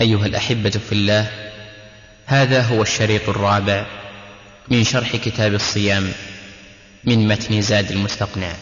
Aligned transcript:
أيها 0.00 0.26
الأحبة 0.26 0.70
في 0.70 0.92
الله 0.92 1.52
هذا 2.26 2.62
هو 2.62 2.82
الشريط 2.82 3.28
الرابع 3.28 3.86
من 4.68 4.84
شرح 4.84 5.16
كتاب 5.16 5.54
الصيام 5.54 6.12
من 7.04 7.28
متن 7.28 7.60
زاد 7.60 7.90
المستقنع. 7.90 8.52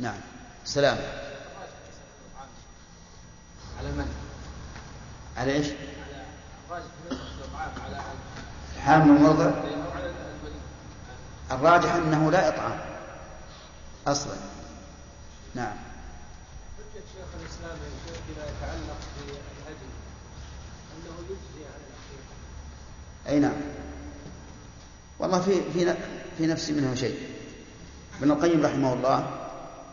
نعم. 0.00 0.20
سلام. 0.64 0.98
على 3.78 3.88
من؟ 3.88 4.08
على 5.36 5.52
إيش؟ 5.52 5.66
حامل 8.84 9.16
المرضع 9.16 9.44
على 9.90 10.12
الراجح 11.50 11.94
أنه 11.94 12.30
لا 12.30 12.48
إطعام. 12.48 12.80
أصلا. 14.06 14.36
نعم. 15.54 15.76
شيخ 17.16 17.28
الإسلام 17.40 17.78
يا 17.84 17.90
شيخ 18.06 18.20
فيما 18.26 18.44
يتعلق 18.44 19.00
بالهدي 19.16 19.88
أنه 20.92 21.14
يجزي 21.30 21.64
عن 21.64 21.80
العقيقة 21.86 22.34
أي 23.28 23.38
نعم. 23.38 23.56
والله 25.18 25.40
في 25.40 25.52
في 25.72 25.94
في 26.38 26.46
نفسي 26.46 26.72
منه 26.72 26.94
شيء. 26.94 27.18
ابن 28.20 28.30
القيم 28.30 28.66
رحمه 28.66 28.92
الله 28.92 29.30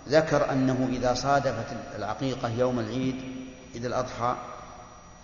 ذكر 0.10 0.52
أنه 0.52 0.90
إذا 0.92 1.14
صادفت 1.14 1.68
العقيقة 1.96 2.50
يوم 2.50 2.80
العيد 2.80 3.16
عيد 3.74 3.86
الأضحى 3.86 4.36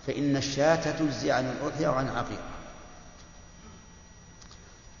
فإن 0.06 0.36
الشاة 0.36 0.90
تجزي 0.90 1.32
عن 1.32 1.44
الاضحيه 1.44 1.88
وعن 1.88 2.08
العقيقة. 2.08 2.50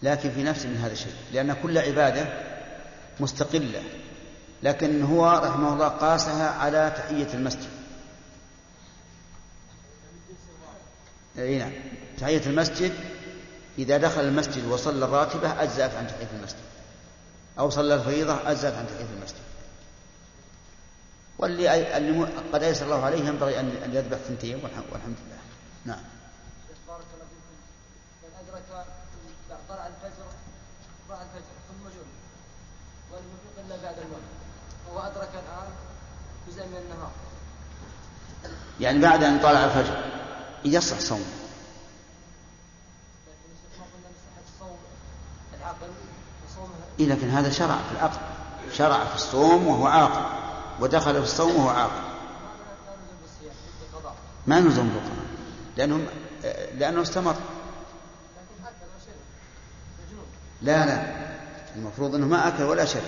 لكن 0.02 0.30
في 0.30 0.42
نفسي 0.42 0.68
من 0.68 0.76
هذا 0.76 0.92
الشيء 0.92 1.14
لأن 1.32 1.52
كل 1.52 1.78
عبادة 1.78 2.28
مستقلة. 3.20 3.82
لكن 4.62 5.02
هو 5.02 5.42
رحمه 5.44 5.72
الله 5.72 5.88
قاسها 5.88 6.50
على 6.50 6.92
تحية 6.96 7.34
المسجد. 7.34 7.70
أي 11.38 11.58
نعم. 11.58 11.72
تحية 12.20 12.46
المسجد 12.46 12.92
إذا 13.78 13.96
دخل 13.96 14.20
المسجد 14.20 14.66
وصلى 14.66 15.04
الراتبة 15.04 15.62
أجزأت 15.62 15.94
عن 15.94 16.06
تحية 16.06 16.28
المسجد. 16.38 16.60
أو 17.58 17.70
صلى 17.70 17.94
الفريضة 17.94 18.50
أجزأت 18.50 18.74
عن 18.74 18.86
تحية 18.86 19.06
المسجد. 19.18 19.40
واللي 21.38 21.96
اللي 21.96 22.28
قد 22.52 22.62
أيسر 22.62 22.84
الله 22.84 23.04
عليه 23.04 23.24
ينبغي 23.28 23.60
أن 23.60 23.70
أن 23.84 23.94
يذبح 23.94 24.18
ثنتين 24.18 24.56
والحمد 24.64 25.16
لله. 25.26 25.40
نعم. 25.84 26.00
بارك 26.88 27.04
الله 27.14 27.26
فيكم. 27.30 27.56
من 28.22 28.30
أدرك 28.40 28.86
طلع 29.68 29.86
الفجر 29.86 30.26
طلع 31.08 31.22
الفجر 31.22 31.54
ثم 31.68 31.88
جن 31.88 32.10
ولم 33.12 33.24
يفيق 33.34 33.64
إلا 33.66 33.76
بعد 33.82 33.98
المغرب 33.98 34.40
وهو 34.88 35.06
أدرك 35.06 35.30
الآن 35.34 35.68
جزء 36.48 36.66
من 36.66 36.76
النهار. 36.76 37.10
يعني 38.80 38.98
بعد 38.98 39.22
أن 39.24 39.40
طلع 39.40 39.64
الفجر 39.64 40.04
يصح 40.64 40.98
صوم 41.00 41.24
لكن 43.26 43.52
الشيخ 43.52 43.80
ما 43.80 43.84
قلنا 43.84 44.08
بصحة 44.08 44.58
صوم 44.58 44.78
العقل 45.58 45.92
وصومها 46.46 46.86
إيه 47.00 47.06
لكن 47.06 47.30
هذا 47.30 47.50
شرع 47.50 47.76
في 47.76 47.92
العقل 47.92 48.18
شرع 48.72 49.04
في 49.04 49.14
الصوم 49.14 49.66
وهو 49.66 49.86
عاقل 49.86 50.22
ودخل 50.80 51.12
في 51.14 51.22
الصوم 51.22 51.56
وهو 51.56 51.68
عاقل 51.68 52.02
ما 54.46 54.60
نلزم 54.60 54.88
بالقضاء. 54.88 55.24
لأنه 55.76 56.06
لأنه 56.78 57.02
استمر. 57.02 57.36
لا 60.62 60.86
لا. 60.86 61.30
المفروض 61.76 62.14
أنه 62.14 62.26
ما 62.26 62.48
أكل 62.48 62.62
ولا 62.62 62.84
شرب. 62.84 63.02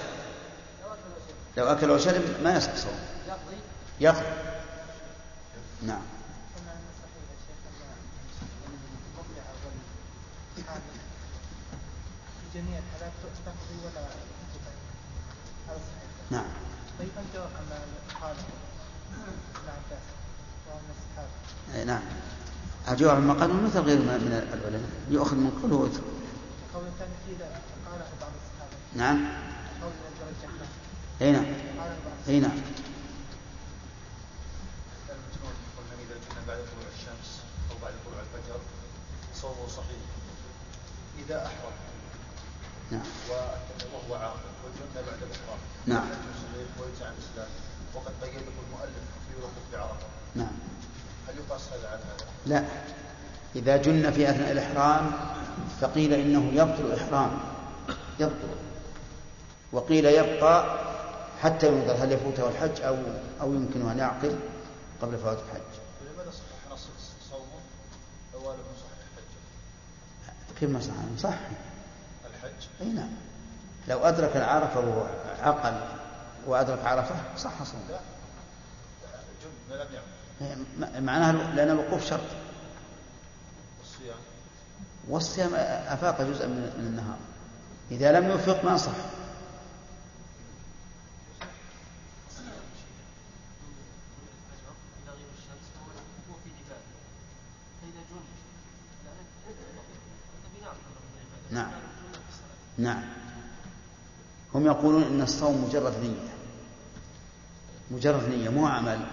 لو 1.56 1.66
أكل 1.66 1.90
وشرب 1.90 2.22
ما 2.44 2.56
يصح 2.56 2.76
صوم. 2.76 2.98
يقضي. 4.00 4.26
نعم 5.82 6.02
قلنا 6.56 6.72
أن 6.72 6.82
صحيح 7.02 7.22
يا 7.30 7.36
شيخ 7.46 7.56
أن 7.66 8.74
المبلع 9.16 9.44
والحامل 10.56 10.80
في 12.40 12.41
جميع 12.54 12.78
الحالات 12.78 13.12
تقضي 13.46 13.76
ولا 13.84 13.92
تقضي 13.92 14.72
هذا 15.68 15.78
صحيح. 15.78 16.30
نعم. 16.30 16.44
طيب 16.98 17.08
الجواب 17.28 17.50
عن 17.56 17.62
الخالق 18.08 18.46
ابن 19.56 19.68
عباس 19.68 20.04
الصحابة 20.90 21.30
أي 21.74 21.84
نعم. 21.84 22.02
الجواب 22.88 23.16
عما 23.16 23.34
قالوا 23.34 23.62
مثل 23.62 23.80
غير 23.80 23.98
من 23.98 24.48
العلماء. 24.52 24.90
يؤخذ 25.10 25.36
من 25.36 25.50
قوله 25.62 25.76
ويترك 25.76 26.04
قول 26.74 26.84
ثاني 26.98 27.14
في 27.26 27.32
قاله 27.86 28.06
بعض 28.20 28.32
الصحابة 28.40 28.76
نعم. 28.96 29.16
قول 29.82 29.92
الدرجة 30.12 30.66
اي 31.22 31.32
نعم 31.32 31.44
قاله 31.44 31.96
بعض 32.04 32.28
أي 32.28 32.40
نعم. 32.40 32.50
المجنون 35.08 35.54
قلنا 35.76 35.94
إذا 36.04 36.14
جن 36.14 36.46
بعد 36.48 36.58
طلوع 36.58 36.88
الشمس 36.98 37.28
أو 37.70 37.76
بعد 37.82 37.94
طلوع 38.06 38.20
الفجر 38.20 38.60
صومه 39.34 39.68
صحيح. 39.76 40.02
إذا 41.18 41.46
أحرم 41.46 41.72
نعم. 42.92 43.02
وهو 43.92 44.14
عاقل 44.14 44.52
والجن 44.64 44.94
بعد 44.94 45.22
الإحرام 45.22 45.58
نعم. 45.86 46.06
ويرجع 46.78 47.06
عن 47.06 47.12
الإسلام. 47.12 47.48
وقد 47.94 48.12
قيده 48.22 48.52
المؤلف 48.66 49.04
في 49.28 49.36
وقوف 49.40 49.66
بعرفة. 49.72 50.06
نعم. 50.34 50.52
هل 51.28 51.34
يقاس 51.38 51.60
هذا 51.72 51.88
على 51.88 51.98
هذا؟ 51.98 52.26
لا. 52.46 52.64
إذا 53.56 53.76
جن 53.76 54.10
في 54.10 54.30
أثناء 54.30 54.52
الإحرام 54.52 55.10
فقيل 55.80 56.14
إنه 56.14 56.52
يبطل 56.52 56.92
إحرام. 56.94 57.38
يبطل. 58.20 58.48
وقيل 59.72 60.04
يبقى 60.04 60.78
حتى 61.42 61.68
ينظر 61.68 62.04
هل 62.04 62.12
يفوته 62.12 62.48
الحج 62.48 62.82
أو 62.82 62.96
أو 63.40 63.54
يمكنه 63.54 63.92
أن 63.92 63.98
يعقل 63.98 64.38
قبل 65.02 65.18
فوات 65.18 65.38
الحج؟ 65.38 65.72
فلماذا 66.00 66.30
صحح 66.30 66.72
نص 66.72 66.88
صومه؟ 67.30 67.60
لو 68.34 68.52
لم 68.52 68.58
يصحح 68.76 68.92
حجه؟ 69.16 70.60
كيف 70.60 70.70
ما 70.70 70.80
صح 70.80 71.28
صح 71.30 71.38
الحج. 72.44 72.66
أي 72.80 72.86
نعم. 72.86 73.10
لو 73.88 73.98
أدرك 73.98 74.36
العرفة 74.36 74.80
وعقل 74.80 75.80
وأدرك 76.46 76.86
عرفة 76.86 77.14
صح 77.36 77.62
صوم. 77.62 77.80
لا 77.90 78.00
جن 79.42 79.76
لم 79.76 79.86
يعمل. 79.94 81.02
معناها 81.02 81.32
لأن 81.32 81.70
الوقوف 81.70 82.06
شرط. 82.06 82.20
والصيام. 83.78 84.18
والصيام 85.08 85.54
أفاق 85.88 86.22
جزءا 86.22 86.46
من 86.46 86.72
من 86.78 86.86
النهار. 86.86 87.18
إذا 87.90 88.20
لم 88.20 88.30
يوفق 88.30 88.64
ما 88.64 88.76
صح 88.76 88.92
إلى 95.02 95.10
غير 95.10 95.26
الشمس 95.38 95.64
فهو 95.74 95.90
هو 96.28 96.34
في 96.44 96.50
عبادة 96.58 96.92
فإذا 97.80 98.02
جن 98.10 98.24
بناء 100.60 100.74
نعم 101.50 101.72
نعم. 102.78 103.02
هم 104.54 104.66
يقولون 104.66 105.02
إن 105.02 105.22
الصوم 105.22 105.64
مجرد 105.64 105.98
نية. 106.02 106.32
مجرد 107.90 108.28
نية 108.28 108.48
مو 108.48 108.66
عمل. 108.66 109.06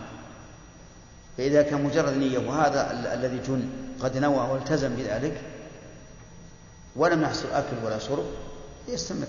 فإذا 1.38 1.62
كان 1.62 1.84
مجرد 1.84 2.14
نية 2.18 2.38
وهذا 2.50 2.92
ال- 2.92 3.08
الذي 3.08 3.38
جن 3.48 3.70
قد 4.02 4.18
نوى 4.18 4.50
والتزم 4.50 4.96
بذلك 4.96 5.42
ولم 6.96 7.22
يحصل 7.22 7.48
أكل 7.52 7.86
ولا 7.86 8.00
شرب 8.00 8.26
يستمر. 8.88 9.28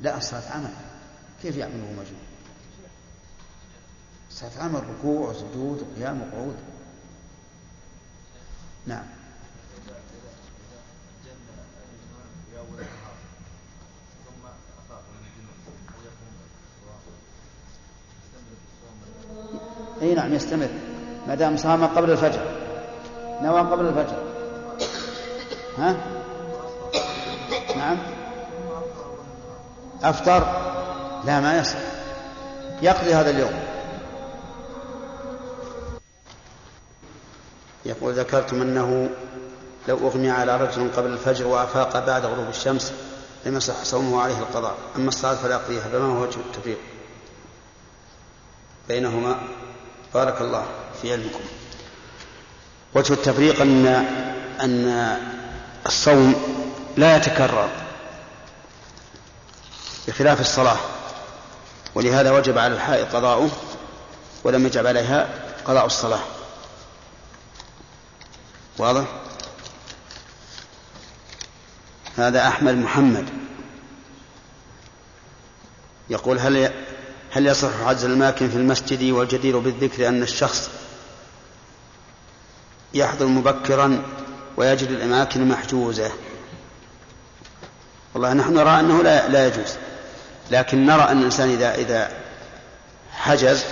لا 0.00 0.16
الصلاه 0.18 0.50
عمل. 0.52 0.74
كيف 1.42 1.56
يعمله 1.56 1.92
مجنون؟ 1.92 2.22
الصلاه 4.30 4.62
عمل 4.62 4.82
ركوع 4.98 5.30
وسجود 5.30 5.86
وقيام 5.92 6.22
وقعود. 6.22 6.56
نعم 8.86 9.04
في 12.50 12.58
أول 12.58 12.68
النهار 12.68 13.16
ثم 14.26 14.46
أفاق 14.78 15.04
من 15.10 15.26
الجنون 15.26 15.56
أو 15.88 16.00
يقوم 16.04 16.34
يستمر 18.24 18.56
في 18.60 18.66
الصوم 18.72 20.02
اي 20.02 20.11
نعم 20.22 20.34
يستمر 20.34 20.68
ما 21.26 21.34
دام 21.34 21.56
صام 21.56 21.86
قبل 21.86 22.10
الفجر. 22.10 22.40
نوى 23.42 23.60
قبل 23.60 23.86
الفجر. 23.86 24.16
ها؟ 25.78 25.96
نعم. 27.76 27.98
أفطر؟ 30.02 30.42
لا 31.24 31.40
ما 31.40 31.58
يصح. 31.58 31.78
يقضي 32.82 33.14
هذا 33.14 33.30
اليوم. 33.30 33.60
يقول 37.84 38.14
ذكرتم 38.14 38.62
أنه 38.62 39.10
لو 39.88 40.08
أغمي 40.08 40.30
على 40.30 40.56
رجل 40.56 40.90
قبل 40.96 41.10
الفجر 41.10 41.46
وأفاق 41.46 42.06
بعد 42.06 42.24
غروب 42.24 42.48
الشمس 42.48 42.92
لم 43.46 43.56
يصح 43.56 43.84
صومه 43.84 44.22
عليه 44.22 44.38
القضاء. 44.38 44.74
أما 44.96 45.08
الصلاة 45.08 45.34
فلا 45.34 45.54
يقضيها 45.54 45.88
فما 45.92 46.04
هو 46.04 46.22
وجه 46.22 46.36
التفريق 46.36 46.78
بينهما 48.88 49.36
بارك 50.14 50.40
الله 50.40 50.66
في 51.02 51.12
علمكم. 51.12 51.40
وجه 52.94 53.12
التفريق 53.12 53.60
أن 53.60 53.86
أن 54.60 55.18
الصوم 55.86 56.34
لا 56.96 57.16
يتكرر 57.16 57.70
بخلاف 60.08 60.40
الصلاة 60.40 60.78
ولهذا 61.94 62.30
وجب 62.30 62.58
على 62.58 62.74
الحائض 62.74 63.06
قضاؤه 63.16 63.50
ولم 64.44 64.66
يجب 64.66 64.86
عليها 64.86 65.28
قضاء 65.64 65.86
الصلاة. 65.86 66.20
واضح؟ 68.78 69.04
هذا 72.16 72.48
أحمد 72.48 72.74
محمد 72.74 73.28
يقول 76.10 76.38
هل 76.38 76.81
هل 77.32 77.46
يصح 77.46 77.80
عجز 77.80 78.04
الأماكن 78.04 78.48
في 78.48 78.56
المسجد 78.56 79.02
والجدير 79.02 79.58
بالذكر 79.58 80.08
أن 80.08 80.22
الشخص 80.22 80.70
يحضر 82.94 83.26
مبكرا 83.26 84.02
ويجد 84.56 84.90
الأماكن 84.90 85.48
محجوزة؟ 85.48 86.10
والله 88.14 88.32
نحن 88.32 88.54
نرى 88.54 88.80
أنه 88.80 89.02
لا, 89.02 89.28
لا 89.28 89.46
يجوز 89.46 89.74
لكن 90.50 90.86
نرى 90.86 91.02
أن 91.02 91.18
الإنسان 91.18 91.50
إذا 91.50 91.74
إذا 91.74 92.10
حجز 93.12 93.64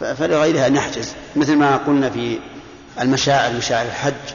فلغيرها 0.00 0.66
أن 0.66 0.76
يحجز 0.76 1.12
مثل 1.36 1.56
ما 1.56 1.76
قلنا 1.76 2.10
في 2.10 2.40
المشاعر 3.00 3.52
مشاعر 3.52 3.86
الحج. 3.86 4.34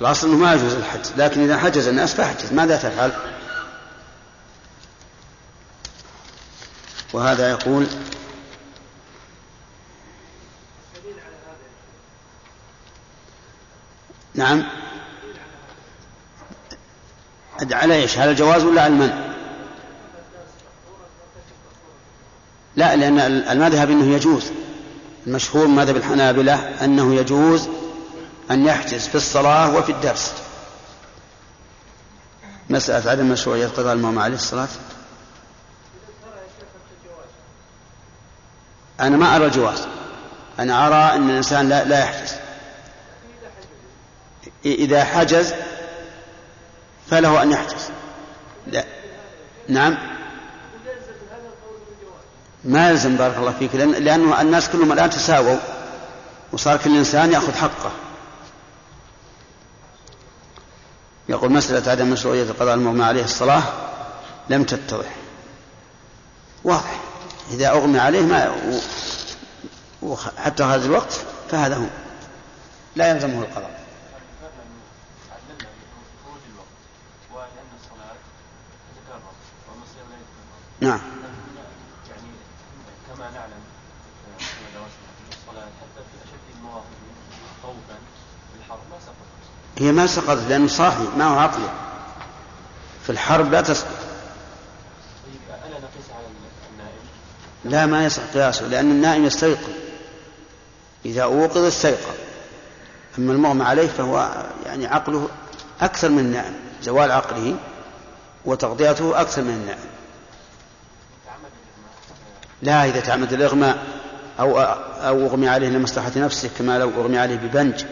الأصل 0.00 0.28
أنه 0.28 0.36
ما 0.36 0.54
يجوز 0.54 0.74
الحج 0.74 1.00
لكن 1.16 1.44
إذا 1.44 1.58
حجز 1.58 1.88
الناس 1.88 2.14
فاحجز 2.14 2.52
ماذا 2.52 2.76
تفعل؟ 2.76 3.12
وهذا 7.12 7.50
يقول 7.50 7.86
نعم 14.34 14.64
على 17.72 17.94
إيش؟ 17.94 18.18
على 18.18 18.30
الجواز 18.30 18.64
ولا 18.64 18.82
على 18.82 18.92
المنع؟ 18.92 19.30
لا 22.76 22.96
لأن 22.96 23.18
المذهب 23.50 23.90
أنه 23.90 24.14
يجوز 24.14 24.50
المشهور 25.26 25.66
مذهب 25.66 25.96
الحنابلة 25.96 26.54
أنه 26.84 27.14
يجوز 27.14 27.68
أن 28.50 28.66
يحجز 28.66 29.08
في 29.08 29.14
الصلاة 29.14 29.74
وفي 29.74 29.92
الدرس 29.92 30.32
مسألة 32.70 33.10
عدم 33.10 33.28
مشروعية 33.28 33.66
قضاء 33.66 33.92
الماء 33.92 34.24
عليه 34.24 34.34
الصلاة 34.34 34.68
أنا 39.00 39.16
ما 39.16 39.36
أرى 39.36 39.46
الجواز. 39.46 39.86
أنا 40.58 40.86
أرى 40.86 41.16
أن 41.16 41.30
الإنسان 41.30 41.68
لا, 41.68 41.84
لا 41.84 41.98
يحجز. 41.98 42.34
إذا 44.64 45.04
حجز 45.04 45.54
فله 47.10 47.42
أن 47.42 47.50
يحجز. 47.50 47.90
لا. 48.66 48.84
نعم. 49.68 49.98
ما 52.64 52.90
يلزم 52.90 53.16
بارك 53.16 53.36
الله 53.36 53.54
فيك 53.58 53.74
لأن 53.74 53.90
لأنه 53.90 54.40
الناس 54.40 54.68
كلهم 54.68 54.92
الآن 54.92 55.10
تساووا 55.10 55.56
وصار 56.52 56.76
كل 56.76 56.96
إنسان 56.96 57.32
يأخذ 57.32 57.54
حقه. 57.54 57.90
يقول 61.28 61.52
مسألة 61.52 61.90
عدم 61.90 62.10
مشروعية 62.10 62.42
القضاء 62.42 62.74
المغمى 62.74 63.04
عليه 63.04 63.24
الصلاة 63.24 63.62
لم 64.48 64.64
تتضح. 64.64 65.14
واضح. 66.64 66.99
إذا 67.50 67.70
أغمي 67.70 67.98
عليه 67.98 68.20
ما 68.20 68.56
حتى 70.36 70.62
هذا 70.62 70.86
الوقت 70.86 71.20
فهذا 71.50 71.76
هو. 71.76 71.86
لا 72.96 73.10
يلزمه 73.10 73.42
القضاء. 73.42 73.80
نعم. 80.80 81.00
يعني 82.10 82.28
كما 83.08 83.30
نعلم 83.30 83.62
الصلاة 85.30 85.62
حتى 85.62 86.02
في 86.10 86.24
أشد 86.24 86.64
خوفا 87.62 87.98
ما 88.90 88.98
سقطت 89.00 89.78
هي 89.78 89.92
ما 89.92 90.06
سقطت 90.06 90.48
لأنه 90.48 90.68
صاحي 90.68 91.04
ما 91.16 91.24
هو 91.24 91.38
عقلي. 91.38 91.70
في 93.02 93.10
الحرب 93.12 93.52
لا 93.52 93.60
تسقط 93.60 93.88
طيب 95.26 95.40
ألا 95.66 95.78
نقيس 95.78 96.10
على 96.10 96.26
النائم؟ 96.72 97.06
لا 97.64 97.86
ما 97.86 98.04
يصح 98.04 98.22
قياسه 98.34 98.66
لأن 98.66 98.90
النائم 98.90 99.24
يستيقظ. 99.24 99.72
إذا 101.04 101.22
أوقظ 101.22 101.64
استيقظ. 101.64 102.14
أما 103.18 103.32
المغمى 103.32 103.64
عليه 103.64 103.88
فهو 103.88 104.46
يعني 104.66 104.86
عقله 104.86 105.28
أكثر 105.80 106.08
من 106.08 106.18
النائم 106.18 106.54
زوال 106.82 107.10
عقله 107.10 107.56
وتغطيته 108.44 109.20
أكثر 109.20 109.42
من 109.42 109.54
النائم. 109.54 109.90
لا 112.62 112.84
إذا 112.84 113.00
تعمد 113.00 113.32
الإغماء 113.32 113.86
أو 114.40 114.60
أو 114.60 115.26
أغمي 115.26 115.48
عليه 115.48 115.68
لمصلحة 115.68 116.12
نفسه 116.16 116.50
كما 116.58 116.78
لو 116.78 116.90
أغمي 116.90 117.18
عليه 117.18 117.36
ببنج 117.36 117.84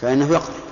فإنه 0.00 0.32
يقضي. 0.32 0.64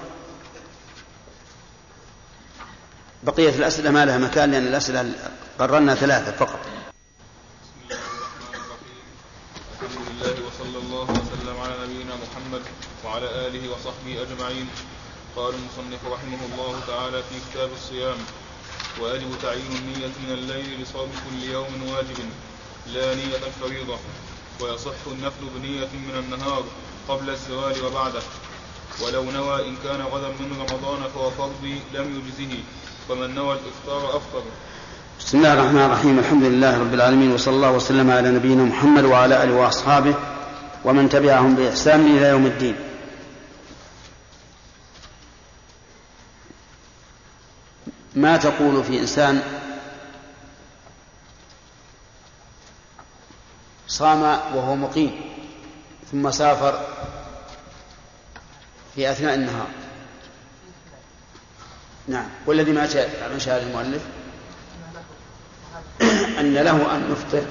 بقية 3.22 3.54
الأسئلة 3.54 3.90
ما 3.90 4.04
لها 4.04 4.19
مكان 4.19 4.50
لأن 4.50 4.66
الأسئلة 4.66 5.12
قررنا 5.58 5.94
ثلاثة 5.94 6.32
فقط 6.32 6.60
الحمد 9.82 10.06
لله 10.11 10.34
وصلى 10.46 10.78
الله 10.78 11.02
وسلم 11.02 11.61
على 11.61 11.75
نبينا 11.84 12.14
محمد 12.14 12.62
وعلى 13.12 13.47
آله 13.47 13.62
وصحبه 13.73 14.23
أجمعين. 14.25 14.67
قال 15.37 15.55
المصنف 15.55 16.00
رحمه 16.14 16.41
الله 16.49 16.81
تعالى 16.87 17.23
في 17.29 17.37
كتاب 17.50 17.70
الصيام 17.76 18.17
ويجب 19.03 19.31
تعيين 19.43 19.73
النية 19.81 20.12
من 20.25 20.32
الليل 20.32 20.82
لصوم 20.82 21.11
كل 21.25 21.53
يوم 21.53 21.73
واجب 21.93 22.19
لا 22.94 23.14
نية 23.14 23.43
الفريضة 23.47 23.99
ويصح 24.61 25.00
النفل 25.06 25.44
بنية 25.56 25.88
من 26.09 26.25
النهار 26.25 26.64
قبل 27.09 27.31
الزوال 27.31 27.85
وبعده. 27.85 28.23
ولو 29.03 29.25
نوى 29.31 29.69
إن 29.69 29.76
كان 29.85 30.00
غدا 30.00 30.29
من 30.29 30.56
رمضان 30.61 31.11
فهو 31.14 31.31
فرضي 31.31 31.81
لم 31.94 32.06
يجزه 32.17 32.56
فمن 33.09 33.35
نوى 33.35 33.59
الإفطار 33.59 34.17
أفطر 34.17 34.43
بسم 35.20 35.38
الله 35.38 35.53
الرحمن 35.53 35.81
الرحيم. 35.81 36.19
الحمد 36.19 36.44
لله 36.44 36.79
رب 36.79 36.94
العالمين 36.94 37.32
وصلى 37.32 37.55
الله 37.55 37.73
وسلم 37.73 38.11
على 38.11 38.31
نبينا 38.31 38.62
محمد 38.62 39.05
وعلى 39.05 39.44
آله 39.44 39.55
وأصحابه 39.55 40.14
ومن 40.85 41.09
تبعهم 41.09 41.55
بإحسان 41.55 42.17
إلى 42.17 42.26
يوم 42.26 42.47
الدين. 42.47 42.91
ما 48.14 48.37
تقول 48.37 48.85
في 48.85 49.00
إنسان 49.00 49.43
صام 53.88 54.23
وهو 54.54 54.76
مقيم 54.76 55.21
ثم 56.12 56.31
سافر 56.31 56.81
في 58.95 59.11
أثناء 59.11 59.35
النهار. 59.35 59.66
نعم. 62.09 62.26
والذي 62.47 62.73
ما 62.73 62.87
شاء 62.87 63.31
ما 63.33 63.38
شاء 63.38 63.62
المؤلف؟ 63.62 64.02
أن 66.40 66.54
له 66.54 66.97
أن 66.97 67.12
يفطر. 67.12 67.42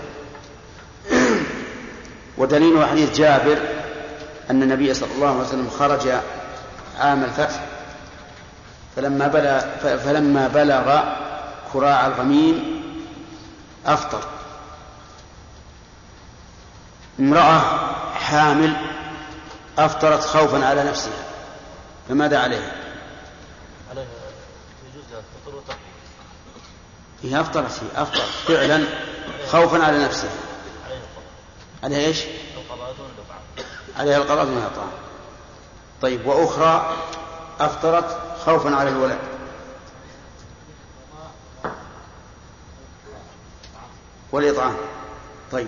ودليل 2.37 2.85
حديث 2.85 3.17
جابر 3.17 3.57
أن 4.49 4.63
النبي 4.63 4.93
صلى 4.93 5.11
الله 5.15 5.27
عليه 5.29 5.47
وسلم 5.47 5.69
خرج 5.69 6.07
عام 6.99 7.23
الفتح. 7.23 7.70
فلما 8.95 9.27
بلغ 9.27 9.59
فلما 9.97 10.47
بلغ 10.47 11.03
كراع 11.73 12.07
الغميم 12.07 12.81
أفطر. 13.85 14.23
امرأة 17.19 17.59
حامل 18.13 18.73
أفطرت 19.77 20.23
خوفا 20.23 20.65
على 20.65 20.83
نفسها. 20.83 21.23
فماذا 22.09 22.39
عليها؟ 22.39 22.71
عليها 23.91 24.05
يجوز 24.93 25.03
هي 27.23 27.39
أفطرت 27.39 27.73
هي 27.81 28.01
أفطرت 28.01 28.29
فعلا 28.47 28.83
خوفا 29.51 29.83
على 29.83 30.03
نفسها. 30.03 30.31
عليها 31.83 31.99
إيش؟ 31.99 32.19
القضاء 32.57 32.93
دون 32.97 33.07
عليها 33.97 34.17
القضاء 34.17 34.43
الطعام. 34.43 34.91
طيب 36.01 36.25
وأخرى 36.25 36.95
أفطرت 37.59 38.30
خوفا 38.45 38.75
على 38.75 38.89
الولد. 38.89 39.19
والإطعام. 44.31 44.75
طيب. 45.51 45.67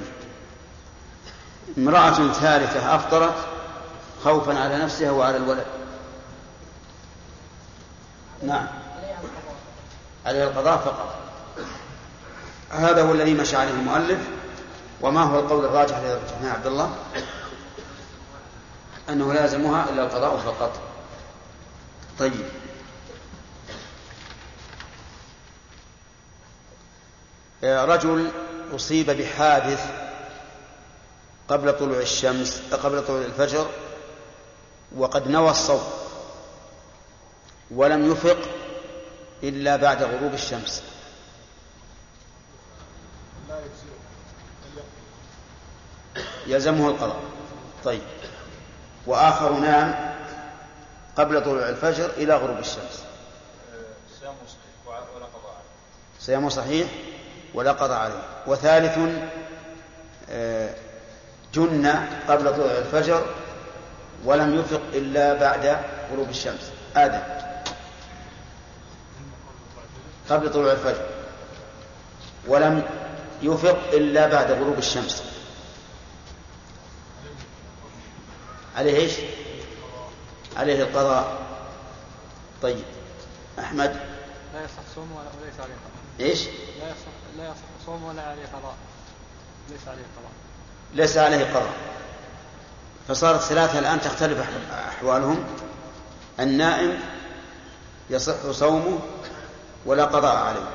امرأة 1.78 2.32
ثالثة 2.34 2.96
أفطرت 2.96 3.36
خوفا 4.24 4.60
على 4.60 4.78
نفسها 4.78 5.12
وعلى 5.12 5.38
الولد. 5.38 5.66
نعم. 8.44 8.68
عليها 10.26 10.44
القضاء 10.44 10.78
فقط. 10.78 11.16
هذا 12.70 13.04
هو 13.04 13.12
الذي 13.12 13.34
مشى 13.34 13.56
عليه 13.56 13.72
المؤلف 13.72 14.20
وما 15.02 15.24
هو 15.24 15.40
القول 15.40 15.66
الراجح 15.66 15.98
الذي 15.98 16.14
رجحناه 16.14 16.54
عبد 16.54 16.68
الله. 16.68 16.96
أنه 19.10 19.34
لازمها 19.34 19.90
إلا 19.90 20.04
القضاء 20.04 20.38
فقط. 20.38 20.72
طيب. 22.20 22.63
رجل 27.64 28.32
أصيب 28.76 29.10
بحادث 29.10 29.92
قبل 31.48 31.74
طلوع 31.74 31.98
الشمس 31.98 32.62
قبل 32.72 33.06
طلوع 33.06 33.22
الفجر 33.22 33.70
وقد 34.96 35.28
نوى 35.28 35.52
الصوم 35.52 35.84
ولم 37.72 38.12
يفق 38.12 38.38
إلا 39.44 39.76
بعد 39.76 40.04
غروب 40.04 40.34
الشمس. 40.34 40.84
يلزمه 46.48 46.90
القضاء. 46.90 47.24
طيب. 47.84 48.02
وآخر 49.08 49.54
نام 49.54 50.16
قبل 51.16 51.44
طلوع 51.44 51.70
الفجر 51.70 52.10
إلى 52.10 52.36
غروب 52.36 52.60
الشمس. 52.60 53.04
صيام 54.20 54.36
صحيح. 54.48 54.88
ولا 55.16 55.26
قضاء 55.26 55.52
عليه. 55.52 56.20
صيامه 56.20 56.50
صحيح؟ 56.50 56.88
ولا 57.54 57.72
قضاء 57.72 58.00
عليه. 58.00 58.24
وثالث 58.48 58.98
آه، 60.30 60.76
جن 61.54 61.88
قبل 62.28 62.54
طلوع 62.56 62.72
الفجر 62.72 63.26
ولم 64.26 64.60
يفق 64.60 64.82
إلا 64.94 65.34
بعد 65.34 65.78
غروب 66.12 66.30
الشمس. 66.30 66.72
آدم. 66.96 67.22
قبل 70.30 70.52
طلوع 70.52 70.72
الفجر 70.72 71.06
ولم 72.48 72.84
يفق 73.42 73.78
إلا 73.94 74.28
بعد 74.28 74.52
غروب 74.52 74.78
الشمس. 74.78 75.24
عليه 78.76 78.96
إيش؟ 78.98 79.14
عليه 80.58 80.82
القضاء. 80.84 81.38
طيب. 82.62 82.84
أحمد. 83.60 83.96
لا 84.54 84.64
يصح 84.64 84.84
صوم 84.96 85.12
ولا- 85.12 85.44
وليس 85.44 85.60
عليه 85.60 85.74
قضاء. 85.74 86.03
إيش؟ 86.20 86.44
لا 86.44 86.90
يصح 86.90 87.38
لا 87.38 87.44
يصح 87.44 87.86
صوم 87.86 88.04
ولا 88.04 88.22
عليه 88.22 88.46
قضاء. 88.46 88.76
ليس 89.70 89.88
عليه 89.88 90.04
قضاء. 90.18 90.32
ليس 90.94 91.18
عليه 91.18 91.46
قضاء. 91.46 91.74
فصارت 93.08 93.40
ثلاثة 93.42 93.80
الآن 93.80 94.02
تختلف 94.02 94.40
أح- 94.40 94.74
أحوالهم. 94.90 95.44
النائم 96.40 97.00
يصح 98.10 98.52
صومه 98.52 99.00
ولا 99.86 100.06
قضاء 100.06 100.36
عليه. 100.36 100.70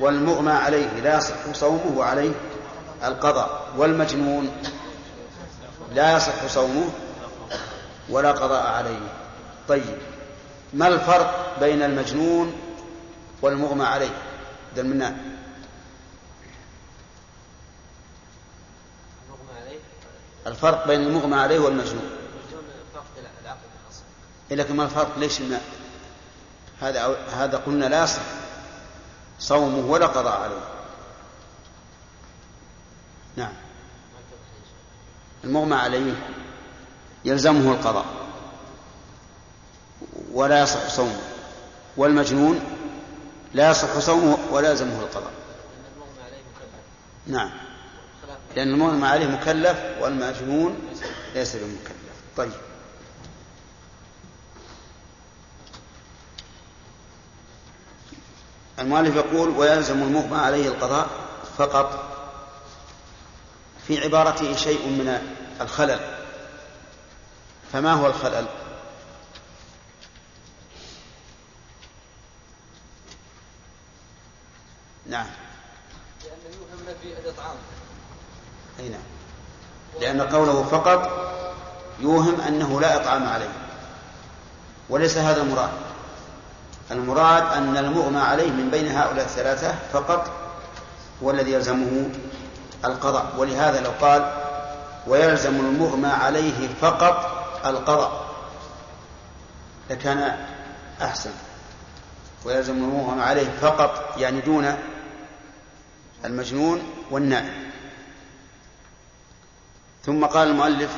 والمغمى 0.00 0.52
عليه 0.52 0.86
لا 1.00 1.16
يصح 1.16 1.52
صومه 1.52 1.92
وعليه 1.96 2.32
القضاء. 3.04 3.68
والمجنون 3.76 4.52
لا 5.94 6.16
يصح 6.16 6.46
صومه 6.46 6.88
ولا 8.08 8.32
قضاء 8.32 8.66
عليه. 8.66 8.98
طيب 9.68 9.98
ما 10.74 10.88
الفرق 10.88 11.56
بين 11.60 11.82
المجنون 11.82 12.52
والمغمى 13.42 13.84
عليه. 13.84 14.16
ذا 14.74 14.82
المنان 14.82 15.40
الفرق 20.46 20.86
بين 20.86 21.00
المغمى 21.00 21.36
عليه 21.36 21.58
والمجنون. 21.58 22.10
أصلا 23.90 24.56
لكن 24.56 24.76
ما 24.76 24.84
الفرق؟ 24.84 25.18
ليش 25.18 25.40
ما؟ 25.40 25.60
هذا 26.80 27.16
هذا 27.32 27.58
قلنا 27.58 27.84
لا 27.84 28.04
يصح. 28.04 28.22
صومه 29.38 29.90
ولا 29.90 30.06
قضاء 30.06 30.40
عليه. 30.40 30.60
نعم. 33.36 33.52
المغمى 35.44 35.74
عليه 35.74 36.14
يلزمه 37.24 37.72
القضاء. 37.72 38.06
ولا 40.32 40.62
يصح 40.62 40.88
صومه. 40.88 41.20
والمجنون 41.96 42.79
لا 43.54 43.70
يصح 43.70 43.98
صومه 43.98 44.38
ولا 44.50 44.70
يلزمه 44.70 45.00
القضاء. 45.00 45.32
نعم. 47.26 47.50
لأن 48.56 48.68
المغمى 48.68 49.06
عليه 49.06 49.26
مكلف 49.26 49.78
والمجنون 50.00 50.78
ليس 51.34 51.56
بمكلف. 51.56 51.96
طيب. 52.36 52.52
المؤلف 58.78 59.16
يقول 59.16 59.48
ويلزم 59.48 60.02
المغمى 60.02 60.36
عليه 60.38 60.68
القضاء 60.68 61.08
فقط 61.58 62.10
في 63.86 64.04
عبارته 64.04 64.56
شيء 64.56 64.86
من 64.86 65.32
الخلل. 65.60 66.00
فما 67.72 67.92
هو 67.92 68.06
الخلل؟ 68.06 68.46
نعم. 75.10 75.26
لأنه 76.24 76.56
يوهم 76.56 76.94
في 77.02 77.08
الاطعام 77.20 77.56
أي 78.80 78.88
نعم. 78.88 79.00
لأن 80.00 80.20
قوله 80.20 80.62
فقط 80.62 81.10
يوهم 82.00 82.40
أنه 82.40 82.80
لا 82.80 82.96
إطعام 82.96 83.28
عليه. 83.28 83.50
وليس 84.88 85.18
هذا 85.18 85.42
المراد. 85.42 85.70
المراد 86.90 87.52
أن 87.52 87.76
المغمى 87.76 88.20
عليه 88.20 88.50
من 88.50 88.70
بين 88.70 88.88
هؤلاء 88.88 89.24
الثلاثة 89.24 89.74
فقط 89.92 90.30
هو 91.22 91.30
الذي 91.30 91.52
يلزمه 91.52 92.10
القضاء. 92.84 93.32
ولهذا 93.36 93.80
لو 93.80 93.90
قال 94.00 94.32
ويلزم 95.06 95.60
المغمى 95.60 96.08
عليه 96.08 96.68
فقط 96.80 97.30
القضاء. 97.66 98.26
لكان 99.90 100.46
أحسن. 101.02 101.30
ويلزم 102.44 102.72
المغمى 102.72 103.22
عليه 103.22 103.50
فقط 103.60 104.14
يعني 104.18 104.40
دون 104.40 104.76
المجنون 106.24 106.82
والنائم. 107.10 107.70
ثم 110.04 110.24
قال 110.24 110.48
المؤلف 110.48 110.96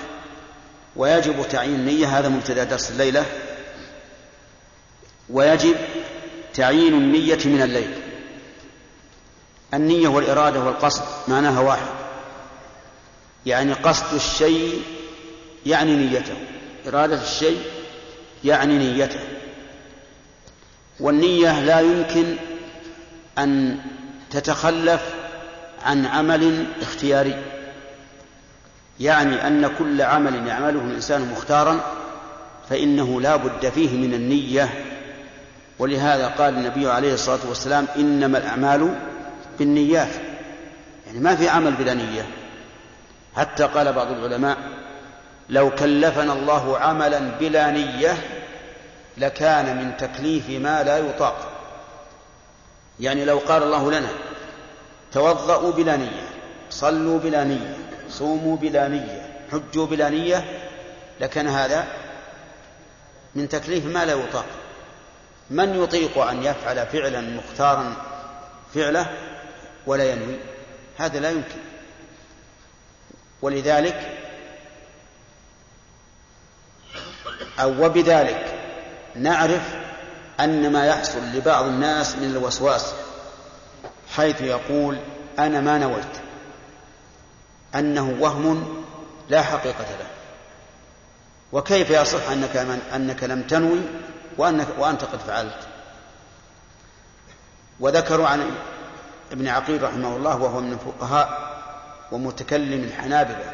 ويجب 0.96 1.48
تعيين 1.48 1.74
النية 1.74 2.18
هذا 2.18 2.28
مبتدأ 2.28 2.64
درس 2.64 2.90
الليلة. 2.90 3.26
ويجب 5.30 5.76
تعيين 6.54 6.94
النية 6.94 7.38
من 7.44 7.62
الليل. 7.62 7.94
النية 9.74 10.08
والإرادة 10.08 10.60
والقصد 10.60 11.02
معناها 11.28 11.60
واحد. 11.60 11.92
يعني 13.46 13.72
قصد 13.72 14.14
الشيء 14.14 14.82
يعني 15.66 15.96
نيته. 15.96 16.36
إرادة 16.86 17.22
الشيء 17.22 17.62
يعني 18.44 18.78
نيته. 18.78 19.20
والنية 21.00 21.60
لا 21.60 21.80
يمكن 21.80 22.36
أن 23.38 23.78
تتخلف 24.32 25.02
عن 25.84 26.06
عمل 26.06 26.66
اختياري. 26.82 27.42
يعني 29.00 29.46
أن 29.46 29.70
كل 29.78 30.02
عمل 30.02 30.46
يعمله 30.46 30.80
الإنسان 30.80 31.32
مختارا 31.32 31.80
فإنه 32.70 33.20
لا 33.20 33.36
بد 33.36 33.68
فيه 33.68 33.96
من 33.96 34.14
النية. 34.14 34.68
ولهذا 35.78 36.26
قال 36.26 36.54
النبي 36.54 36.90
عليه 36.90 37.14
الصلاة 37.14 37.48
والسلام 37.48 37.86
إنما 37.96 38.38
الأعمال 38.38 38.94
بالنيات. 39.58 40.12
يعني 41.06 41.18
ما 41.18 41.36
في 41.36 41.48
عمل 41.48 41.72
بلا 41.72 41.94
نية. 41.94 42.26
حتى 43.36 43.64
قال 43.64 43.92
بعض 43.92 44.10
العلماء 44.10 44.56
لو 45.48 45.70
كلفنا 45.70 46.32
الله 46.32 46.78
عملا 46.78 47.18
بلا 47.40 47.70
نية 47.70 48.14
لكان 49.16 49.76
من 49.76 49.96
تكليف 49.96 50.50
ما 50.50 50.82
لا 50.82 50.98
يطاق. 50.98 51.51
يعني 53.02 53.24
لو 53.24 53.38
قال 53.38 53.62
الله 53.62 53.90
لنا 53.90 54.08
توضأوا 55.12 55.72
بلا 55.72 55.96
نية 55.96 56.28
صلوا 56.70 57.18
بلا 57.18 57.44
نية 57.44 57.76
صوموا 58.08 58.56
بلا 58.56 58.88
نية 58.88 59.44
حجوا 59.52 59.86
بلا 59.86 60.08
نية 60.08 60.68
لكان 61.20 61.48
هذا 61.48 61.86
من 63.34 63.48
تكليف 63.48 63.86
ما 63.86 64.04
لا 64.04 64.12
يطاق. 64.12 64.46
من 65.50 65.82
يطيق 65.82 66.18
أن 66.18 66.44
يفعل 66.44 66.86
فعلا 66.86 67.20
مختارا 67.20 67.96
فعله 68.74 69.06
ولا 69.86 70.12
ينوي؟ 70.12 70.36
هذا 70.98 71.20
لا 71.20 71.30
يمكن. 71.30 71.58
ولذلك 73.42 74.18
أو 77.60 77.84
وبذلك 77.84 78.54
نعرف 79.14 79.74
أن 80.40 80.72
ما 80.72 80.86
يحصل 80.86 81.18
لبعض 81.34 81.64
الناس 81.64 82.16
من 82.16 82.30
الوسواس 82.30 82.92
حيث 84.16 84.40
يقول 84.40 84.98
أنا 85.38 85.60
ما 85.60 85.78
نويت 85.78 86.22
أنه 87.74 88.16
وهم 88.20 88.84
لا 89.28 89.42
حقيقة 89.42 89.84
له. 89.84 90.06
وكيف 91.52 91.90
يصح 91.90 92.30
أنك, 92.30 92.56
من 92.56 92.80
أنك 92.94 93.24
لم 93.24 93.42
تنوي 93.42 93.80
وأنك 94.38 94.66
وأنت 94.78 95.04
قد 95.04 95.18
فعلت؟ 95.18 95.68
وذكروا 97.80 98.26
عن 98.26 98.50
ابن 99.32 99.48
عقيل 99.48 99.82
رحمه 99.82 100.16
الله 100.16 100.42
وهو 100.42 100.60
من 100.60 100.72
الفقهاء 100.72 101.52
ومتكلم 102.12 102.84
الحنابلة 102.84 103.52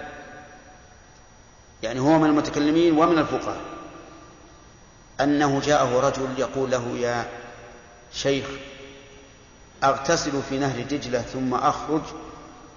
يعني 1.82 2.00
هو 2.00 2.18
من 2.18 2.28
المتكلمين 2.28 2.98
ومن 2.98 3.18
الفقهاء. 3.18 3.60
أنه 5.20 5.60
جاءه 5.60 6.00
رجل 6.00 6.28
يقول 6.38 6.70
له 6.70 6.98
يا 6.98 7.26
شيخ 8.12 8.46
أغتسل 9.84 10.42
في 10.48 10.58
نهر 10.58 10.82
دجلة 10.82 11.22
ثم 11.22 11.54
أخرج 11.54 12.02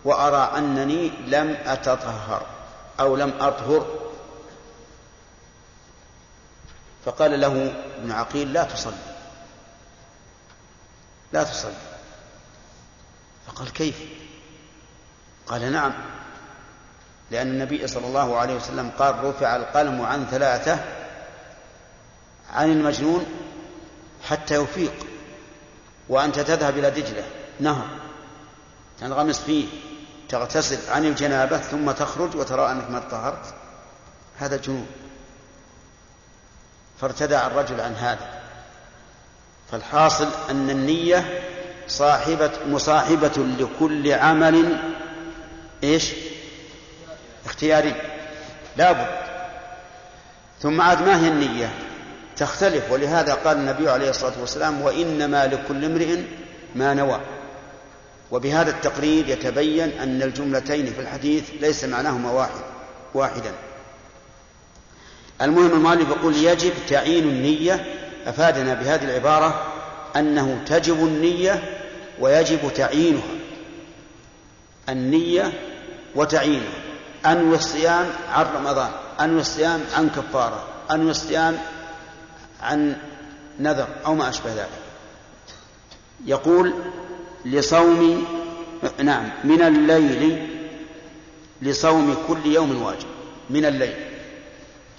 وأرى 0.06 0.58
أنني 0.58 1.10
لم 1.28 1.58
أتطهر 1.66 2.46
أو 3.00 3.16
لم 3.16 3.34
أطهر. 3.40 3.86
فقال 7.06 7.42
له 7.42 7.74
ابن 7.98 8.12
عقيل 8.12 8.54
لا 8.54 8.64
تصلي 8.64 8.94
لا 11.34 11.44
تصلي. 11.44 11.74
فقال 13.48 13.74
كيف؟ 13.74 14.02
قال 15.48 15.72
نعم 15.72 15.94
لأن 17.32 17.48
النبي 17.48 17.88
صلى 17.88 18.08
الله 18.08 18.38
عليه 18.38 18.56
وسلم 18.56 18.92
قال 19.00 19.24
رفع 19.24 19.56
القلم 19.56 20.02
عن 20.02 20.26
ثلاثة 20.26 21.01
عن 22.50 22.72
المجنون 22.72 23.26
حتى 24.24 24.56
يفيق 24.56 24.94
وأنت 26.10 26.40
تذهب 26.40 26.78
إلى 26.78 26.92
دجلة. 26.92 27.24
نهر. 27.60 27.86
تنغمس 29.00 29.40
فيه 29.40 29.68
تغتسل 30.30 30.92
عن 30.92 31.06
الجنابة 31.06 31.58
ثم 31.58 31.92
تخرج 31.92 32.36
وترى 32.36 32.72
أنك 32.72 32.90
ما 32.90 33.00
طهرت 33.00 33.54
هذا 34.38 34.58
جنون. 34.58 34.88
فارتدع 37.02 37.48
الرجل 37.48 37.82
عن 37.82 37.94
هذا. 37.94 38.42
فالحاصل 39.72 40.28
أن 40.50 40.70
النية 40.70 41.42
صاحبة 41.88 42.52
مصاحبة 42.68 43.46
لكل 43.60 44.12
عمل 44.12 44.80
إيش؟ 45.84 46.12
اختياري. 47.46 47.96
لابد 48.78 49.22
ثم 50.62 50.82
عاد 50.82 51.02
ما 51.02 51.24
هي 51.24 51.28
النية؟ 51.28 51.91
تختلف 52.42 52.92
ولهذا 52.92 53.34
قال 53.34 53.58
النبي 53.58 53.90
عليه 53.90 54.10
الصلاة 54.10 54.34
والسلام 54.42 54.82
وإنما 54.82 55.48
لكل 55.48 55.86
امرئ 55.86 56.18
ما 56.76 56.94
نوى. 56.94 57.20
وبهذا 58.32 58.70
التقرير 58.72 59.30
يتبين 59.30 59.90
أن 60.00 60.22
الجملتين 60.22 60.86
في 60.86 61.02
الحديث 61.02 61.44
ليس 61.62 61.84
معناهما 61.84 62.32
واحد 62.32 62.62
واحدا. 63.14 63.52
المهم 65.42 65.72
المؤلف 65.72 66.10
يقول 66.10 66.36
يجب 66.36 66.72
تعيين 66.90 67.24
النية 67.24 67.86
أفادنا 68.28 68.74
بهذه 68.74 69.04
العبارة 69.04 69.66
أنه 70.16 70.62
تجب 70.66 70.96
النية 70.96 71.64
ويجب 72.20 72.74
تعيينها. 72.76 73.32
النية 74.90 75.54
وتعيينها. 76.16 76.82
أنوي 77.26 77.56
الصيام 77.56 78.06
عن 78.30 78.46
رمضان 78.56 78.92
أنوي 79.20 79.42
الصيام 79.42 79.82
عن 79.96 80.10
كفارة 80.10 80.68
أنوي 80.92 81.12
الصيام 81.12 81.58
عن 82.62 82.98
نذر 83.60 83.88
أو 84.06 84.16
ما 84.16 84.30
أشبه 84.30 84.54
ذلك. 84.54 84.70
يقول 86.26 86.74
لصوم 87.46 88.26
نعم 89.04 89.30
من 89.44 89.62
الليل 89.62 90.48
لصوم 91.62 92.18
كل 92.28 92.46
يوم 92.46 92.82
واجب 92.82 93.08
من 93.50 93.66
الليل. 93.66 93.96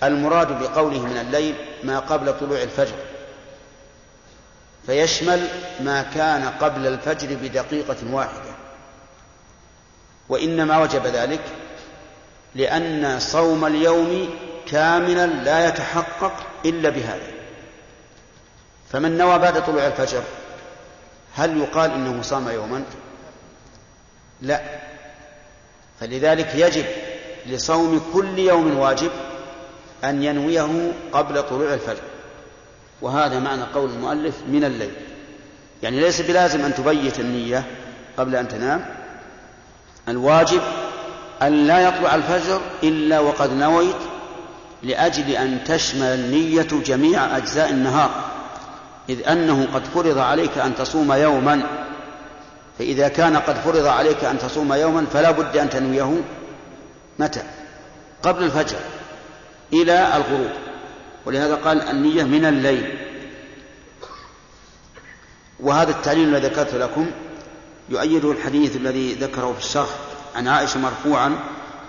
المراد 0.02 0.62
بقوله 0.62 1.06
من 1.06 1.16
الليل 1.16 1.54
ما 1.84 1.98
قبل 1.98 2.38
طلوع 2.38 2.62
الفجر. 2.62 2.94
فيشمل 4.86 5.48
ما 5.80 6.02
كان 6.02 6.44
قبل 6.44 6.86
الفجر 6.86 7.36
بدقيقة 7.42 7.96
واحدة. 8.10 8.54
وإنما 10.28 10.78
وجب 10.78 11.06
ذلك 11.06 11.42
لأن 12.54 13.18
صوم 13.20 13.64
اليوم 13.64 14.28
كاملا 14.66 15.26
لا 15.26 15.68
يتحقق 15.68 16.46
إلا 16.64 16.88
بهذا. 16.88 17.41
فمن 18.92 19.18
نوى 19.18 19.38
بعد 19.38 19.64
طلوع 19.64 19.86
الفجر 19.86 20.22
هل 21.34 21.56
يقال 21.60 21.90
إنه 21.90 22.22
صام 22.22 22.48
يوما؟ 22.48 22.84
لا. 24.42 24.60
فلذلك 26.00 26.54
يجب 26.54 26.84
لصوم 27.46 28.00
كل 28.14 28.38
يوم 28.38 28.78
واجب 28.78 29.10
أن 30.04 30.22
ينويه 30.22 30.92
قبل 31.12 31.42
طلوع 31.42 31.74
الفجر. 31.74 32.02
وهذا 33.02 33.38
معنى 33.38 33.62
قول 33.62 33.90
المؤلف 33.90 34.34
من 34.48 34.64
الليل. 34.64 34.92
يعني 35.82 36.00
ليس 36.00 36.20
بلازم 36.20 36.64
أن 36.64 36.74
تبيت 36.74 37.20
النية 37.20 37.64
قبل 38.16 38.36
أن 38.36 38.48
تنام. 38.48 38.86
الواجب 40.08 40.60
أن 41.42 41.66
لا 41.66 41.80
يطلع 41.80 42.14
الفجر 42.14 42.60
إلا 42.82 43.20
وقد 43.20 43.52
نويت 43.52 43.96
لأجل 44.82 45.30
أن 45.30 45.64
تشمل 45.64 46.06
النية 46.06 46.68
جميع 46.84 47.36
أجزاء 47.36 47.70
النهار. 47.70 48.31
إذ 49.08 49.28
أنه 49.28 49.68
قد 49.74 49.84
فرض 49.84 50.18
عليك 50.18 50.58
أن 50.58 50.74
تصوم 50.74 51.12
يوما. 51.12 51.62
فإذا 52.78 53.08
كان 53.08 53.36
قد 53.36 53.56
فرض 53.56 53.86
عليك 53.86 54.24
أن 54.24 54.38
تصوم 54.38 54.72
يوما 54.72 55.06
فلا 55.12 55.30
بد 55.30 55.56
أن 55.56 55.70
تنويه. 55.70 56.20
متى؟ 57.18 57.42
قبل 58.22 58.44
الفجر 58.44 58.76
إلى 59.72 60.16
الغروب. 60.16 60.50
ولهذا 61.26 61.54
قال 61.54 61.82
النية 61.82 62.24
من 62.24 62.44
الليل. 62.44 62.98
وهذا 65.60 65.90
التعليل 65.90 66.28
الذي 66.28 66.46
ذكرت 66.46 66.74
لكم 66.74 67.10
يؤيده 67.88 68.32
الحديث 68.32 68.76
الذي 68.76 69.14
ذكره 69.14 69.52
في 69.52 69.64
الشرح 69.64 69.88
عن 70.36 70.48
عائشة 70.48 70.80
مرفوعا 70.80 71.36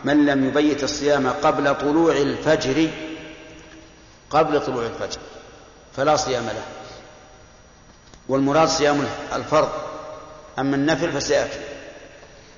من 0.04 0.26
لم 0.26 0.48
يبيت 0.48 0.84
الصيام 0.84 1.28
قبل 1.28 1.76
طلوع 1.76 2.18
الفجر 2.18 2.90
قبل 4.30 4.62
طلوع 4.62 4.86
الفجر. 4.86 5.20
فلا 5.96 6.16
صيام 6.16 6.44
له. 6.44 6.64
والمراد 8.30 8.68
صيام 8.68 9.08
الفرض. 9.36 9.70
أما 10.60 10.76
النفل 10.76 11.12
فسيأتي 11.12 11.60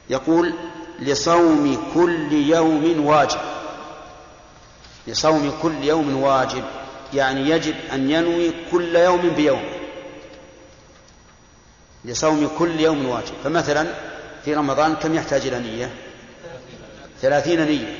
يقول 0.10 0.54
لصوم 1.00 1.92
كل 1.94 2.34
يوم 2.34 3.06
واجب. 3.06 3.40
لصوم 5.08 5.60
كل 5.62 5.84
يوم 5.84 6.22
واجب. 6.22 6.64
يعني 7.14 7.50
يجب 7.50 7.76
أن 7.94 8.12
ينوي 8.12 8.52
كل 8.72 8.96
يوم 8.96 9.30
بيوم. 9.30 9.64
لصوم 12.06 12.50
كل 12.60 12.80
يوم 12.80 13.06
واجب. 13.10 13.34
فمثلا 13.44 13.88
في 14.46 14.54
رمضان 14.54 14.96
كم 14.96 15.16
يحتاج 15.16 15.48
إلى 15.48 15.60
نية؟ 15.60 15.90
ثلاثين 17.22 17.66
نية. 17.66 18.00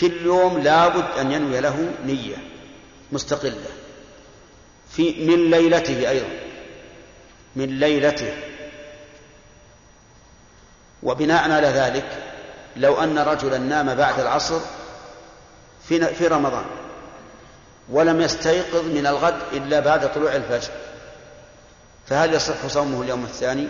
كل 0.00 0.12
يوم 0.24 0.58
لابد 0.58 1.18
أن 1.18 1.32
ينوي 1.32 1.60
له 1.60 1.92
نية 2.06 2.36
مستقلة. 3.12 3.70
في 4.90 5.26
من 5.26 5.50
ليلته 5.50 6.10
أيضا. 6.10 6.49
من 7.56 7.78
ليلته 7.78 8.34
وبناء 11.02 11.50
على 11.50 11.66
ذلك 11.66 12.06
لو 12.76 13.02
أن 13.02 13.18
رجلا 13.18 13.58
نام 13.58 13.94
بعد 13.94 14.20
العصر 14.20 14.60
في 15.88 16.06
في 16.14 16.26
رمضان 16.26 16.64
ولم 17.88 18.20
يستيقظ 18.20 18.84
من 18.84 19.06
الغد 19.06 19.38
إلا 19.52 19.80
بعد 19.80 20.12
طلوع 20.12 20.34
الفجر 20.36 20.72
فهل 22.06 22.34
يصح 22.34 22.66
صومه 22.66 23.02
اليوم 23.02 23.24
الثاني؟ 23.24 23.68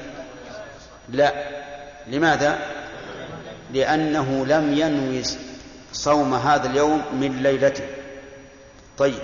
لا 1.09 1.33
لماذا؟ 2.07 2.59
لأنه 3.73 4.47
لم 4.47 4.79
ينوي 4.79 5.23
صوم 5.93 6.35
هذا 6.35 6.67
اليوم 6.67 7.03
من 7.13 7.43
ليلته 7.43 7.87
طيب 8.99 9.23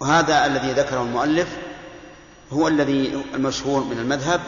وهذا 0.00 0.46
الذي 0.46 0.72
ذكره 0.72 1.02
المؤلف 1.02 1.48
هو 2.52 2.68
الذي 2.68 3.24
المشهور 3.34 3.84
من 3.84 3.98
المذهب 3.98 4.40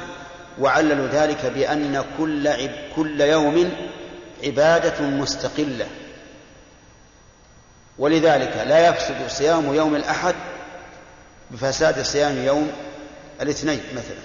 وعللوا 0.60 1.06
ذلك 1.06 1.46
بأن 1.46 2.04
كل 2.18 2.48
عب 2.48 2.70
كل 2.96 3.20
يوم 3.20 3.70
عبادة 4.44 5.06
مستقلة. 5.06 5.86
ولذلك 7.98 8.64
لا 8.66 8.88
يفسد 8.88 9.28
صيام 9.28 9.74
يوم 9.74 9.96
الأحد 9.96 10.34
بفساد 11.50 12.02
صيام 12.02 12.44
يوم 12.44 12.70
الاثنين 13.42 13.80
مثلا. 13.92 14.22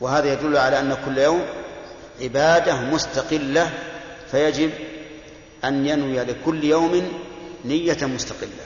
وهذا 0.00 0.32
يدل 0.32 0.56
على 0.56 0.80
أن 0.80 0.96
كل 1.06 1.18
يوم 1.18 1.42
عبادة 2.20 2.80
مستقلة 2.80 3.70
فيجب 4.30 4.70
أن 5.64 5.86
ينوي 5.86 6.24
لكل 6.24 6.64
يوم 6.64 7.12
نية 7.64 7.98
مستقلة. 8.02 8.64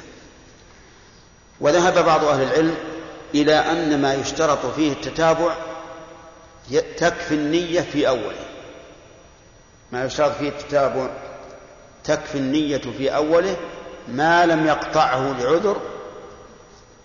وذهب 1.61 2.05
بعض 2.05 2.25
أهل 2.25 2.43
العلم 2.43 2.75
إلى 3.35 3.55
أن 3.55 4.03
ما 4.03 4.15
يشترط 4.15 4.67
فيه 4.67 4.93
التتابع 4.93 5.55
تكفي 6.97 7.35
النية 7.35 7.81
في 7.81 8.09
أوله. 8.09 8.47
ما 9.93 10.05
يشترط 10.05 10.33
فيه 10.33 10.49
التتابع 10.49 11.11
تكفي 12.05 12.39
النية 12.39 12.79
في 12.99 13.15
أوله 13.17 13.57
ما 14.09 14.47
لم 14.47 14.67
يقطعه 14.67 15.33
لعذر 15.41 15.77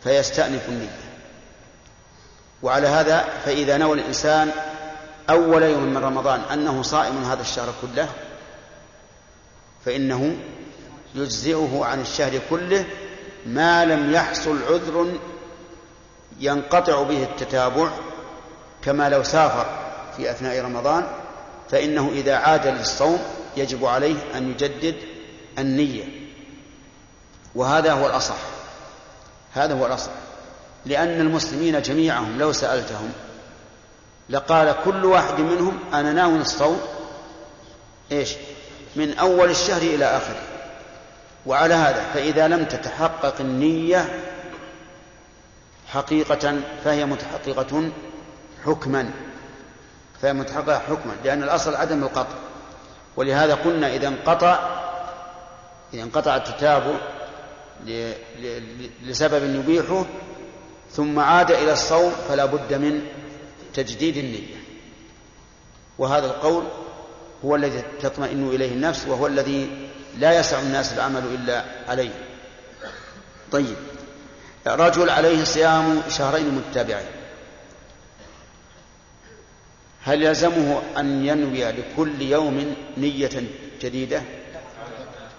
فيستأنف 0.03 0.69
النية. 0.69 0.99
وعلى 2.63 2.87
هذا 2.87 3.25
فإذا 3.45 3.77
نوى 3.77 3.99
الإنسان 3.99 4.51
أول 5.29 5.63
يوم 5.63 5.83
من 5.83 5.97
رمضان 5.97 6.39
أنه 6.39 6.81
صائم 6.81 7.23
هذا 7.23 7.41
الشهر 7.41 7.73
كله 7.81 8.09
فإنه 9.85 10.35
يجزئه 11.15 11.81
عن 11.85 12.01
الشهر 12.01 12.39
كله 12.49 12.85
ما 13.45 13.85
لم 13.85 14.13
يحصل 14.13 14.63
عذر 14.63 15.13
ينقطع 16.41 17.03
به 17.03 17.23
التتابع 17.23 17.89
كما 18.83 19.09
لو 19.09 19.23
سافر 19.23 19.65
في 20.17 20.31
أثناء 20.31 20.61
رمضان 20.61 21.07
فإنه 21.71 22.11
إذا 22.13 22.35
عاد 22.35 22.67
للصوم 22.67 23.19
يجب 23.57 23.85
عليه 23.85 24.15
أن 24.35 24.51
يجدد 24.51 24.95
النية. 25.59 26.03
وهذا 27.55 27.93
هو 27.93 28.07
الأصح. 28.07 28.37
هذا 29.53 29.73
هو 29.73 29.85
الأصح. 29.85 30.11
لأن 30.85 31.21
المسلمين 31.21 31.81
جميعهم 31.81 32.39
لو 32.39 32.51
سألتهم 32.51 33.11
لقال 34.29 34.75
كل 34.85 35.05
واحد 35.05 35.39
منهم 35.39 35.79
أنا 35.93 36.13
ناوي 36.13 36.37
الصوم 36.37 36.81
إيش؟ 38.11 38.35
من 38.95 39.17
أول 39.17 39.49
الشهر 39.49 39.81
إلى 39.81 40.05
آخره. 40.05 40.41
وعلى 41.45 41.73
هذا 41.73 42.05
فإذا 42.13 42.47
لم 42.47 42.65
تتحقق 42.65 43.35
النية 43.39 44.30
حقيقة 45.91 46.61
فهي 46.83 47.05
متحققة 47.05 47.91
حكما. 48.65 49.11
فهي 50.21 50.33
متحققة 50.33 50.79
حكما 50.79 51.13
لأن 51.23 51.43
الأصل 51.43 51.75
عدم 51.75 52.03
القطع. 52.03 52.35
ولهذا 53.15 53.53
قلنا 53.55 53.95
إذا 53.95 54.07
انقطع 54.07 54.81
إذا 55.93 56.03
انقطع 56.03 56.35
التتابع 56.35 56.93
لسبب 59.03 59.55
يبيحه 59.55 60.05
ثم 60.91 61.19
عاد 61.19 61.51
إلى 61.51 61.73
الصوم 61.73 62.11
فلا 62.29 62.45
بد 62.45 62.73
من 62.73 63.01
تجديد 63.73 64.17
النية. 64.17 64.61
وهذا 65.97 66.25
القول 66.25 66.63
هو 67.45 67.55
الذي 67.55 67.83
تطمئن 68.01 68.49
إليه 68.49 68.71
النفس 68.71 69.07
وهو 69.07 69.27
الذي 69.27 69.89
لا 70.17 70.39
يسع 70.39 70.59
الناس 70.59 70.93
العمل 70.93 71.23
إلا 71.33 71.63
عليه. 71.87 72.11
طيب. 73.51 73.75
رجل 74.67 75.09
عليه 75.09 75.43
صيام 75.43 76.01
شهرين 76.09 76.49
متتابعين 76.49 77.21
هل 80.03 80.23
يلزمه 80.23 80.81
أن 80.97 81.25
ينوي 81.25 81.71
لكل 81.71 82.21
يوم 82.21 82.75
نية 82.97 83.43
جديدة؟ 83.81 84.21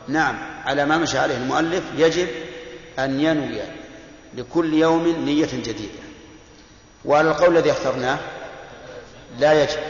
نعم 0.09 0.39
على 0.65 0.85
ما 0.85 0.99
مشى 0.99 1.19
عليه 1.19 1.37
المؤلف 1.37 1.83
يجب 1.97 2.29
أن 2.99 3.21
ينوي 3.21 3.61
لكل 4.35 4.75
يوم 4.75 5.25
نية 5.25 5.49
جديدة. 5.53 6.03
وعلى 7.05 7.31
القول 7.31 7.57
الذي 7.57 7.71
اخترناه 7.71 8.19
لا 9.39 9.63
يجب 9.63 9.81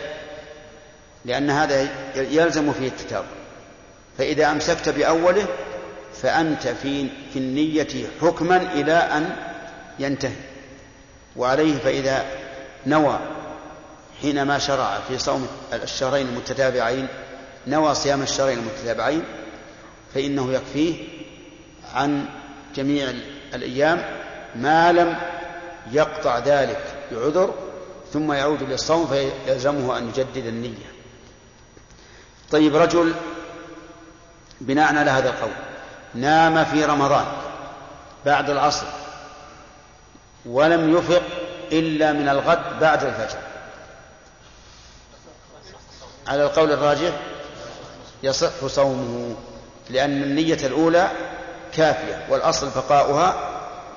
لأن 1.25 1.51
هذا 1.51 1.89
يلزم 2.15 2.73
فيه 2.73 2.89
التتابع. 2.89 3.27
فإذا 4.19 4.51
أمسكت 4.51 4.89
بأوله 4.89 5.47
فأنت 6.23 6.69
في 6.69 7.09
في 7.33 7.39
النية 7.39 8.07
حكما 8.21 8.57
إلى 8.57 8.93
أن 8.93 9.37
ينتهي. 9.99 10.37
وعليه 11.37 11.79
فإذا 11.79 12.25
نوى 12.87 13.19
حينما 14.23 14.59
شرع 14.59 14.99
في 15.09 15.19
صوم 15.19 15.49
الشهرين 15.73 16.29
المتتابعين 16.29 17.09
نوى 17.67 17.95
صيام 17.95 18.23
الشهرين 18.23 18.59
المتتابعين 18.59 19.25
فإنه 20.15 20.53
يكفيه 20.53 20.95
عن 21.95 22.25
جميع 22.75 23.13
الأيام 23.55 24.05
ما 24.57 24.93
لم 24.93 25.17
يقطع 25.93 26.39
ذلك 26.39 26.85
بعذر 27.13 27.55
ثم 28.13 28.33
يعود 28.33 28.63
للصوم 28.63 29.07
فيلزمه 29.07 29.99
أن 29.99 30.09
يجدد 30.09 30.47
النية. 30.47 30.93
طيب 32.51 32.77
رجل 32.77 33.15
بناء 34.61 34.95
على 34.95 35.11
هذا 35.11 35.29
القول 35.29 35.72
نام 36.15 36.65
في 36.65 36.85
رمضان 36.85 37.25
بعد 38.27 38.51
العصر 38.51 38.87
ولم 40.47 40.97
يفق 40.97 41.23
إلا 41.73 42.13
من 42.13 42.29
الغد 42.29 42.79
بعد 42.81 43.05
الفجر. 43.05 43.39
على 46.27 46.45
القول 46.45 46.73
الراجح 46.73 47.13
يصح 48.23 48.67
صومه 48.67 49.37
لأن 49.91 50.23
النية 50.23 50.67
الأولى 50.67 51.11
كافية 51.73 52.27
والأصل 52.29 52.71
بقاؤها 52.71 53.35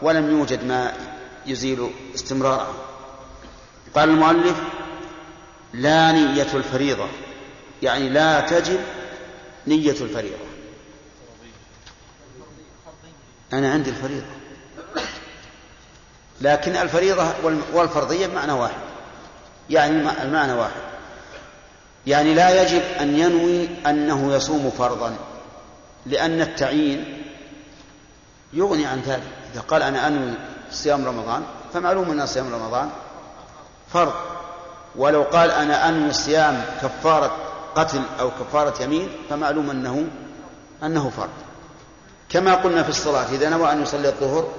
ولم 0.02 0.32
يوجد 0.32 0.64
ما 0.64 0.94
يزيل 1.46 1.92
استمرارها. 2.16 2.74
قال 3.96 4.10
المؤلف 4.10 4.56
لا 5.74 6.12
نية 6.12 6.48
الفريضة 6.54 7.08
يعني 7.82 8.10
لا 8.10 8.40
تجب 8.40 8.80
نية 9.68 9.92
الفريضة. 9.92 10.45
أنا 13.58 13.72
عندي 13.74 13.90
الفريضة. 13.90 14.26
لكن 16.42 16.76
الفريضة 16.76 17.28
والفرضية 17.74 18.28
بمعنى 18.28 18.52
واحد. 18.52 18.82
يعني 19.70 20.24
المعنى 20.24 20.54
واحد. 20.54 20.82
يعني 22.08 22.34
لا 22.34 22.62
يجب 22.62 22.82
أن 23.00 23.20
ينوي 23.20 23.70
أنه 23.86 24.34
يصوم 24.34 24.72
فرضا 24.78 25.16
لأن 26.06 26.42
التعيين 26.42 27.24
يغني 28.54 28.86
عن 28.86 29.00
ذلك. 29.00 29.32
إذا 29.54 29.62
قال 29.62 29.82
أنا 29.82 30.08
أنوي 30.08 30.34
صيام 30.72 31.06
رمضان 31.06 31.44
فمعلوم 31.74 32.12
أن 32.12 32.26
صيام 32.26 32.54
رمضان 32.54 32.90
فرض. 33.94 34.14
ولو 34.96 35.24
قال 35.24 35.52
أنا 35.52 35.90
أنوي 35.90 36.14
صيام 36.14 36.66
كفارة 36.82 37.38
قتل 37.76 38.02
أو 38.20 38.32
كفارة 38.32 38.84
يمين 38.84 39.10
فمعلوم 39.30 39.70
أنه 39.70 40.08
أنه 40.84 41.10
فرض. 41.10 41.30
كما 42.36 42.56
قلنا 42.56 42.84
في 42.84 42.90
الصلاة 42.90 43.32
إذا 43.32 43.50
نوى 43.50 43.72
أن 43.72 43.82
يصلي 43.82 44.08
الظهر 44.08 44.54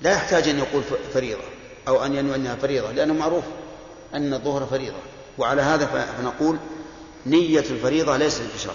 لا 0.00 0.12
يحتاج 0.12 0.48
أن 0.48 0.58
يقول 0.58 0.82
فريضة 1.14 1.42
أو 1.88 2.04
أن 2.04 2.14
ينوي 2.14 2.36
أنها 2.36 2.54
فريضة 2.54 2.92
لأنه 2.92 3.14
معروف 3.14 3.44
أن 4.14 4.34
الظهر 4.34 4.66
فريضة 4.66 4.96
وعلى 5.38 5.62
هذا 5.62 5.86
فنقول 5.86 6.56
نية 7.26 7.58
الفريضة 7.58 8.16
ليست 8.16 8.42
بشرط. 8.54 8.74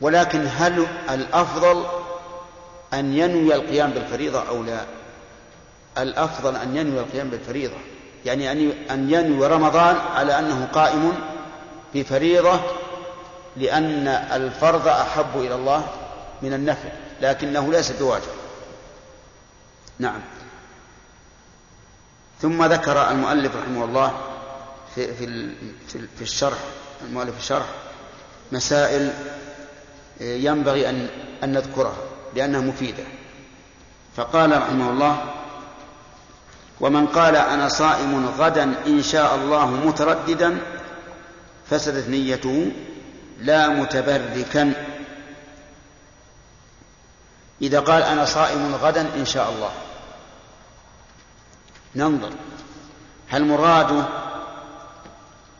ولكن 0.00 0.46
هل 0.56 0.86
الأفضل 1.10 1.84
أن 2.94 3.16
ينوي 3.16 3.54
القيام 3.54 3.90
بالفريضة 3.90 4.48
أو 4.48 4.62
لا؟ 4.62 4.84
الأفضل 5.98 6.56
أن 6.56 6.76
ينوي 6.76 7.00
القيام 7.00 7.28
بالفريضة 7.28 7.76
يعني 8.24 8.50
أن 8.90 9.10
ينوي 9.10 9.46
رمضان 9.46 9.96
على 9.96 10.38
أنه 10.38 10.68
قائم 10.72 11.12
بفريضة 11.94 12.60
لأن 13.56 14.08
الفرض 14.08 14.88
أحب 14.88 15.36
إلى 15.36 15.54
الله 15.54 16.01
من 16.42 16.52
النفل 16.52 16.88
لكنه 17.20 17.72
ليس 17.72 17.90
بواجب. 17.90 18.32
نعم. 19.98 20.20
ثم 22.42 22.64
ذكر 22.64 23.10
المؤلف 23.10 23.56
رحمه 23.56 23.84
الله 23.84 24.20
في 24.94 25.14
في 25.14 26.06
في 26.16 26.22
الشرح 26.22 26.58
المؤلف 27.08 27.38
الشرح 27.38 27.66
مسائل 28.52 29.12
ينبغي 30.20 30.90
أن 30.90 31.08
أن 31.44 31.52
نذكرها 31.52 31.96
لأنها 32.34 32.60
مفيدة. 32.60 33.04
فقال 34.16 34.62
رحمه 34.62 34.90
الله 34.90 35.24
ومن 36.80 37.06
قال 37.06 37.36
أنا 37.36 37.68
صائم 37.68 38.26
غدا 38.38 38.74
إن 38.86 39.02
شاء 39.02 39.34
الله 39.34 39.70
مترددا 39.70 40.58
فسدت 41.70 42.08
نيته 42.08 42.72
لا 43.40 43.68
متبركا 43.68 44.72
إذا 47.62 47.80
قال 47.80 48.02
أنا 48.02 48.24
صائم 48.24 48.74
غدا 48.74 49.00
إن 49.00 49.24
شاء 49.24 49.50
الله. 49.50 49.70
ننظر. 51.96 52.32
هل 53.28 53.44
مراده 53.44 54.04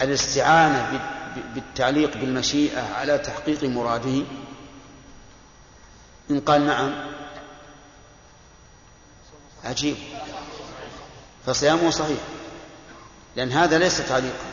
الاستعانة 0.03 1.01
بالتعليق 1.55 2.17
بالمشيئة 2.17 2.95
على 2.95 3.19
تحقيق 3.19 3.65
مراده؟ 3.65 4.23
إن 6.31 6.41
قال 6.41 6.67
نعم. 6.67 6.93
عجيب. 9.65 9.97
فصيامه 11.47 11.91
صحيح. 11.91 12.19
لأن 13.37 13.53
هذا 13.53 13.79
ليس 13.79 14.09
تعليقا. 14.09 14.47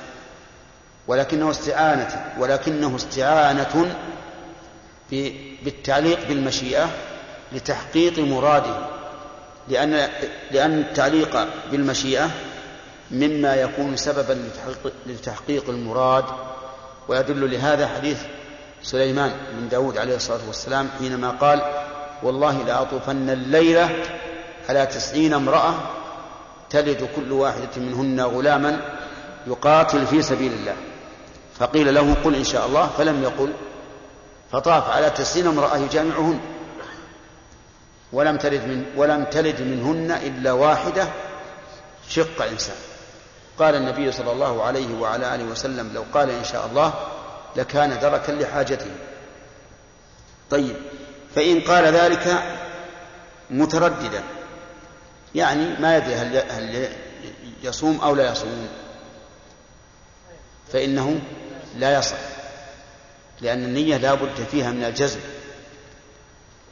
ولكنه 1.07 1.51
استعانة. 1.51 2.33
ولكنه 2.37 2.95
استعانة 2.95 3.95
بالتعليق 5.63 6.27
بالمشيئة 6.27 6.89
لتحقيق 7.51 8.19
مراده 8.19 8.75
لأن 9.67 10.09
لأن 10.51 10.79
التعليق 10.79 11.47
بالمشيئة 11.71 12.29
مما 13.11 13.55
يكون 13.55 13.97
سببا 13.97 14.49
لتحقيق, 15.05 15.69
المراد 15.69 16.25
ويدل 17.07 17.51
لهذا 17.51 17.87
حديث 17.87 18.17
سليمان 18.83 19.31
بن 19.51 19.69
داود 19.69 19.97
عليه 19.97 20.15
الصلاة 20.15 20.39
والسلام 20.47 20.89
حينما 20.99 21.29
قال 21.29 21.61
والله 22.23 22.63
لأطوفن 22.63 23.29
الليلة 23.29 23.89
على 24.69 24.85
تسعين 24.85 25.33
امرأة 25.33 25.73
تلد 26.69 27.09
كل 27.15 27.31
واحدة 27.31 27.69
منهن 27.77 28.21
غلاما 28.21 28.81
يقاتل 29.47 30.07
في 30.07 30.21
سبيل 30.21 30.53
الله. 30.53 30.75
فقيل 31.59 31.93
له 31.93 32.15
قل 32.23 32.35
إن 32.35 32.43
شاء 32.43 32.65
الله. 32.65 32.89
فلم 32.97 33.23
يقل 33.23 33.53
فطاف 34.51 34.89
على 34.89 35.09
تسعين 35.09 35.47
امرأة 35.47 35.77
يجامعهن. 35.77 36.39
ولم 38.13 38.37
تلد 38.37 38.63
من 38.63 38.85
ولم 38.95 39.23
تلد 39.23 39.61
منهن 39.61 40.11
إلا 40.11 40.51
واحدة 40.51 41.07
شق 42.09 42.41
إنسان. 42.41 42.75
وقال 43.57 43.75
النبي 43.75 44.11
صلى 44.11 44.31
الله 44.31 44.63
عليه 44.63 44.99
وعلى 44.99 45.35
آله 45.35 45.43
وسلم 45.43 45.93
لو 45.93 46.05
قال 46.13 46.29
إن 46.29 46.43
شاء 46.43 46.65
الله 46.65 46.93
لكان 47.55 47.99
دركا 47.99 48.31
لحاجته. 48.31 48.91
طيب 50.49 50.75
فإن 51.35 51.61
قال 51.61 51.83
ذلك 51.83 52.43
مترددا 53.49 54.23
يعني 55.35 55.79
ما 55.79 55.97
يدري 55.97 56.15
هل 56.15 56.37
هل 56.37 56.87
يصوم 57.63 57.99
أو 58.01 58.15
لا 58.15 58.31
يصوم. 58.31 58.67
فإنه 60.73 61.21
لا 61.77 61.99
يصح 61.99 62.17
لأن 63.41 63.63
النية 63.63 63.97
لا 63.97 64.13
بد 64.13 64.47
فيها 64.51 64.71
من 64.71 64.83
الجزم. 64.83 65.19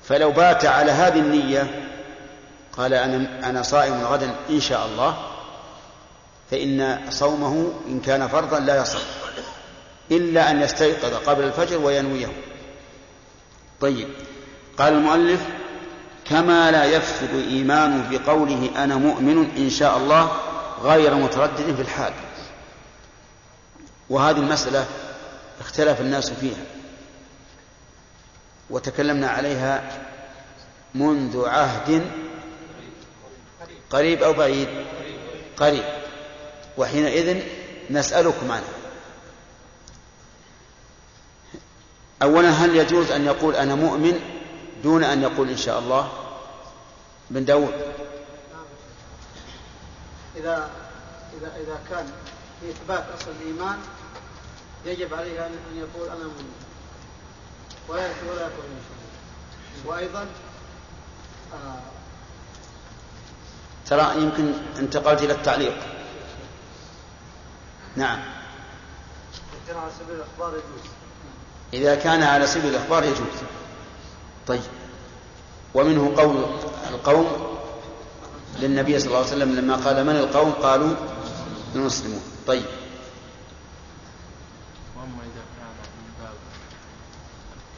فلو 0.07 0.31
بات 0.31 0.65
على 0.65 0.91
هذه 0.91 1.19
النية 1.19 1.87
قال 2.77 2.93
أنا 2.93 3.49
أنا 3.49 3.61
صائم 3.61 4.05
غدا 4.05 4.35
إن 4.49 4.59
شاء 4.59 4.85
الله 4.85 5.17
فإن 6.51 6.99
صومه 7.09 7.73
إن 7.87 7.99
كان 7.99 8.27
فرضا 8.27 8.59
لا 8.59 8.81
يصح 8.81 8.99
إلا 10.11 10.51
أن 10.51 10.61
يستيقظ 10.61 11.13
قبل 11.13 11.43
الفجر 11.43 11.77
وينويه. 11.77 12.27
طيب 13.81 14.07
قال 14.77 14.93
المؤلف 14.93 15.41
كما 16.29 16.71
لا 16.71 16.85
يفسد 16.85 17.33
إيمانه 17.49 18.09
بقوله 18.11 18.69
أنا 18.75 18.95
مؤمن 18.95 19.51
إن 19.57 19.69
شاء 19.69 19.97
الله 19.97 20.31
غير 20.81 21.15
متردد 21.15 21.75
في 21.75 21.81
الحال. 21.81 22.13
وهذه 24.09 24.37
المسألة 24.37 24.85
اختلف 25.61 26.01
الناس 26.01 26.29
فيها. 26.29 26.63
وتكلمنا 28.69 29.27
عليها 29.27 30.03
منذ 30.95 31.47
عهد 31.47 32.11
قريب 33.89 34.23
أو 34.23 34.33
بعيد؟ 34.33 34.67
قريب. 35.57 35.83
وحينئذ 36.77 37.43
نسألكم 37.89 38.51
عنه 38.51 38.67
أولا 42.21 42.49
هل 42.49 42.75
يجوز 42.75 43.11
أن 43.11 43.25
يقول 43.25 43.55
أنا 43.55 43.75
مؤمن 43.75 44.19
دون 44.83 45.03
أن 45.03 45.21
يقول 45.21 45.49
إن 45.49 45.57
شاء 45.57 45.79
الله؟ 45.79 46.11
بن 47.29 47.45
داود. 47.45 47.73
إذا 50.37 50.69
إذا 51.37 51.51
إذا 51.63 51.79
كان 51.89 52.05
في 52.61 52.69
إثبات 52.69 53.05
أصل 53.19 53.31
الإيمان 53.41 53.77
يجب 54.85 55.13
عليه 55.13 55.45
أن 55.45 55.51
يقول 55.75 56.07
أنا 56.07 56.23
مؤمن. 56.23 56.66
ولا 57.87 58.49
وأيضا 59.85 60.27
آه 61.53 61.79
ترى 63.85 64.21
يمكن 64.21 64.53
انتقلت 64.79 65.21
إلى 65.21 65.33
التعليق. 65.33 65.77
نعم. 67.95 68.19
كان 69.67 69.77
على 69.77 69.91
سبيل 69.99 70.15
الإخبار 70.15 70.49
يجوز. 70.49 70.91
إذا 71.73 71.95
كان 71.95 72.23
على 72.23 72.47
سبيل 72.47 72.75
الإخبار 72.75 73.03
يجوز. 73.03 73.37
طيب. 74.47 74.61
ومنه 75.73 76.15
قول 76.17 76.45
القوم 76.89 77.57
للنبي 78.59 78.99
صلى 78.99 79.07
الله 79.07 79.17
عليه 79.17 79.27
وسلم 79.27 79.55
لما 79.55 79.75
قال 79.75 80.05
من 80.05 80.15
القوم؟ 80.15 80.51
قالوا 80.51 80.95
المسلمون. 81.75 82.21
طيب 82.47 82.65
واما 84.97 85.21
اذا 85.23 85.43
كان 85.57 85.67
من 85.97 86.13
باب 86.21 86.35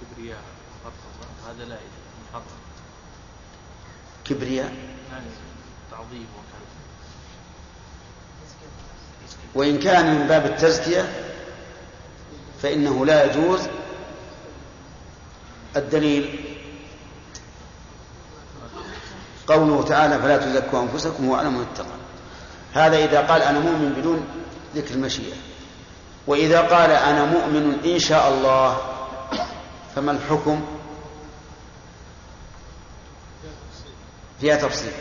الكبرياء 0.02 0.42
والفرقه 0.86 1.52
هذا 1.52 1.66
لا 1.66 1.76
يجوز 1.76 2.10
محرم 2.30 2.60
كبرياء. 4.30 4.74
تعظيم 5.92 6.28
وإن 9.56 9.80
كان 9.80 10.16
من 10.16 10.28
باب 10.28 10.46
التزكية 10.46 11.10
فإنه 12.62 13.06
لا 13.06 13.26
يجوز 13.26 13.60
الدليل. 15.76 16.40
قوله 19.48 19.84
تعالى 19.84 20.20
فلا 20.20 20.38
تزكوا 20.38 20.82
أنفسكم 20.82 21.30
هو 21.30 21.36
أعلم 21.36 21.54
من 21.54 21.66
اتقى 21.74 21.98
هذا 22.74 22.98
إذا 22.98 23.22
قال 23.22 23.42
أنا 23.42 23.60
مؤمن 23.60 23.94
بدون 23.94 24.28
ذكر 24.76 24.94
المشيئة. 24.94 25.36
وإذا 26.28 26.62
قال 26.62 26.92
أنا 26.92 27.26
مؤمن 27.26 27.80
إن 27.86 28.00
شاء 28.00 28.30
الله 28.30 28.78
فما 29.96 30.12
الحكم؟ 30.12 30.79
فيها 34.42 34.56
تفصيل. 34.56 34.92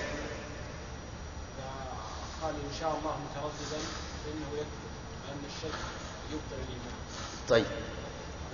قال 2.42 2.54
إن 2.54 2.80
شاء 2.80 2.88
الله 2.88 3.16
مترددا 3.30 3.80
فإنه 4.24 4.48
يكفر 4.54 4.88
لأن 5.28 5.42
الشك 5.46 5.78
يبطل 6.30 6.62
الإيمان. 6.62 6.94
طيب. 7.48 7.66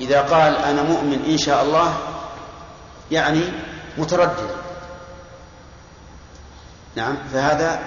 إذا 0.01 0.20
قال 0.20 0.57
أنا 0.57 0.83
مؤمن 0.83 1.25
إن 1.25 1.38
شاء 1.38 1.64
الله 1.64 1.99
يعني 3.11 3.42
متردد. 3.99 4.51
نعم 6.97 7.16
فهذا 7.33 7.83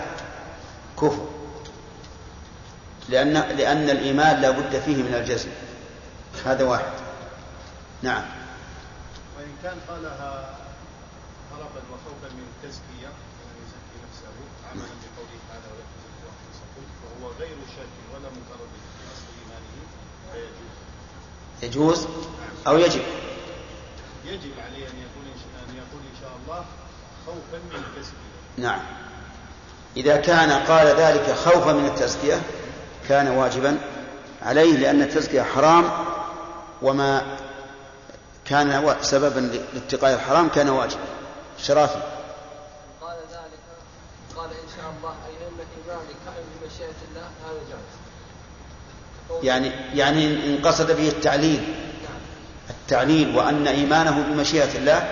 كفر. 1.01 1.27
لأن 3.09 3.33
لأن 3.33 3.89
الإيمان 3.89 4.41
لا 4.41 4.49
بد 4.49 4.79
فيه 4.79 5.03
من 5.03 5.13
الجزم. 5.13 5.49
هذا 6.45 6.63
واحد. 6.63 6.91
نعم. 8.01 8.23
وإن 9.37 9.55
كان 9.63 9.77
قالها 9.87 10.57
من 12.37 12.45
التزكية 12.53 13.09
يزكي 13.61 13.95
نفسه. 14.05 14.35
عملا 14.71 14.93
بقوله 15.03 15.39
ولا 15.71 15.83
تزكوا 15.93 16.29
أنفسكم 16.33 16.83
وهو 17.03 17.31
غير 17.39 17.57
ولا 18.13 18.29
في 18.29 19.03
أصل 19.13 19.27
إيمانه. 19.39 19.75
فيجوز. 21.61 21.97
يجوز 22.01 22.07
أو 22.67 22.77
يجب؟ 22.77 23.01
يجب 24.25 24.51
عليه 24.65 24.87
أن 24.87 24.97
يقول 25.05 25.25
إن 25.33 25.39
شاء 25.39 25.63
أن 25.69 25.75
يقول 25.75 26.01
إن 26.11 26.17
شاء 26.21 26.31
الله 26.43 26.65
خوفا 27.25 27.57
من 27.57 27.83
التزكية. 27.83 28.37
نعم. 28.57 28.79
إذا 29.97 30.17
كان 30.17 30.51
قال 30.51 30.87
ذلك 30.87 31.35
خوفا 31.35 31.73
من 31.73 31.85
التزكية 31.85 32.41
كان 33.09 33.27
واجبا 33.27 33.77
عليه 34.41 34.77
لأن 34.77 35.01
التزكية 35.01 35.41
حرام 35.41 35.91
وما 36.81 37.37
كان 38.45 38.95
سببا 39.01 39.39
لاتقاء 39.73 40.13
الحرام 40.13 40.49
كان 40.49 40.69
واجبا. 40.69 41.16
شرافي. 41.63 42.01
قال 43.01 43.17
ذلك 43.31 43.63
قال 44.35 44.49
إن 44.49 44.69
شاء 44.77 44.93
الله 44.97 45.09
أي 45.09 45.47
أن 45.47 45.59
إيماني 45.77 46.13
كائن 46.25 46.45
بمشيئة 46.61 46.99
الله 47.09 47.21
هذا 47.21 47.61
جائز. 47.69 49.43
يعني 49.43 49.71
يعني 49.93 50.25
إن 50.25 50.61
قصد 50.65 50.91
به 50.91 51.07
التعليل. 51.07 51.75
التعليل 52.69 53.37
وأن 53.37 53.67
إيمانه 53.67 54.21
بمشيئة 54.21 54.77
الله 54.77 55.09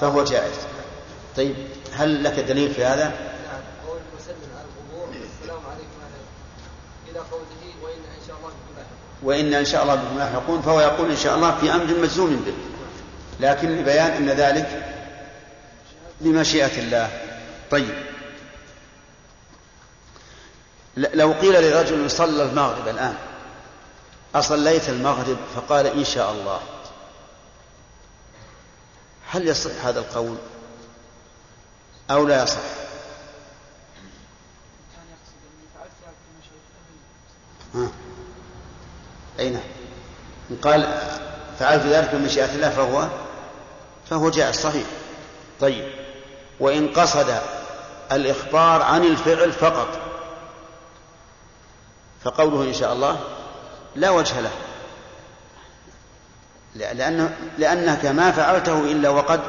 فهو 0.00 0.24
جائز. 0.24 0.54
طيب 1.36 1.56
هل 1.92 2.24
لك 2.24 2.40
دليل 2.40 2.74
في 2.74 2.84
هذا؟ 2.84 3.04
نعم 3.04 3.60
قول 3.88 3.98
المسلم 4.12 4.36
على 4.56 4.64
القبور 4.64 5.08
السلام 5.08 5.60
عليكم 5.66 5.96
إلى 7.10 7.18
قوله 7.18 7.62
وإن 7.82 7.98
إن 8.20 8.26
شاء 8.26 8.36
الله 8.36 8.48
بكم 8.48 9.26
وإن 9.28 9.54
إن 9.54 9.64
شاء 9.64 9.82
الله 9.82 9.94
بكم 9.94 10.18
لاحقون 10.18 10.62
فهو 10.62 10.80
يقول 10.80 11.10
إن 11.10 11.16
شاء 11.16 11.36
الله 11.36 11.56
في 11.56 11.74
أمر 11.74 11.98
مجزوم 12.02 12.42
به. 12.46 12.52
لكن 13.40 13.76
لبيان 13.76 14.10
أن 14.10 14.28
ذلك 14.28 14.95
بمشيئة 16.20 16.78
الله. 16.78 17.22
طيب. 17.70 18.06
لو 20.96 21.32
قيل 21.32 21.70
لرجل 21.70 22.10
صلى 22.10 22.42
المغرب 22.42 22.88
الآن 22.88 23.16
أصليت 24.34 24.88
المغرب؟ 24.88 25.36
فقال 25.56 25.86
إن 25.86 26.04
شاء 26.04 26.32
الله. 26.32 26.60
هل 29.30 29.48
يصح 29.48 29.84
هذا 29.84 30.00
القول؟ 30.00 30.36
أو 32.10 32.26
لا 32.26 32.42
يصح؟ 32.42 32.60
ها. 37.74 37.88
أي 39.38 39.50
نعم 39.50 39.62
إن 40.50 40.56
قال 40.56 41.02
فعلت 41.58 41.82
ذلك 41.86 42.14
بمشيئة 42.14 42.54
الله 42.54 42.70
فهو 42.70 43.08
فهو 44.10 44.30
جائز 44.30 44.56
صحيح. 44.56 44.86
طيب. 45.60 46.05
وإن 46.60 46.88
قصد 46.88 47.40
الإخبار 48.12 48.82
عن 48.82 49.04
الفعل 49.04 49.52
فقط. 49.52 49.88
فقوله 52.24 52.62
إن 52.68 52.74
شاء 52.74 52.92
الله 52.92 53.20
لا 53.96 54.10
وجه 54.10 54.40
له. 54.40 54.50
لأنه 56.74 57.36
لأنك 57.58 58.06
ما 58.06 58.30
فعلته 58.30 58.78
إلا 58.78 59.08
وقد 59.08 59.40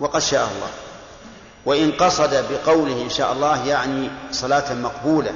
وقد 0.00 0.20
شاء 0.20 0.44
الله. 0.54 0.70
وإن 1.66 1.92
قصد 1.92 2.44
بقوله 2.52 3.02
إن 3.02 3.10
شاء 3.10 3.32
الله 3.32 3.66
يعني 3.66 4.10
صلاة 4.32 4.74
مقبولة. 4.74 5.32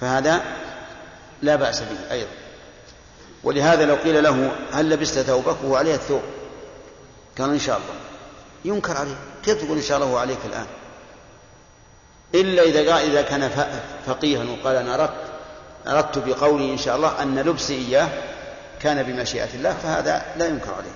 فهذا 0.00 0.42
لا 1.42 1.56
بأس 1.56 1.80
به 1.80 2.12
أيضا. 2.12 2.30
ولهذا 3.44 3.84
لو 3.84 3.94
قيل 3.94 4.22
له 4.24 4.52
هل 4.72 4.90
لبست 4.90 5.18
ثوبك 5.18 5.56
وهو 5.62 5.76
عليه 5.76 5.94
الثوب؟ 5.94 6.22
قال 7.38 7.50
إن 7.50 7.58
شاء 7.58 7.76
الله. 7.76 8.07
ينكر 8.64 8.96
عليه 8.96 9.16
كيف 9.44 9.62
تقول 9.64 9.76
إن 9.76 9.82
شاء 9.82 9.98
الله 9.98 10.18
عليك 10.18 10.38
الآن. 10.44 10.66
إلا 12.34 12.62
إذا 12.62 12.92
قال 12.92 13.10
إذا 13.10 13.22
كان 13.22 13.50
فقيها 14.06 14.44
وقال 14.44 14.76
أنا 14.76 14.94
أردت 14.94 15.28
أردت 15.86 16.18
بقولي 16.18 16.72
إن 16.72 16.78
شاء 16.78 16.96
الله 16.96 17.22
أن 17.22 17.38
لبسي 17.38 17.74
إياه 17.74 18.08
كان 18.80 19.02
بمشيئة 19.02 19.54
الله 19.54 19.74
فهذا 19.74 20.22
لا 20.36 20.46
ينكر 20.46 20.74
عليه. 20.74 20.90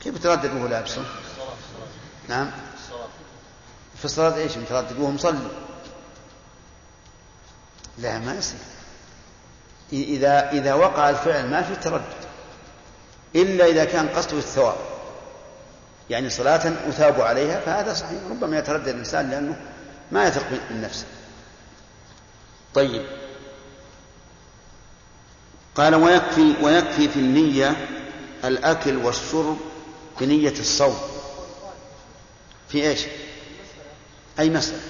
كيف 0.00 0.22
تردد 0.22 0.54
وهو 0.54 0.66
لابسه؟ 0.66 1.02
نعم. 2.28 2.50
في 3.98 4.04
الصلاة 4.04 4.36
إيش؟ 4.36 4.56
متردد 4.56 4.98
وهو 4.98 5.10
مصلي. 5.10 5.48
لا 7.98 8.18
ما 8.18 8.34
يصير. 8.34 8.58
إذا 9.92 10.50
إذا 10.50 10.74
وقع 10.74 11.10
الفعل 11.10 11.50
ما 11.50 11.62
في 11.62 11.76
تردد. 11.76 12.28
إلا 13.36 13.66
إذا 13.66 13.84
كان 13.84 14.08
قصده 14.08 14.38
الثواب. 14.38 14.76
يعني 16.10 16.30
صلاة 16.30 16.88
أثاب 16.88 17.20
عليها 17.20 17.60
فهذا 17.60 17.94
صحيح. 17.94 18.20
ربما 18.30 18.58
يتردد 18.58 18.88
الإنسان 18.88 19.30
لأنه 19.30 19.56
ما 20.12 20.28
يثق 20.28 20.46
من 20.70 20.80
نفسه 20.80 21.06
طيب. 22.74 23.06
قال 25.74 25.94
ويكفي 25.94 26.54
ويكفي 26.62 27.08
في 27.08 27.16
النية 27.16 27.86
الأكل 28.44 28.96
والشرب 28.96 29.58
بنية 30.20 30.54
الصوم. 30.60 30.98
في 32.68 32.88
إيش؟ 32.88 33.06
أي 34.38 34.50
مسألة؟ 34.50 34.80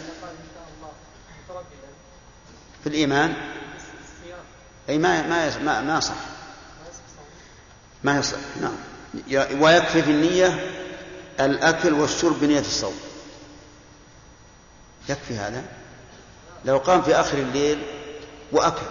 في 2.83 2.87
الإيمان. 2.87 3.35
أي 4.89 4.99
ما 4.99 5.27
ما 5.27 5.59
ما, 5.59 5.81
ما 5.81 6.01
صح 6.01 6.15
ما 8.05 8.19
يصح. 8.19 8.39
نعم. 8.61 8.77
ويكفي 9.61 10.03
في 10.03 10.11
النية 10.11 10.78
الأكل 11.41 11.93
والشرب 11.93 12.41
بنية 12.41 12.61
الصوم. 12.61 13.01
يكفي 15.09 15.37
هذا؟ 15.37 15.63
لو 16.65 16.79
قام 16.79 17.03
في 17.03 17.15
آخر 17.15 17.39
الليل 17.39 17.83
وأكل. 18.53 18.87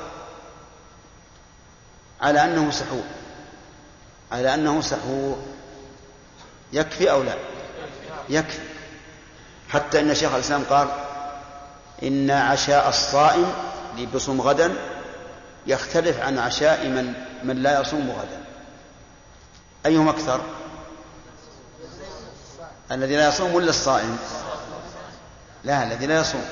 على 2.21 2.43
أنه 2.43 2.71
سحور. 2.71 3.03
على 4.31 4.53
أنه 4.53 4.81
سحور. 4.81 5.45
يكفي 6.73 7.12
أو 7.12 7.23
لا؟ 7.23 7.36
يكفي. 8.29 8.60
حتى 9.69 9.99
أن 9.99 10.15
شيخ 10.15 10.33
الإسلام 10.33 10.63
قال 10.69 10.88
إن 12.03 12.31
عشاء 12.31 12.89
الصائم 12.89 13.53
اللي 13.93 14.05
بيصوم 14.05 14.41
غدا 14.41 14.73
يختلف 15.67 16.19
عن 16.19 16.39
عشاء 16.39 16.88
من 16.88 17.13
من 17.43 17.63
لا 17.63 17.81
يصوم 17.81 18.12
غدا. 18.12 18.41
أيهم 19.86 20.10
أكثر؟ 20.10 20.41
الذي 22.91 23.15
لا 23.15 23.28
يصوم 23.28 23.56
ولا 23.56 23.69
الصائم؟ 23.69 24.17
لا 25.63 25.84
الذي 25.84 26.06
لا 26.06 26.19
يصوم. 26.19 26.45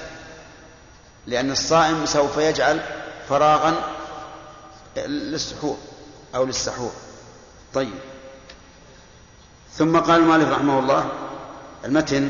لأن 1.28 1.52
الصائم 1.52 2.06
سوف 2.06 2.38
يجعل 2.38 2.80
فراغا 3.30 3.76
للسحور 4.98 5.78
أو 6.36 6.46
للسحور. 6.46 6.92
طيب. 7.74 7.94
ثم 9.74 10.00
قال 10.00 10.22
المؤلف 10.22 10.50
رحمه 10.50 10.80
الله 10.80 11.12
المتن 11.86 12.30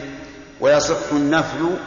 ويصح 0.62 1.12
النفل 1.12 1.78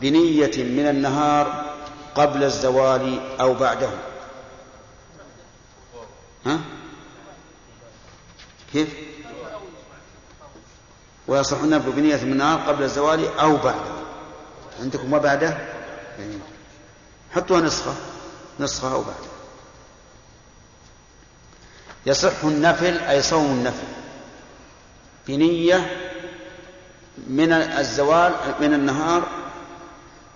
بنية 0.00 0.56
من 0.56 0.88
النهار 0.88 1.74
قبل 2.14 2.44
الزوال 2.44 3.20
أو 3.40 3.54
بعده. 3.54 3.90
ها؟ 6.46 6.60
كيف؟ 8.72 8.88
ويصح 11.28 11.60
النفل 11.60 11.92
بنية 11.92 12.16
من 12.16 12.32
النهار 12.32 12.60
قبل 12.60 12.82
الزوال 12.82 13.38
أو 13.38 13.56
بعده 13.56 13.92
عندكم 14.80 15.12
وبعده؟ 15.12 15.58
يعني 16.18 16.34
حطوها 17.32 17.60
نسخة 17.60 17.94
نسخة 18.60 18.92
أو 18.92 19.02
بعده 19.02 19.32
يصح 22.06 22.44
النفل 22.44 22.98
أي 22.98 23.22
صوم 23.22 23.46
النفل. 23.46 23.86
بنية 25.28 25.96
من 27.26 27.52
الزوال 27.52 28.32
من 28.60 28.74
النهار 28.74 29.22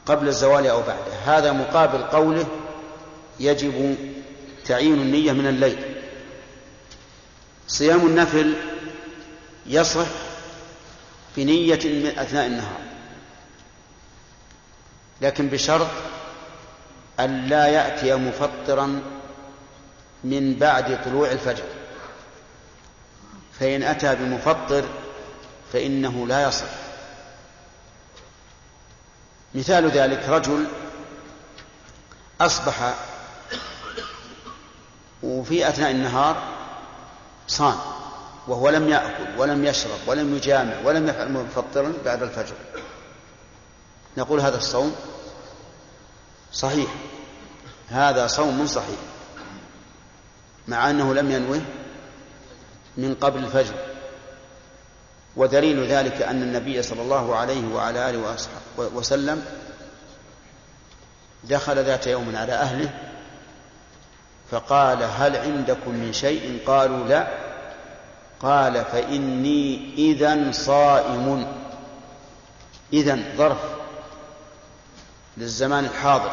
قبل 0.07 0.29
الزوال 0.29 0.67
أو 0.67 0.83
بعده 0.83 1.13
هذا 1.25 1.53
مقابل 1.53 2.03
قوله 2.03 2.47
يجب 3.41 3.97
تعيين 4.65 4.95
النية 4.95 5.33
من 5.33 5.47
الليل. 5.47 5.97
صيام 7.69 8.07
النفل 8.07 8.55
يصح 9.67 10.07
بنية 11.37 11.81
من 11.85 12.19
أثناء 12.19 12.47
النهار. 12.47 12.81
لكن 15.21 15.49
بشرط 15.49 15.87
أن 17.21 17.47
لا 17.47 17.67
يأتي 17.67 18.15
مفطرا 18.15 19.03
من 20.25 20.55
بعد 20.55 21.05
طلوع 21.05 21.31
الفجر. 21.31 21.65
فإن 23.61 23.83
أتى 23.83 24.15
بمفطر 24.15 24.85
فإنه 25.73 26.27
لا 26.27 26.49
يصح. 26.49 26.67
مثال 29.55 29.91
ذلك 29.91 30.29
رجل 30.29 30.67
أصبح 32.41 32.95
وفي 35.23 35.69
أثناء 35.69 35.91
النهار 35.91 36.43
صام. 37.49 37.96
وهو 38.49 38.69
لم 38.69 38.89
يأكل 38.89 39.39
ولم 39.39 39.65
يشرب 39.65 39.99
ولم 40.07 40.37
يجامع 40.37 40.73
ولم 40.85 41.09
يفعل 41.09 41.33
مفطرا 41.33 41.93
بعد 42.05 42.23
الفجر. 42.23 42.55
نقول 44.17 44.41
هذا 44.41 44.57
الصوم 44.57 44.97
صحيح. 46.53 46.91
هذا 47.89 48.27
صوم 48.27 48.67
صحيح. 48.67 48.99
مع 50.69 50.91
أنه 50.91 51.15
لم 51.15 51.31
ينوه 51.31 51.61
من 52.97 53.15
قبل 53.15 53.45
الفجر. 53.45 53.75
ودليل 55.37 55.87
ذلك 55.87 56.23
أن 56.23 56.43
النبي 56.43 56.83
صلى 56.83 57.03
الله 57.03 57.37
عليه 57.37 57.75
وعلى 57.75 58.11
آله 58.11 58.37
وسلم 58.79 59.45
دخل 61.45 61.85
ذات 61.85 62.07
يوم 62.07 62.37
على 62.37 62.53
أهله 62.53 62.91
فقال 64.51 65.03
هل 65.03 65.37
عندكم 65.37 65.91
من 65.91 66.13
شيء؟ 66.13 66.61
قالوا 66.67 67.09
لا. 67.09 67.46
قال 68.43 68.85
فإني 68.85 69.95
إذا 69.99 70.53
صائم. 70.53 71.47
إذا 72.93 73.19
ظرف 73.37 73.59
للزمان 75.37 75.85
الحاضر. 75.85 76.33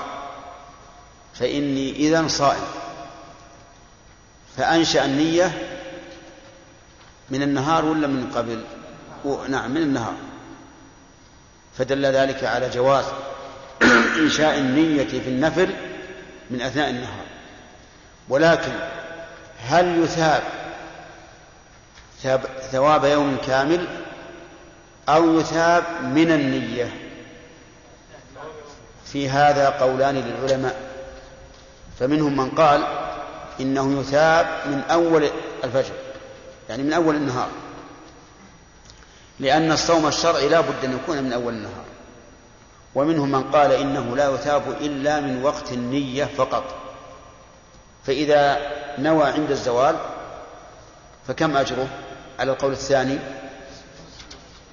فإني 1.34 1.92
إذا 1.92 2.28
صائم. 2.28 2.68
فأنشأ 4.58 5.06
النية 5.06 5.52
من 7.30 7.42
النهار 7.42 7.86
ولا 7.86 8.08
من 8.08 8.32
قبل؟ 8.36 8.64
نعم 9.50 9.72
من 9.72 9.82
النهار. 9.82 10.16
فدل 11.78 12.06
ذلك 12.06 12.44
على 12.44 12.70
جواز 12.70 13.06
إنشاء 14.24 14.58
النية 14.58 15.08
في 15.08 15.30
النفل 15.30 15.70
من 16.50 16.62
أثناء 16.62 16.90
النهار. 16.90 17.26
ولكن 18.30 18.72
هل 19.60 20.04
يثاب 20.04 20.63
ثواب 22.72 23.06
يوم 23.06 23.38
كامل 23.48 23.88
أو 25.10 25.40
يثاب 25.40 25.84
من 26.04 26.32
النية. 26.32 26.94
في 29.06 29.30
هذا 29.30 29.70
قولان 29.70 30.16
للعلماء. 30.16 30.76
فمنهم 32.00 32.38
من 32.38 32.50
قال 32.50 32.84
إنه 33.60 34.00
يثاب 34.00 34.46
من 34.66 34.84
أول 34.92 35.30
الفجر 35.64 35.94
يعني 36.70 36.84
من 36.84 36.94
أول 36.94 37.16
النهار. 37.16 37.50
لأن 39.40 39.72
الصوم 39.72 40.08
الشرعي 40.08 40.50
لا 40.50 40.62
بد 40.62 40.86
أن 40.86 40.94
يكون 40.94 41.24
من 41.24 41.34
أول 41.34 41.54
النهار. 41.54 41.84
ومنهم 42.96 43.32
من 43.32 43.44
قال 43.44 43.72
إنه 43.72 44.16
لا 44.16 44.30
يثاب 44.30 44.64
إلا 44.82 45.20
من 45.20 45.44
وقت 45.44 45.72
النية 45.72 46.26
فقط. 46.26 46.64
فإذا 48.04 48.58
نوى 48.98 49.30
عند 49.30 49.52
الزوال 49.52 49.96
فكم 51.28 51.58
أجره؟ 51.58 51.88
على 52.40 52.52
القول 52.52 52.72
الثاني 52.72 53.20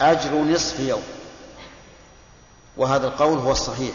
أجر 0.01 0.35
نصف 0.35 0.81
يوم. 0.81 1.03
وهذا 2.77 3.07
القول 3.07 3.39
هو 3.39 3.53
الصحيح. 3.53 3.95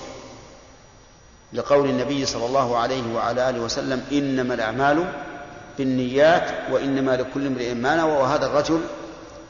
لقول 1.53 1.89
النبي 1.89 2.26
صلى 2.26 2.45
الله 2.45 2.78
عليه 2.78 3.13
وعلى 3.13 3.49
آله 3.49 3.59
وسلم 3.59 4.05
إنما 4.11 4.53
الأعمال 4.53 5.13
بالنيات 5.78 6.72
وإنما 6.72 7.11
لكل 7.11 7.47
امرئ 7.47 7.74
ما 7.74 7.95
نوى. 7.95 8.11
وهذا 8.11 8.45
الرجل 8.45 8.82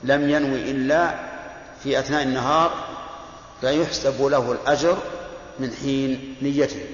لم 0.04 0.30
ينوي 0.30 0.72
إلا 0.72 1.16
في 1.84 2.00
أثناء 2.00 2.24
النهار 2.24 2.72
فيحسب 3.62 4.22
له 4.22 4.52
الأجر 4.52 4.98
من 5.60 5.72
حين 5.82 6.36
نيته. 6.42 6.86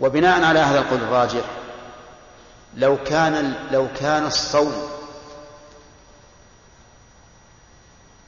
وبناء 0.00 0.44
على 0.44 0.58
هذا 0.58 0.78
القول 0.78 0.98
الراجح 0.98 1.44
لو 2.76 2.96
كان 3.04 3.54
لو 3.70 3.88
كان 4.00 4.26
الصوم 4.26 4.72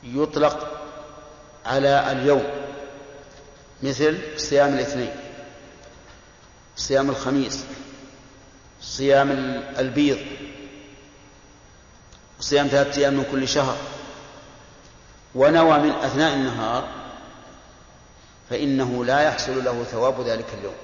يطلق 0.05 0.81
على 1.67 2.13
اليوم 2.13 2.45
مثل 3.83 4.19
صيام 4.37 4.75
الاثنين 4.75 5.11
صيام 6.77 7.11
الخميس 7.11 7.65
صيام 8.81 9.31
البيض 9.79 10.19
صيام 12.41 12.67
ثلاثة 12.67 13.01
أيام 13.01 13.15
من 13.15 13.25
كل 13.33 13.49
شهر 13.49 13.77
ونوى 15.35 15.79
من 15.79 15.91
أثناء 15.91 16.35
النهار 16.35 16.89
فإنه 18.51 19.05
لا 19.05 19.21
يحصل 19.21 19.65
له 19.65 19.85
ثواب 19.85 20.21
ذلك 20.21 20.47
اليوم. 20.59 20.75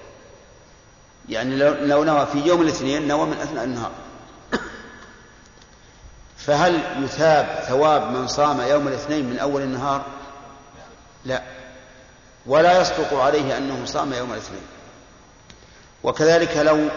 يعني 1.28 1.56
لو 1.86 2.04
نوى 2.04 2.26
في 2.26 2.38
يوم 2.38 2.62
الاثنين 2.62 3.08
نوى 3.08 3.26
من 3.26 3.36
أثناء 3.36 3.64
النهار. 3.64 3.92
فهل 6.50 7.04
يثاب 7.04 7.64
ثواب 7.68 8.10
من 8.10 8.26
صام 8.26 8.60
يوم 8.60 8.88
الاثنين 8.88 9.30
من 9.30 9.38
أول 9.38 9.62
النهار؟ 9.62 10.04
لا. 11.24 11.42
ولا 12.46 12.80
يصدق 12.80 13.14
عليه 13.14 13.58
أنه 13.58 13.84
صام 13.84 14.12
يوم 14.12 14.32
الاثنين. 14.32 14.62
وكذلك 16.02 16.56
لو 16.56 16.88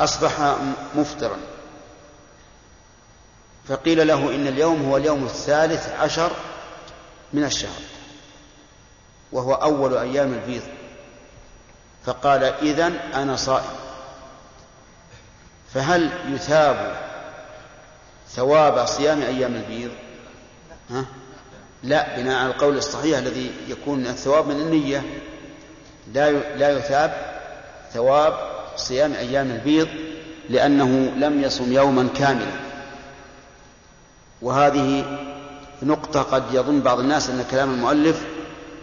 أصبح 0.00 0.56
مفطرا 0.94 1.36
فقيل 3.68 4.06
له 4.06 4.34
إن 4.34 4.46
اليوم 4.46 4.88
هو 4.88 4.96
اليوم 4.96 5.24
الثالث 5.24 5.88
عشر 6.00 6.30
من 7.32 7.44
الشهر 7.44 7.80
وهو 9.32 9.54
أول 9.54 9.96
أيام 9.96 10.32
البيض 10.32 10.62
فقال 12.06 12.44
إذن 12.44 12.96
أنا 13.14 13.36
صائم. 13.36 13.76
فهل 15.74 16.10
يثاب 16.34 17.05
ثواب 18.36 18.86
صيام 18.86 19.22
أيام 19.22 19.54
البيض. 19.54 19.90
ها؟ 20.90 21.04
لا 21.82 22.16
بناء 22.16 22.38
على 22.38 22.50
القول 22.50 22.76
الصحيح 22.76 23.18
الذي 23.18 23.50
يكون 23.68 24.06
الثواب 24.06 24.48
من 24.48 24.56
النية. 24.56 25.02
لا 26.14 26.30
لا 26.30 26.78
يثاب 26.78 27.14
ثواب 27.92 28.34
صيام 28.76 29.12
أيام 29.12 29.50
البيض 29.50 29.88
لأنه 30.50 31.12
لم 31.16 31.42
يصم 31.42 31.72
يوما 31.72 32.08
كاملا. 32.16 32.52
وهذه 34.42 35.18
نقطة 35.82 36.22
قد 36.22 36.42
يظن 36.52 36.80
بعض 36.80 36.98
الناس 37.00 37.30
أن 37.30 37.44
كلام 37.50 37.74
المؤلف 37.74 38.24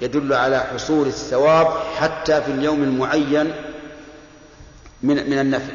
يدل 0.02 0.34
على 0.34 0.60
حصول 0.60 1.08
الثواب 1.08 1.68
حتى 2.00 2.42
في 2.42 2.52
اليوم 2.52 2.84
المعين 2.84 3.54
من 5.04 5.30
من 5.30 5.40
النفل. 5.40 5.74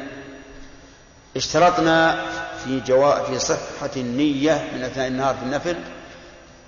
اشترطنا 1.35 2.25
في 2.63 2.79
جوا 2.79 3.23
في 3.23 3.39
صحة 3.39 3.89
النية 3.97 4.69
من 4.73 4.83
أثناء 4.83 5.07
النهار 5.07 5.35
في 5.35 5.43
النفل 5.43 5.75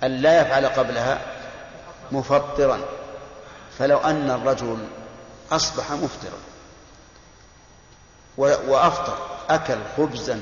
أن 0.02 0.10
لا 0.10 0.40
يفعل 0.40 0.66
قبلها 0.66 1.18
مفطرا. 2.12 2.80
فلو 3.78 3.98
أن 3.98 4.30
الرجل 4.30 4.78
أصبح 5.52 5.92
مفطرا 5.92 6.38
وأفطر 8.38 9.18
أكل 9.50 9.78
خبزا 9.96 10.40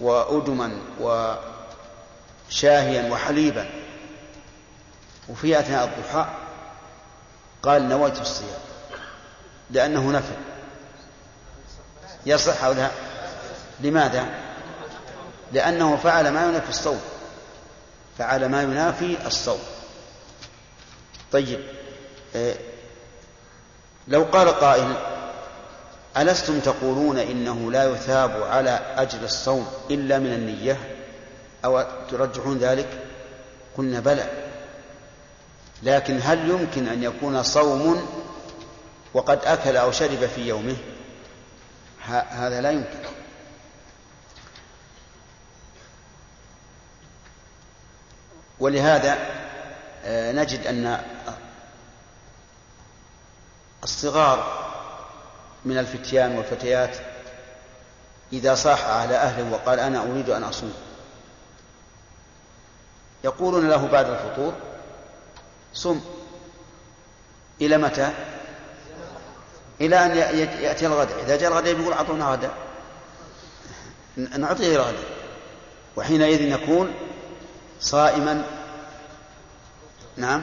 وأدما 0.00 0.78
وشاهيا 2.50 3.12
وحليبا 3.12 3.70
وفي 5.28 5.58
أثناء 5.58 5.84
الضحى 5.84 6.26
قال 7.62 7.88
نويت 7.88 8.20
الصيام 8.20 8.60
لأنه 9.70 10.10
نفل. 10.10 10.36
يصح 12.26 12.64
أو 12.64 12.72
لا؟ 12.72 12.90
لماذا؟ 13.80 14.41
لأنه 15.52 15.96
فعل 15.96 16.28
ما 16.28 16.46
ينافي 16.48 16.68
الصوم. 16.68 17.00
فعل 18.18 18.48
ما 18.48 18.62
ينافي 18.62 19.26
الصوم. 19.26 19.60
طيب 21.32 21.60
إيه 22.34 22.54
لو 24.08 24.22
قال 24.22 24.48
قائل 24.48 24.96
ألستم 26.16 26.60
تقولون 26.60 27.18
إنه 27.18 27.70
لا 27.70 27.84
يثاب 27.84 28.42
على 28.42 28.80
أجر 28.96 29.18
الصوم 29.22 29.66
إلا 29.90 30.18
من 30.18 30.32
النية؟ 30.32 30.78
أو 31.64 31.84
ترجحون 32.10 32.58
ذلك؟ 32.58 32.88
قلنا 33.76 34.00
بلى. 34.00 34.26
لكن 35.82 36.20
هل 36.22 36.50
يمكن 36.50 36.88
أن 36.88 37.02
يكون 37.02 37.42
صوم 37.42 38.08
وقد 39.14 39.38
أكل 39.44 39.76
أو 39.76 39.92
شرب 39.92 40.26
في 40.34 40.48
يومه؟ 40.48 40.76
هذا 42.30 42.60
لا 42.60 42.70
يمكن. 42.70 42.98
ولهذا 48.62 49.18
آه، 50.04 50.32
نجد 50.32 50.66
أن 50.66 51.00
الصغار 53.84 54.62
من 55.64 55.78
الفتيان 55.78 56.36
والفتيات 56.36 56.96
إذا 58.32 58.54
صاح 58.54 58.84
على 58.84 59.16
أهله 59.16 59.52
وقال 59.52 59.80
أنا 59.80 60.02
أريد 60.02 60.30
أن 60.30 60.42
أصوم 60.42 60.74
يقولون 63.24 63.68
له 63.68 63.86
بعد 63.86 64.10
الفطور 64.10 64.54
صم 65.74 66.00
إلى 67.60 67.78
متى؟ 67.78 68.10
إلى 69.80 70.06
أن 70.06 70.16
يأتي 70.62 70.86
الغداء 70.86 71.22
إذا 71.24 71.36
جاء 71.36 71.50
الغداء 71.50 71.80
يقول 71.80 71.92
أعطونا 71.92 72.26
غداء 72.26 72.54
نعطيه 74.16 74.76
الغداء 74.76 75.04
وحينئذ 75.96 76.42
يكون 76.42 76.94
صائما. 77.82 78.44
نعم. 80.16 80.42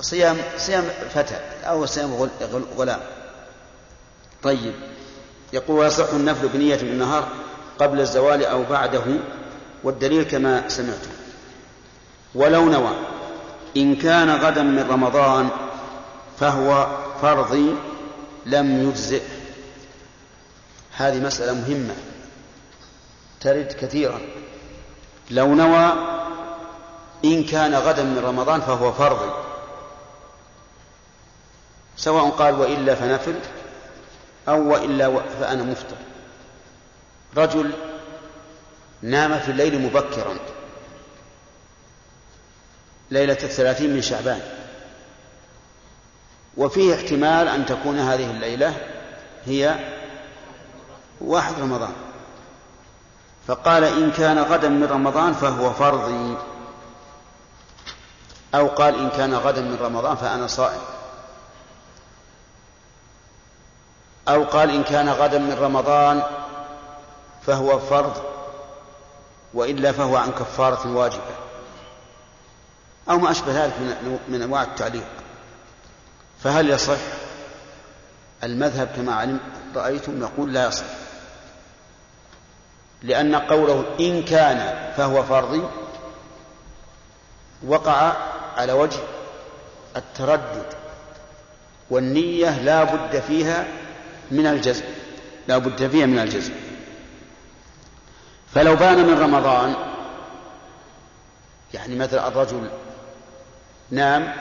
صيام 0.00 0.36
صيام 0.56 0.84
فتى 1.14 1.34
أو 1.64 1.86
صيام 1.86 2.28
غلام. 2.76 3.00
طيب. 4.42 4.74
يقول 5.52 5.78
ويصح 5.78 6.12
النفل 6.12 6.48
بنية 6.48 6.80
النهار 6.80 7.28
قبل 7.78 8.00
الزوال 8.00 8.44
أو 8.44 8.62
بعده 8.62 9.04
والدليل 9.84 10.22
كما 10.22 10.68
سمعتم. 10.68 11.10
ولو 12.34 12.64
نوى 12.64 12.96
إن 13.76 13.96
كان 13.96 14.30
غدا 14.30 14.62
من 14.62 14.90
رمضان 14.90 15.48
فهو 16.40 16.86
فرضي 17.22 17.74
لم 18.46 18.88
يجزئ 18.88 19.22
هذه 20.92 21.20
مسألة 21.20 21.52
مهمة 21.52 21.94
ترد 23.40 23.72
كثيرا. 23.80 24.20
لو 25.32 25.54
نوى 25.54 25.92
إن 27.24 27.44
كان 27.44 27.74
غدا 27.74 28.02
من 28.02 28.18
رمضان 28.18 28.60
فهو 28.60 28.92
فرضي. 28.92 29.30
سواء 31.96 32.30
قال 32.30 32.60
وإلا 32.60 32.94
فنفل 32.94 33.34
أو 34.48 34.72
وإلا 34.72 35.20
فأنا 35.40 35.62
مفطر. 35.62 35.96
رجل 37.36 37.72
نام 39.02 39.38
في 39.38 39.50
الليل 39.50 39.78
مبكرا. 39.78 40.38
ليلة 43.10 43.38
الثلاثين 43.42 43.94
من 43.94 44.02
شعبان. 44.02 44.40
وفيه 46.56 46.94
احتمال 46.94 47.48
أن 47.48 47.66
تكون 47.66 47.98
هذه 47.98 48.30
الليلة 48.30 48.74
هي 49.46 49.78
واحد 51.20 51.60
رمضان. 51.60 51.92
فقال 53.46 53.84
إن 53.84 54.10
كان 54.10 54.38
غدا 54.38 54.68
من 54.68 54.84
رمضان 54.84 55.32
فهو 55.32 55.72
فرضي. 55.72 56.36
أو 58.54 58.68
قال 58.68 58.94
إن 58.98 59.10
كان 59.10 59.34
غدا 59.34 59.60
من 59.60 59.78
رمضان 59.82 60.16
فأنا 60.16 60.46
صائم. 60.46 60.80
أو 64.28 64.44
قال 64.44 64.70
إن 64.70 64.82
كان 64.82 65.08
غدا 65.08 65.38
من 65.38 65.52
رمضان 65.52 66.22
فهو 67.46 67.78
فرض 67.78 68.22
وإلا 69.54 69.92
فهو 69.92 70.16
عن 70.16 70.30
كفارة 70.32 70.96
واجبة. 70.96 71.34
أو 73.10 73.18
ما 73.18 73.30
أشبه 73.30 73.64
ذلك 73.64 73.74
من 74.28 74.42
أنواع 74.42 74.62
التعليق. 74.62 75.06
فهل 76.44 76.70
يصح؟ 76.70 76.98
المذهب 78.44 78.88
كما 78.96 79.14
علم 79.14 79.40
رأيتم 79.76 80.20
نقول 80.20 80.52
لا 80.52 80.66
يصح. 80.66 81.01
لأن 83.02 83.34
قوله 83.34 83.84
إن 84.00 84.22
كان 84.22 84.92
فهو 84.96 85.22
فرضي 85.22 85.62
وقع 87.66 88.12
على 88.56 88.72
وجه 88.72 88.98
التردد 89.96 90.66
والنية 91.90 92.62
لا 92.62 92.84
بد 92.84 93.20
فيها 93.20 93.66
من 94.30 94.46
الجزم 94.46 94.84
لا 95.48 95.58
بد 95.58 95.88
فيها 95.88 96.06
من 96.06 96.18
الجزم. 96.18 96.52
فلو 98.54 98.76
بان 98.76 99.06
من 99.06 99.18
رمضان 99.18 99.74
يعني 101.74 101.96
مثلا 101.96 102.28
الرجل 102.28 102.70
نام 103.90 104.34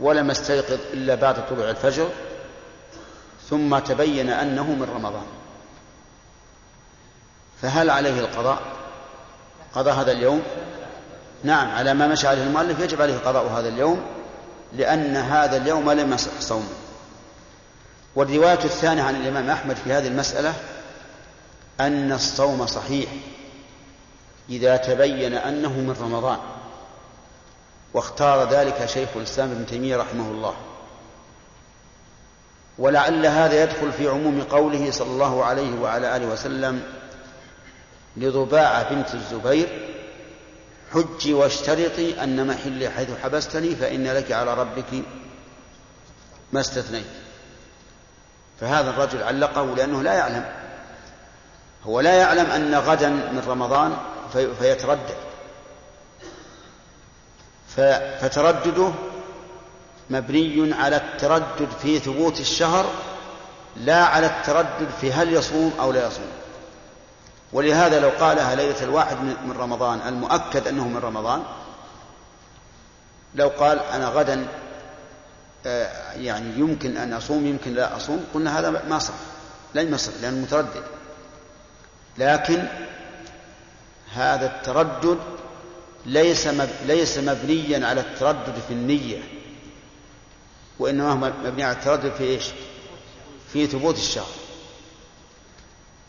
ولم 0.00 0.30
يستيقظ 0.30 0.78
إلا 0.92 1.14
بعد 1.14 1.48
طلوع 1.48 1.70
الفجر 1.70 2.08
ثم 3.50 3.78
تبين 3.78 4.30
أنه 4.30 4.64
من 4.64 4.90
رمضان. 4.94 5.26
فهل 7.62 7.90
عليه 7.90 8.20
القضاء؟ 8.20 8.58
قضى 9.74 9.90
هذا 9.90 10.12
اليوم؟ 10.12 10.42
نعم 11.44 11.70
على 11.70 11.94
ما 11.94 12.06
مشى 12.06 12.28
عليه 12.28 12.42
المؤلف 12.42 12.80
يجب 12.80 13.02
عليه 13.02 13.18
قضاء 13.18 13.46
هذا 13.46 13.68
اليوم 13.68 14.02
لأن 14.72 15.16
هذا 15.16 15.56
اليوم 15.56 15.90
لم 15.90 16.12
يصح 16.12 16.40
صومه. 16.40 16.68
والرواية 18.16 18.64
الثانية 18.64 19.02
عن 19.02 19.16
الإمام 19.16 19.50
أحمد 19.50 19.76
في 19.76 19.92
هذه 19.92 20.06
المسألة 20.06 20.54
أن 21.80 22.12
الصوم 22.12 22.66
صحيح 22.66 23.10
إذا 24.50 24.76
تبين 24.76 25.34
أنه 25.34 25.72
من 25.72 25.96
رمضان 26.00 26.38
واختار 27.94 28.50
ذلك 28.50 28.86
شيخ 28.86 29.08
الإسلام 29.16 29.50
ابن 29.50 29.66
تيمية 29.66 29.96
رحمه 29.96 30.30
الله. 30.30 30.54
ولعل 32.78 33.26
هذا 33.26 33.62
يدخل 33.62 33.92
في 33.92 34.08
عموم 34.08 34.42
قوله 34.42 34.90
صلى 34.90 35.10
الله 35.10 35.44
عليه 35.44 35.80
وعلى 35.80 36.16
آله 36.16 36.26
وسلم 36.26 36.82
لضباعة 38.16 38.94
بنت 38.94 39.14
الزبير 39.14 39.88
حجي 40.92 41.34
واشترطي 41.34 42.22
أن 42.22 42.46
محلي 42.46 42.88
حيث 42.88 43.08
حبستني 43.22 43.76
فإن 43.76 44.06
لك 44.06 44.32
على 44.32 44.54
ربك 44.54 45.02
ما 46.52 46.60
استثنيت. 46.60 47.06
فهذا 48.60 48.90
الرجل 48.90 49.22
علقه 49.22 49.74
لأنه 49.76 50.02
لا 50.02 50.14
يعلم. 50.14 50.44
هو 51.84 52.00
لا 52.00 52.14
يعلم 52.14 52.50
أن 52.50 52.74
غدا 52.74 53.08
من 53.08 53.42
رمضان 53.46 53.96
في 54.32 54.54
فيتردد. 54.54 55.16
فتردده 58.20 58.92
مبني 60.10 60.74
على 60.74 60.96
التردد 60.96 61.68
في 61.82 61.98
ثبوت 61.98 62.40
الشهر 62.40 62.86
لا 63.76 64.04
على 64.04 64.26
التردد 64.26 64.88
في 65.00 65.12
هل 65.12 65.32
يصوم 65.32 65.72
أو 65.80 65.92
لا 65.92 66.06
يصوم. 66.06 66.30
ولهذا 67.52 68.00
لو 68.00 68.08
قالها 68.08 68.54
ليلة 68.54 68.82
الواحد 68.82 69.16
من 69.20 69.54
رمضان 69.58 70.00
المؤكد 70.08 70.68
أنه 70.68 70.88
من 70.88 70.96
رمضان 70.96 71.42
لو 73.34 73.48
قال 73.48 73.80
أنا 73.80 74.08
غدا 74.08 74.46
آه، 75.66 76.12
يعني 76.12 76.60
يمكن 76.60 76.96
أن 76.96 77.12
أصوم 77.12 77.46
يمكن 77.46 77.74
لا 77.74 77.96
أصوم 77.96 78.24
قلنا 78.34 78.58
هذا 78.58 78.82
ما 78.88 78.98
صح 78.98 79.14
لن 79.74 79.94
يصح 79.94 80.12
لأنه 80.22 80.42
متردد 80.42 80.84
لكن 82.18 82.64
هذا 84.12 84.46
التردد 84.46 85.18
ليس 86.06 86.48
ليس 86.86 87.18
مبنيا 87.18 87.86
على 87.86 88.00
التردد 88.00 88.54
في 88.68 88.74
النية 88.74 89.18
وإنما 90.78 91.12
هو 91.12 91.16
مبني 91.16 91.64
على 91.64 91.76
التردد 91.76 92.12
في 92.14 92.24
إيش؟ 92.24 92.44
في 93.52 93.66
ثبوت 93.66 93.96
الشهر 93.96 94.34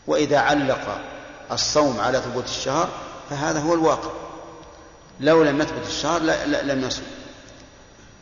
وإذا 0.06 0.38
علق 0.38 1.00
الصوم 1.52 2.00
على 2.00 2.20
ثبوت 2.20 2.44
الشهر 2.44 2.88
فهذا 3.30 3.60
هو 3.60 3.74
الواقع. 3.74 4.10
لو 5.20 5.42
لم 5.42 5.60
يثبت 5.60 5.86
الشهر 5.86 6.20
لم 6.62 6.84
يصوم 6.84 7.06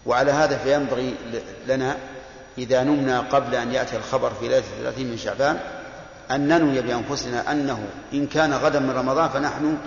وعلى 0.06 0.32
هذا 0.32 0.58
فينبغي 0.58 1.14
لنا 1.66 1.96
إذا 2.58 2.82
نمنا 2.82 3.20
قبل 3.20 3.54
أن 3.54 3.72
يأتي 3.72 3.96
الخبر 3.96 4.32
في 4.40 4.48
ليلة 4.48 4.58
الثلاثين 4.58 5.10
من 5.10 5.18
شعبان 5.18 5.60
أن 6.30 6.48
ننوي 6.48 6.80
بأنفسنا 6.80 7.52
أنه 7.52 7.86
إن 8.12 8.26
كان 8.26 8.52
غدا 8.52 8.78
من 8.78 8.90
رمضان 8.90 9.28
فنحن 9.28 9.78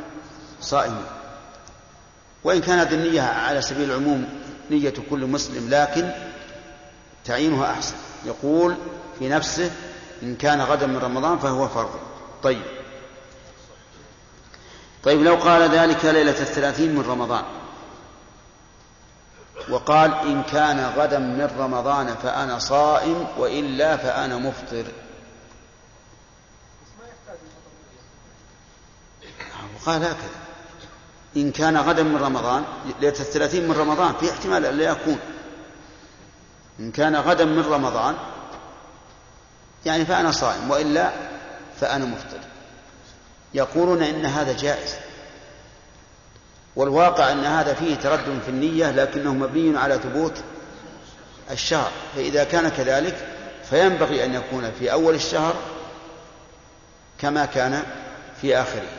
صائمون. 0.62 1.06
وإن 2.44 2.62
كانت 2.62 2.94
النية 2.94 3.22
على 3.22 3.62
سبيل 3.62 3.92
العموم 3.92 4.26
نية 4.72 4.94
كل 5.10 5.26
مسلم 5.26 5.70
لكن 5.70 6.12
تعيينها 7.26 7.72
أحسن. 7.72 7.96
يقول 8.26 8.76
في 9.20 9.30
نفسه 9.30 9.72
إن 10.24 10.36
كان 10.36 10.62
غدا 10.62 10.88
من 10.88 10.98
رمضان 10.98 11.40
فهو 11.40 11.68
فرض. 11.68 11.90
طيب. 12.44 12.79
طيب 15.04 15.22
لو 15.22 15.36
قال 15.36 15.70
ذلك 15.70 16.06
ليلة 16.06 16.42
الثلاثين 16.42 16.96
من 16.96 17.02
رمضان 17.02 17.44
وقال 19.70 20.14
إن 20.14 20.44
كان 20.44 20.94
غدا 20.98 21.20
من 21.20 21.50
رمضان 21.60 22.16
فأنا 22.24 22.60
صائم 22.60 23.28
وإلا 23.38 23.98
فأنا 23.98 24.38
مفطر. 24.38 24.86
وقال 29.76 30.04
هكذا. 30.04 30.40
إن 31.38 31.52
كان 31.52 31.78
غدا 31.78 32.04
من 32.04 32.18
رمضان 32.18 32.64
ليلة 33.00 33.20
الثلاثين 33.20 33.68
من 33.68 33.76
رمضان 33.76 34.14
في 34.20 34.32
احتمال 34.32 34.66
أن 34.66 34.78
لا 34.78 34.90
يكون. 34.90 35.20
إن 36.80 36.92
كان 36.92 37.16
غدا 37.16 37.46
من 37.46 37.66
رمضان 37.66 38.16
يعني 39.86 40.06
فأنا 40.06 40.32
صائم 40.32 40.72
وإلا 40.72 41.12
فأنا 41.80 42.06
مفطر. 42.06 42.49
يقولون 43.54 44.04
إن 44.04 44.26
هذا 44.26 44.54
جائز. 44.54 44.96
والواقع 46.76 47.32
أن 47.32 47.46
هذا 47.46 47.74
فيه 47.74 47.96
تردد 47.96 48.40
في 48.46 48.50
النية 48.50 48.92
لكنه 48.92 49.34
مبني 49.34 49.78
على 49.78 49.96
ثبوت 49.96 50.34
الشهر. 51.52 51.92
فإذا 52.16 52.44
كان 52.44 52.70
كذلك 52.70 53.28
فينبغي 53.70 54.26
أن 54.26 54.34
يكون 54.34 54.72
في 54.80 54.92
أول 54.92 55.16
الشهر 55.16 55.56
كما 57.20 57.46
كان 57.46 57.84
في 58.42 58.58
آخره. 58.58 58.90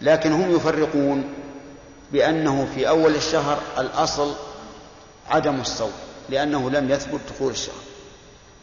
لكن 0.00 0.32
هم 0.32 0.56
يفرقون 0.56 1.34
بأنه 2.12 2.68
في 2.74 2.88
أول 2.88 3.14
الشهر 3.14 3.58
الأصل 3.78 4.34
عدم 5.30 5.60
الصوم 5.60 5.92
لأنه 6.28 6.70
لم 6.70 6.90
يثبت 6.90 7.20
دخول 7.34 7.52
الشهر. 7.52 7.74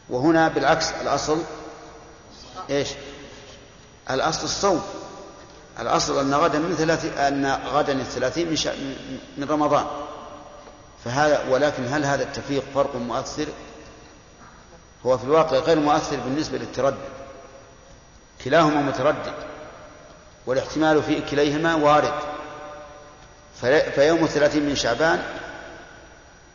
وهنا 0.09 0.47
بالعكس 0.47 0.91
الأصل 1.01 1.43
إيش؟ 2.70 2.88
الأصل 4.11 4.43
الصوم. 4.43 4.84
الأصل 5.80 6.19
أن 6.19 6.34
غدا 6.34 6.59
من 6.59 6.76
ثلاث 6.76 7.17
أن 7.17 7.59
غدا 7.65 7.93
الثلاثين 7.93 8.49
من. 8.49 8.95
من 9.38 9.47
رمضان 9.49 9.86
فهذا 11.05 11.45
ولكن 11.49 11.86
هل 11.86 12.05
هذا 12.05 12.24
التفريق 12.24 12.63
فرق 12.76 12.95
مؤثر؟ 12.95 13.45
هو 15.05 15.17
في 15.17 15.24
الواقع 15.24 15.57
غير 15.57 15.80
مؤثر 15.80 16.17
بالنسبة 16.17 16.57
للتردد 16.57 16.97
كلاهما 18.43 18.82
متردد 18.82 19.34
والاحتمال 20.45 21.03
في 21.03 21.21
كليهما 21.21 21.76
وارد 21.76 22.13
فيوم 23.95 24.24
الثلاثين 24.24 24.65
من 24.65 24.76
شعبان 24.76 25.24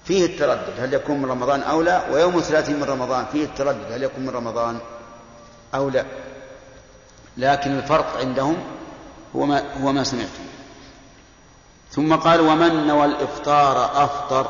فيه 0.04 0.26
التردد 0.26 0.80
هل 0.80 0.94
يكون 0.94 1.22
من 1.22 1.30
رمضان 1.30 1.62
أو 1.62 1.82
لا 1.82 2.10
ويوم 2.10 2.38
الثلاثين 2.38 2.76
من 2.76 2.84
رمضان 2.84 3.26
فيه 3.32 3.44
التردد 3.44 3.92
هل 3.92 4.02
يكون 4.02 4.24
من 4.24 4.30
رمضان 4.30 4.78
أو 5.74 5.88
لا 5.88 6.04
لكن 7.36 7.78
الفرق 7.78 8.16
عندهم 8.16 8.78
هو 9.37 9.47
ما, 9.47 9.83
هو 9.83 9.93
ما 9.93 10.05
سمعتم 10.05 10.49
ثم 11.91 12.14
قال 12.14 12.41
ومن 12.41 12.87
نوى 12.87 13.05
الإفطار 13.05 14.05
أفطر. 14.05 14.47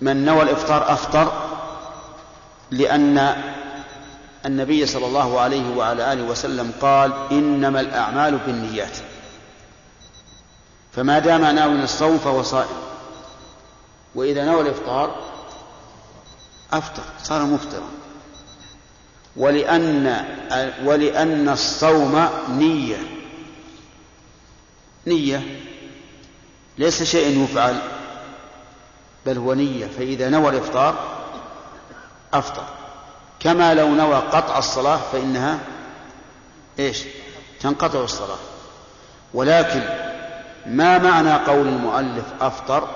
من 0.00 0.24
نوى 0.24 0.42
الإفطار 0.42 0.92
أفطر 0.92 1.32
لأن 2.70 3.42
النبي 4.46 4.86
صلى 4.86 5.06
الله 5.06 5.40
عليه 5.40 5.76
وعلى 5.76 6.12
آله 6.12 6.22
وسلم 6.22 6.72
قال 6.80 7.12
إنما 7.32 7.80
الأعمال 7.80 8.38
بالنيات. 8.38 8.96
فما 10.92 11.18
دام 11.18 11.44
ناوي 11.44 11.82
الصوم 11.82 12.18
فهو 12.18 12.42
صائم. 12.42 12.76
وإذا 14.14 14.44
نوى 14.44 14.60
الإفطار 14.60 15.16
أفطر 16.72 17.02
صار 17.22 17.44
مفطرا. 17.44 18.03
ولأن 19.36 20.24
ولأن 20.84 21.48
الصوم 21.48 22.28
نية. 22.48 22.96
نية. 25.06 25.42
ليس 26.78 27.02
شيء 27.02 27.44
يفعل 27.44 27.78
بل 29.26 29.38
هو 29.38 29.54
نية. 29.54 29.86
فإذا 29.86 30.28
نوى 30.28 30.48
الإفطار 30.48 30.94
أفطر. 32.34 32.64
كما 33.40 33.74
لو 33.74 33.88
نوى 33.88 34.16
قطع 34.16 34.58
الصلاة 34.58 35.00
فإنها 35.12 35.58
إيش؟ 36.78 37.02
تنقطع 37.60 38.04
الصلاة. 38.04 38.38
ولكن 39.34 39.82
ما 40.66 40.98
معنى 40.98 41.32
قول 41.32 41.68
المؤلف 41.68 42.24
أفطر؟ 42.40 42.88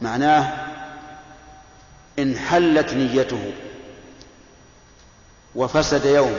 معناه 0.00 0.52
انحلت 2.18 2.94
نيته. 2.94 3.52
وفسد 5.54 6.04
يوم. 6.04 6.36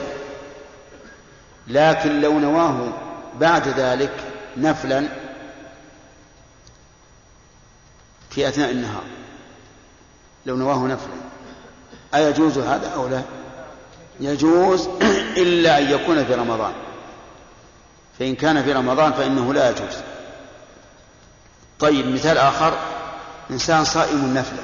لكن 1.68 2.22
لو 2.22 2.39
نواه 2.39 2.93
بعد 3.39 3.68
ذلك 3.68 4.12
نفلا 4.57 5.07
في 8.30 8.47
أثناء 8.47 8.72
النهار. 8.72 9.03
لو 10.45 10.57
نواه 10.57 10.88
نفلا. 10.88 11.14
أيجوز 12.16 12.57
هذا 12.57 12.89
أو 12.95 13.07
لا؟ 13.07 13.22
يجوز 14.20 14.89
إلا 15.43 15.78
أن 15.78 15.91
يكون 15.91 16.26
في 16.26 16.34
رمضان. 16.34 16.74
فإن 18.20 18.36
كان 18.36 18.64
في 18.64 18.74
رمضان 18.74 19.14
فإنه 19.14 19.53
لا 19.53 19.70
يجوز. 19.70 19.95
طيب 21.80 22.07
مثال 22.07 22.38
آخر. 22.38 22.78
إنسان 23.51 23.86
صائم 23.86 24.34
نفلا. 24.34 24.64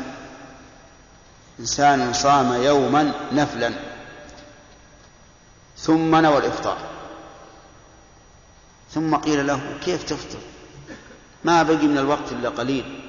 إنسان 1.59 2.13
صام 2.13 2.63
يوما 2.63 3.11
نفلا. 3.31 3.73
ثم 5.77 6.15
نوى 6.15 6.37
الإفطار. 6.37 6.77
ثم 8.91 9.15
قيل 9.15 9.47
له 9.47 9.77
كيف 9.85 10.03
تفطر؟ 10.03 10.39
ما 11.43 11.63
بقي 11.63 11.87
من 11.87 11.97
الوقت 11.97 12.31
إلا 12.31 12.49
قليل. 12.49 12.99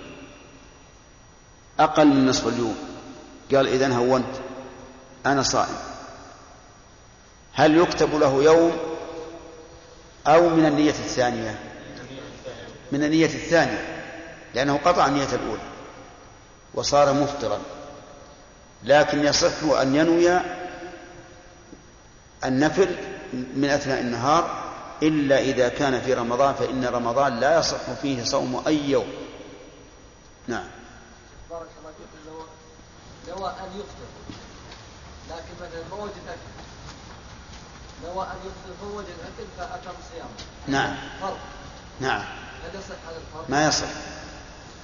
أقل 1.80 2.06
من 2.06 2.26
نصف 2.26 2.48
اليوم. 2.48 2.76
قال 3.54 3.68
إذا 3.68 3.94
هونت. 3.94 4.34
أنا 5.26 5.42
صائم. 5.42 5.76
هل 7.52 7.76
يكتب 7.76 8.14
له 8.14 8.42
يوم 8.42 8.76
أو 10.26 10.48
من 10.48 10.66
النية 10.66 10.90
الثانية؟ 10.90 11.58
من 12.92 13.04
النية 13.04 13.26
الثانية. 13.26 14.04
لأنه 14.54 14.80
قطع 14.84 15.06
النية 15.06 15.28
الأولى. 15.32 15.62
وصار 16.74 17.12
مفطرا. 17.12 17.60
لكن 18.84 19.24
يصح 19.24 19.80
أن 19.80 19.94
ينوي 19.94 20.57
النفل 22.44 22.96
من 23.32 23.64
أثناء 23.64 24.00
النهار 24.00 24.68
إلا 25.02 25.38
إذا 25.38 25.68
كان 25.68 26.00
في 26.00 26.14
رمضان 26.14 26.54
فإن 26.54 26.84
رمضان 26.84 27.40
لا 27.40 27.58
يصح 27.58 27.92
فيه 28.02 28.24
صوم 28.24 28.62
أي 28.66 28.90
يوم. 28.90 29.06
نعم. 30.48 30.64
بارك 31.50 31.68
الله 31.78 31.90
فيك. 31.90 33.38
نوى 33.38 33.50
أن 33.50 33.80
يفطر. 33.80 34.08
لكن 35.30 35.54
مثلا 35.60 35.82
ما 35.90 36.04
وجد 36.04 36.12
اكل 36.28 36.58
نوى 38.04 38.26
أن 38.26 38.36
يفطر 38.36 38.74
فوجد 38.80 39.06
اكل 39.06 39.46
فأتم 39.58 39.96
صيام 40.12 40.28
نعم. 40.66 40.96
فرض. 41.20 41.36
نعم. 42.00 42.20
هل 42.64 42.78
يصح 42.78 43.08
هذا 43.08 43.16
الفرض؟ 43.16 43.50
ما 43.50 43.66
يصح. 43.66 43.88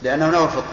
لأنه 0.02 0.30
نوى 0.30 0.44
الفطر. 0.44 0.64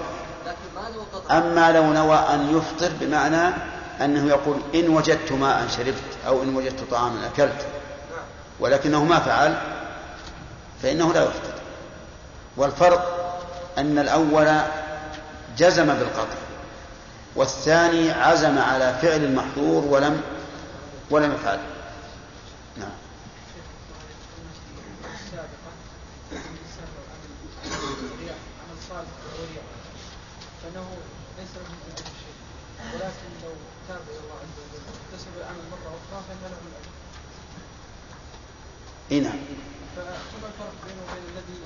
لكن 0.46 0.76
ما 0.76 0.90
نوى 0.90 1.06
قطع 1.14 1.38
أما 1.38 1.72
لو 1.72 1.94
نوى 1.94 2.18
أن 2.18 2.58
يفطر 2.58 2.92
بمعنى 3.00 3.54
أنه 4.02 4.28
يقول 4.28 4.58
إن 4.76 4.90
وجدت 4.90 5.32
ماء 5.32 5.68
شربت 5.68 6.18
أو 6.28 6.44
إن 6.44 6.56
وجدت 6.56 6.92
طعاما 6.92 7.28
أكلت 7.28 7.66
ولكنه 8.60 9.04
ما 9.04 9.20
فعل 9.20 9.58
فإنه 10.84 11.14
لا 11.14 11.24
يفطر 11.24 11.54
والفرق 12.58 13.22
أن 13.78 14.00
الأول 14.00 14.62
جزم 15.58 15.86
بالقطع 15.86 16.38
والثاني 17.36 18.12
عزم 18.12 18.58
على 18.58 18.94
فعل 19.02 19.24
المحظور 19.24 19.84
ولم 19.86 20.22
ولم 21.10 21.34
يفعل. 21.34 21.60
نعم. 22.78 22.90
فإنه 30.64 30.88
ليس 31.38 31.50
ولكن 32.94 33.41
تاب 33.88 34.02
إلى 34.10 34.20
الله 34.24 34.38
عز 34.44 34.58
وجل 34.62 34.84
واكتسب 34.88 35.28
العمل 35.38 35.64
مرة 35.72 35.90
أخرى 35.98 36.24
فان 36.28 36.38
له 36.42 36.48
الاجر 36.68 36.92
إي 39.12 39.20
نعم. 39.20 39.40
فما 39.96 40.16
الفرق 40.48 40.74
بينه 40.88 41.02
وبين 41.12 41.24
الذي 41.34 41.58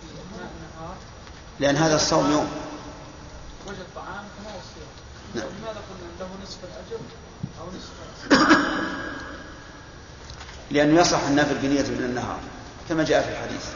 في 0.00 0.06
اثناء 0.06 0.50
النهار 0.56 0.96
لأن 1.60 1.76
هذا 1.76 1.96
الصوم 1.96 2.30
يوم. 2.32 2.48
وجد 3.66 3.86
طعام 3.94 4.24
كما 4.38 4.52
هو 4.54 4.58
الصيام. 4.58 4.92
نعم. 5.34 5.46
لماذا 5.58 5.80
قلنا 5.88 6.10
له 6.20 6.28
نصف 6.42 6.58
الأجر 6.64 7.00
أو 7.60 7.66
نصف 7.66 7.92
لأنه 10.70 11.00
يصح 11.00 11.22
النافل 11.22 11.54
بنية 11.54 11.82
من 11.82 12.04
النهار 12.10 12.40
كما 12.88 13.04
جاء 13.04 13.22
في 13.22 13.28
الحديث. 13.32 13.66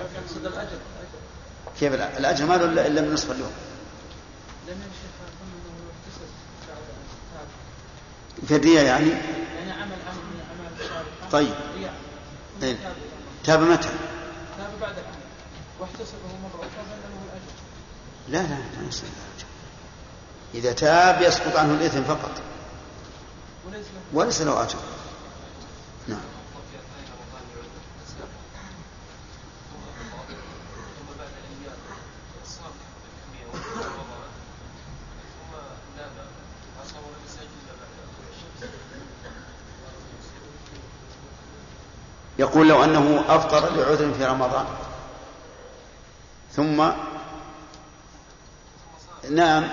لكن 0.00 0.46
الأجر. 0.46 0.78
كيف 1.80 1.92
الأ- 1.92 2.16
الأجر 2.18 2.46
ما 2.46 2.54
له 2.54 2.86
إلا 2.86 3.00
من 3.00 3.12
نصف 3.14 3.30
اليوم. 3.30 3.52
لأن 4.66 4.76
الشيخ 4.80 5.12
قلنا 5.40 5.54
انه 5.54 5.90
اكتسب 5.90 6.28
بعد 6.68 6.78
ان 6.78 7.04
تاب 7.34 7.46
في 8.48 8.56
الرياء 8.56 8.84
يعني؟ 8.84 9.10
يعني 9.10 9.72
عمل 9.72 9.82
عمل 9.82 10.22
من 10.30 10.40
الأعمال 10.40 10.80
الصالحة. 10.80 11.30
طيب. 11.32 11.54
رياء 11.76 11.94
إيه. 12.62 12.76
تاب 13.44 13.60
متى؟ 13.60 13.88
تاب 14.58 14.70
بعد 14.80 14.92
العمل. 14.98 15.20
واحتسبه 15.80 16.18
مرة 16.42 16.58
أخرى 16.58 16.84
الأجر. 16.86 17.52
لا 18.28 18.42
لا 18.42 18.58
إذا 20.54 20.72
تاب 20.72 21.22
يسقط 21.22 21.56
عنه 21.56 21.74
الإثم 21.74 22.02
فقط. 22.02 22.42
وليس 23.66 23.86
له 23.86 24.18
وليس 24.20 24.40
له 24.40 24.62
أجر 24.62 24.78
نعم 26.08 26.20
ثم 30.98 31.18
بعد 31.18 31.28
أيام 31.50 31.76
صام 32.44 32.72
كميه 33.20 33.46
وفي 33.52 33.68
رمضان 33.74 34.30
ثم 35.36 35.52
نام 35.96 36.14
عصر 36.80 36.96
ولم 36.96 37.22
يستيقظ 37.26 37.52
الا 37.62 37.74
بعد 37.80 37.90
طلوع 37.96 38.28
الشمس 38.32 38.70
يقول 42.40 42.68
لو 42.68 42.84
أنه 42.84 43.24
أفطر 43.28 43.76
لعذر 43.76 44.14
في 44.14 44.24
رمضان. 44.24 44.66
ثم 46.52 46.90
نام 49.30 49.68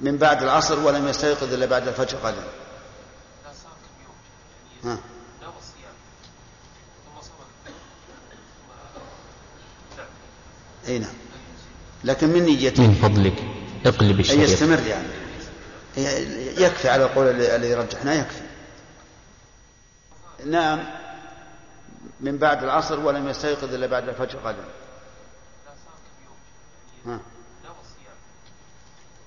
من 0.00 0.16
بعد 0.16 0.42
العصر 0.42 0.80
ولم 0.80 1.08
يستيقظ 1.08 1.52
إلا 1.52 1.66
بعد 1.66 1.88
الفجر 1.88 2.18
غدا 2.18 2.42
ها. 2.44 3.52
ثم 4.82 4.88
نعم. 4.88 4.98
نعم 11.00 11.14
لكن 12.04 12.28
من 12.28 12.42
نيته 12.42 12.82
من 12.82 12.94
فضلك. 12.94 13.44
اقلب 13.86 14.14
أن 14.14 14.20
الشريط. 14.20 14.48
يستمر 14.50 14.78
يعني. 14.86 15.08
يكفي 16.62 16.88
على 16.88 17.04
القول 17.04 17.26
الذي 17.40 17.74
رجحناه 17.74 18.14
يكفي. 18.14 18.42
نام 20.44 21.05
من 22.20 22.38
بعد 22.38 22.62
العصر 22.64 23.00
ولم 23.00 23.28
يستيقظ 23.28 23.74
إلا 23.74 23.86
بعد 23.86 24.08
الفجر 24.08 24.38
غدا 24.38 24.58
يعني 24.58 24.70
ها. 27.06 27.20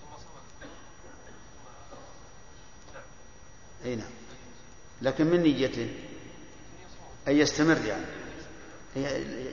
ثم 0.01 0.17
صام 3.83 3.97
نعم. 3.97 4.09
لكن 5.01 5.27
من 5.27 5.43
نيته؟ 5.43 5.93
أن 7.27 7.35
يستمر 7.35 7.77
يعني. 7.85 8.05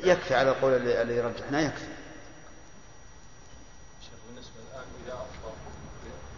يكفي 0.05 0.35
على 0.35 0.51
القول 0.51 0.73
الذي 0.73 1.21
رجحناه 1.21 1.61
يكفي. 1.61 1.87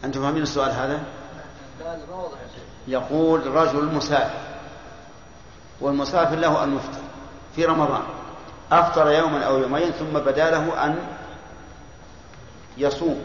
أنتم 0.04 0.22
فاهمين 0.22 0.42
السؤال 0.42 0.70
هذا؟ 0.70 1.04
يقول 2.88 3.46
رجل 3.46 3.84
مسافر. 3.84 4.47
والمسافر 5.80 6.36
له 6.36 6.64
أن 6.64 6.76
يفطر 6.76 7.00
في 7.56 7.64
رمضان. 7.64 8.02
أفطر 8.72 9.10
يوما 9.10 9.42
أو 9.44 9.58
يومين 9.58 9.90
ثم 9.90 10.18
بدا 10.18 10.50
له 10.50 10.84
أن 10.84 10.98
يصوم. 12.78 13.22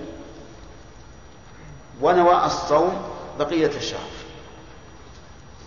ونوى 2.01 2.45
الصوم 2.45 3.01
بقية 3.39 3.77
الشهر. 3.77 4.09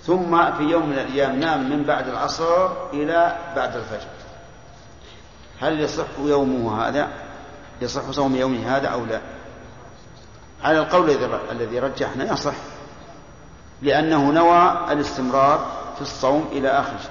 ثم 0.04 0.52
في 0.52 0.62
يوم 0.62 0.86
من 0.86 0.98
الأيام 0.98 1.40
نام 1.40 1.70
من 1.70 1.82
بعد 1.82 2.08
العصر 2.08 2.66
إلى 2.92 3.36
بعد 3.56 3.76
الفجر. 3.76 4.08
هل 5.60 5.80
يصح 5.80 6.06
يومه 6.18 6.88
هذا؟ 6.88 7.08
يصح 7.82 8.10
صوم 8.10 8.36
يومه 8.36 8.76
هذا 8.76 8.88
أو 8.88 9.04
لا؟ 9.04 9.20
على 10.64 10.78
القول 10.78 11.10
الذي- 11.50 11.78
رجحنا 11.78 12.32
يصح 12.32 12.54
لأنه 13.82 14.30
نوى 14.30 14.92
الاستمرار 14.92 15.75
في 15.96 16.02
الصوم 16.02 16.48
إلى 16.52 16.68
آخر. 16.68 16.98
لا؟ 16.98 17.10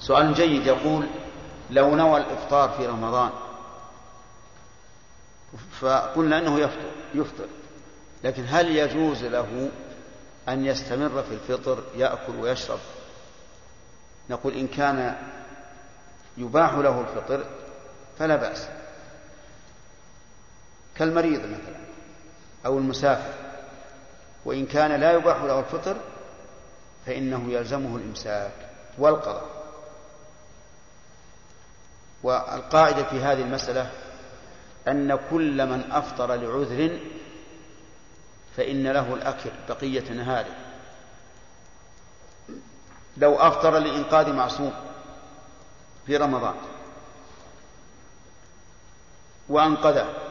سؤال 0.00 0.34
جيد 0.34 0.66
يقول 0.66 1.06
لو 1.70 1.96
نوى 1.96 2.20
الإفطار 2.20 2.70
في 2.70 2.86
رمضان 2.86 3.30
فقلنا 5.80 6.38
أنه 6.38 6.60
يفطر 6.60 6.90
يفطر. 7.14 7.46
لكن 8.24 8.44
هل 8.48 8.76
يجوز 8.76 9.24
له 9.24 9.70
أن 10.48 10.64
يستمر 10.64 11.22
في 11.22 11.34
الفطر 11.34 11.84
يأكل 11.96 12.36
ويشرب؟ 12.36 12.78
نقول 14.30 14.52
إن 14.52 14.66
كان 14.66 15.16
يباح 16.36 16.74
له 16.74 17.00
الفطر 17.00 17.44
فلا 18.18 18.36
بأس. 18.36 18.68
كالمريض 20.96 21.40
مثلا 21.40 21.76
أو 22.66 22.78
المسافر 22.78 23.34
وإن 24.44 24.66
كان 24.66 25.00
لا 25.00 25.12
يباح 25.12 25.42
له 25.42 25.60
الفطر 25.60 25.96
فإنه 27.06 27.52
يلزمه 27.52 27.96
الإمساك 27.96 28.52
والقضاء. 28.98 29.64
والقاعدة 32.22 33.04
في 33.04 33.20
هذه 33.20 33.42
المسألة 33.42 33.90
أن 34.88 35.18
كل 35.30 35.66
من 35.66 35.92
أفطر 35.92 36.34
لعذر 36.34 37.00
فإن 38.56 38.86
له 38.86 39.14
الأكل 39.14 39.50
بقية 39.68 40.12
نهاره. 40.12 40.56
لو 43.16 43.34
أفطر 43.34 43.78
لإنقاذ 43.78 44.32
معصوم 44.32 44.72
في 46.06 46.16
رمضان 46.16 46.54
وأنقذه 49.48 50.23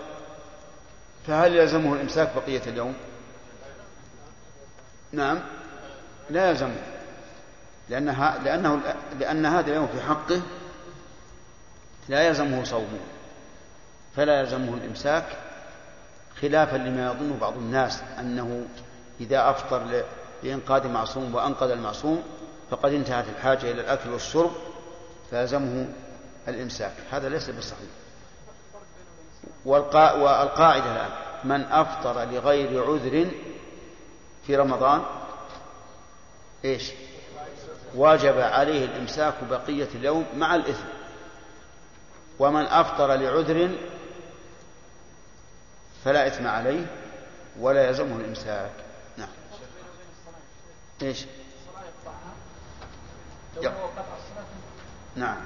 فهل 1.28 1.56
يلزمه 1.56 1.94
الإمساك 1.94 2.32
بقية 2.36 2.62
اليوم؟ 2.68 2.94
نعم. 5.12 5.40
لا 6.30 6.50
يلزمه. 6.50 6.76
لأنها 7.90 8.40
لأنه 8.44 8.80
لأن 9.20 9.46
هذا 9.46 9.72
اليوم 9.72 9.88
في 9.88 10.02
حقه 10.02 10.42
لا 12.10 12.28
يلزمه 12.28 12.64
صومه. 12.64 13.00
فلا 14.16 14.40
يلزمه 14.40 14.74
الإمساك 14.74 15.26
خلافا 16.42 16.78
لما 16.78 17.06
يظن 17.06 17.38
بعض 17.42 17.54
الناس 17.58 18.02
أنه 18.20 18.66
إذا 19.22 19.50
أفطر 19.50 20.04
لإنقاذ 20.44 20.88
معصوم 20.88 21.36
وأنقذ 21.36 21.70
المعصوم 21.70 22.24
فقد 22.72 22.94
انتهت 22.94 23.26
الحاجة 23.38 23.72
إلى 23.72 23.82
الأكل 23.82 24.10
والشرب 24.10 24.52
فيلزمه 25.30 25.88
الإمساك. 26.48 26.94
هذا 27.12 27.30
ليس 27.30 27.50
بالصحيح. 27.50 27.90
والقا... 27.90 28.03
والقاعدة 29.66 30.96
الآن. 30.96 31.10
من 31.44 31.62
أفطر 31.62 32.24
لغير 32.24 32.84
عذر 32.84 33.32
في 34.48 34.56
رمضان 34.56 35.02
إيش؟ 36.66 36.92
وجب 37.96 38.40
عليه 38.40 38.86
الإمساك 38.86 39.34
بقية 39.50 39.88
اليوم 39.96 40.26
مع 40.36 40.56
الإثم. 40.56 40.86
ومن 42.40 42.66
أفطر 42.66 43.16
لعذر 43.16 43.72
فلا 46.06 46.28
إثم 46.28 46.48
عليه 46.48 46.86
ولا 47.60 47.88
يلزمه 47.88 48.16
الإمساك. 48.16 48.72
نعم. 49.18 49.30
إيش؟ 51.02 51.26
نعم. 55.16 55.38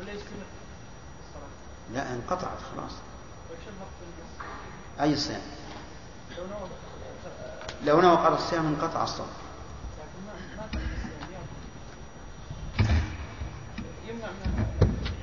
ولا 0.00 0.12
لا 1.94 2.12
انقطعت 2.12 2.58
خلاص. 2.74 2.92
أي 5.00 5.16
صيام؟ 5.16 5.40
لو 7.84 8.00
نوى 8.00 8.16
قضى 8.16 8.34
الصيام 8.34 8.66
انقطع 8.66 9.02
الصوم. 9.02 9.28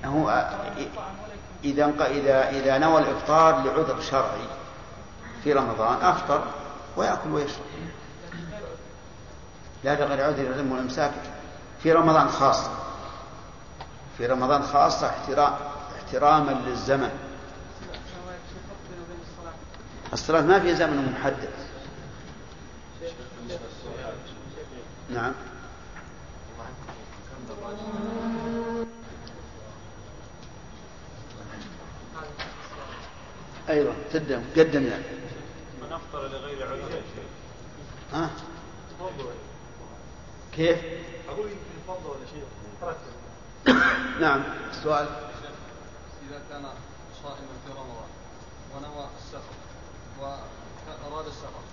هو 0.06 0.50
يكون. 0.78 1.04
إذا 1.64 1.86
إذا 1.86 2.50
إذا 2.50 2.78
نوى 2.78 3.02
الإفطار 3.02 3.64
لعذر 3.64 4.02
شرعي 4.02 4.48
في 5.44 5.54
رمضان 5.54 6.02
أفطر 6.02 6.44
ويأكل 6.98 7.30
ويشرب. 7.30 7.66
لا 9.84 9.94
بغير 9.94 10.26
عذر 10.26 10.44
يلزمه 10.44 10.76
الإمساك 10.76 11.14
في 11.84 11.92
رمضان 11.92 12.30
خاصة. 12.30 12.72
في 14.18 14.26
رمضان 14.28 14.64
خاصة 14.64 15.10
احترام. 15.10 15.54
احتراما 16.06 16.52
للزمن. 16.52 17.10
الصلاة 20.14 20.42
ما 20.42 20.60
في 20.60 20.76
زمن 20.76 21.12
محدد. 21.20 21.50
نعم. 25.10 25.34
أيوة 33.70 33.94
قدم 34.14 34.42
قدم 34.58 34.88
يعني. 34.88 35.04
من 35.82 35.94
أفطر 35.94 36.28
لغير 36.28 36.68
عذر 36.68 36.92
يا 36.92 37.02
شيخ؟ 37.16 37.26
ها؟ 38.14 38.30
كيف؟ 40.54 40.78
أقول 41.30 41.48
يمكن 41.48 41.58
فضل 41.88 42.10
ولا 42.10 42.26
شيء 42.34 42.44
نعم 44.22 44.44
السؤال 44.72 45.08
إذا 46.30 46.40
كان 46.50 46.66
صائما 47.24 47.56
في 47.66 47.72
رمضان 47.72 48.10
ونوى 48.76 49.06
السفر 49.18 49.56
وأراد 50.22 51.26
السفر 51.26 51.64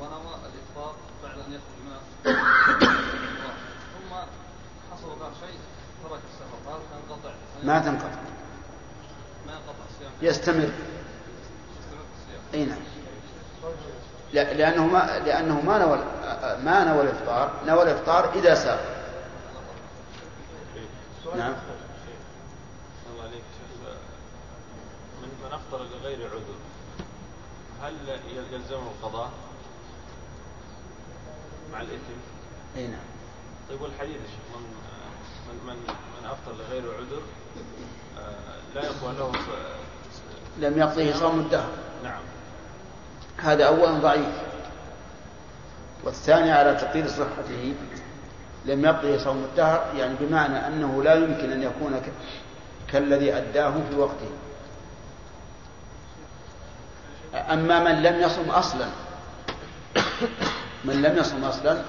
ونوى 0.00 0.34
الإفطار 0.34 0.94
بعد 1.22 1.38
أن 1.38 1.52
يخرج 1.52 1.78
من. 1.84 1.92
ثم 3.94 4.12
حصل 4.92 5.08
له 5.08 5.30
شيء 5.40 5.58
ترك 6.04 6.20
السفر 6.32 6.58
فهل 6.66 6.80
تنقطع؟ 6.92 7.32
ما 7.64 7.78
تنقطع. 7.78 8.20
ما 9.46 9.52
ينقطع 9.52 9.84
الصيام؟ 9.90 10.12
يستمر. 10.22 10.56
يستمر 10.56 10.72
الصيام. 12.18 12.42
أي 12.54 12.64
نعم. 12.64 12.78
لأنه 14.32 14.86
ما 14.86 15.18
لأنه 15.18 15.60
ما 15.60 15.78
نوى 15.78 15.98
ما 16.64 16.84
نوى 16.84 17.02
الإفطار 17.02 17.52
نوى 17.66 17.82
الإفطار 17.82 18.32
إذا 18.34 18.54
سافر. 18.54 18.98
نعم 21.36 21.54
الله 23.12 23.22
عليك 23.22 23.42
شيخ 23.58 23.68
افطر 25.68 25.84
لغير 25.84 26.18
عذر. 26.26 26.58
هل 27.82 27.94
يلزمه 28.52 28.90
القضاء 29.00 29.30
مع 31.72 31.80
الإثم؟ 31.80 32.18
أي 32.76 32.86
نعم. 32.86 33.00
طيب 33.70 33.80
والحديث 33.80 34.16
يا 34.16 34.26
شيخ 34.26 34.56
من 34.56 34.62
من 35.48 35.66
من, 35.66 35.76
من 35.86 36.26
أفطر 36.26 36.52
لغير 36.52 36.94
عذر 36.94 37.22
آه، 38.18 38.74
لا 38.74 38.84
يقوى 38.84 39.14
له 39.18 39.32
لم 40.58 40.78
يقضيه 40.78 41.14
صوم 41.14 41.40
الدهر. 41.40 41.70
نعم. 42.04 42.22
هذا 43.36 43.64
أولا 43.64 43.98
ضعيف. 43.98 44.42
والثاني 46.04 46.52
على 46.52 46.74
تقدير 46.74 47.08
صحته 47.08 47.74
لم 48.64 48.84
يقضي 48.84 49.18
صوم 49.18 49.44
الدهر 49.50 49.94
يعني 49.96 50.14
بمعنى 50.20 50.66
أنه 50.66 51.02
لا 51.02 51.14
يمكن 51.14 51.52
أن 51.52 51.62
يكون 51.62 52.02
كالذي 52.88 53.36
أداه 53.36 53.74
في 53.90 53.96
وقته. 53.96 54.30
أما 57.34 57.84
من 57.84 58.02
لم 58.02 58.20
يصم 58.22 58.50
أصلا 58.50 58.86
من 60.84 61.02
لم 61.02 61.16
يصم 61.18 61.44
أصلا 61.44 61.82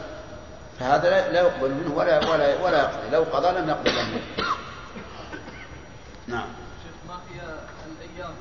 فهذا 0.79 1.09
لا- 1.31 1.41
يقبل 1.41 1.71
منه 1.73 1.95
ولا 1.95 2.17
ولا 2.31 2.61
ولا 2.63 2.77
يقضي 2.79 3.09
لو 3.11 3.23
قضى 3.23 3.59
لم 3.59 3.69
يقضي 3.69 3.89
منه. 3.91 4.21
نعم. 6.27 6.47
شيخ 6.83 6.93
ما 7.07 7.13
هي 7.15 7.41
الأيام 7.91 8.33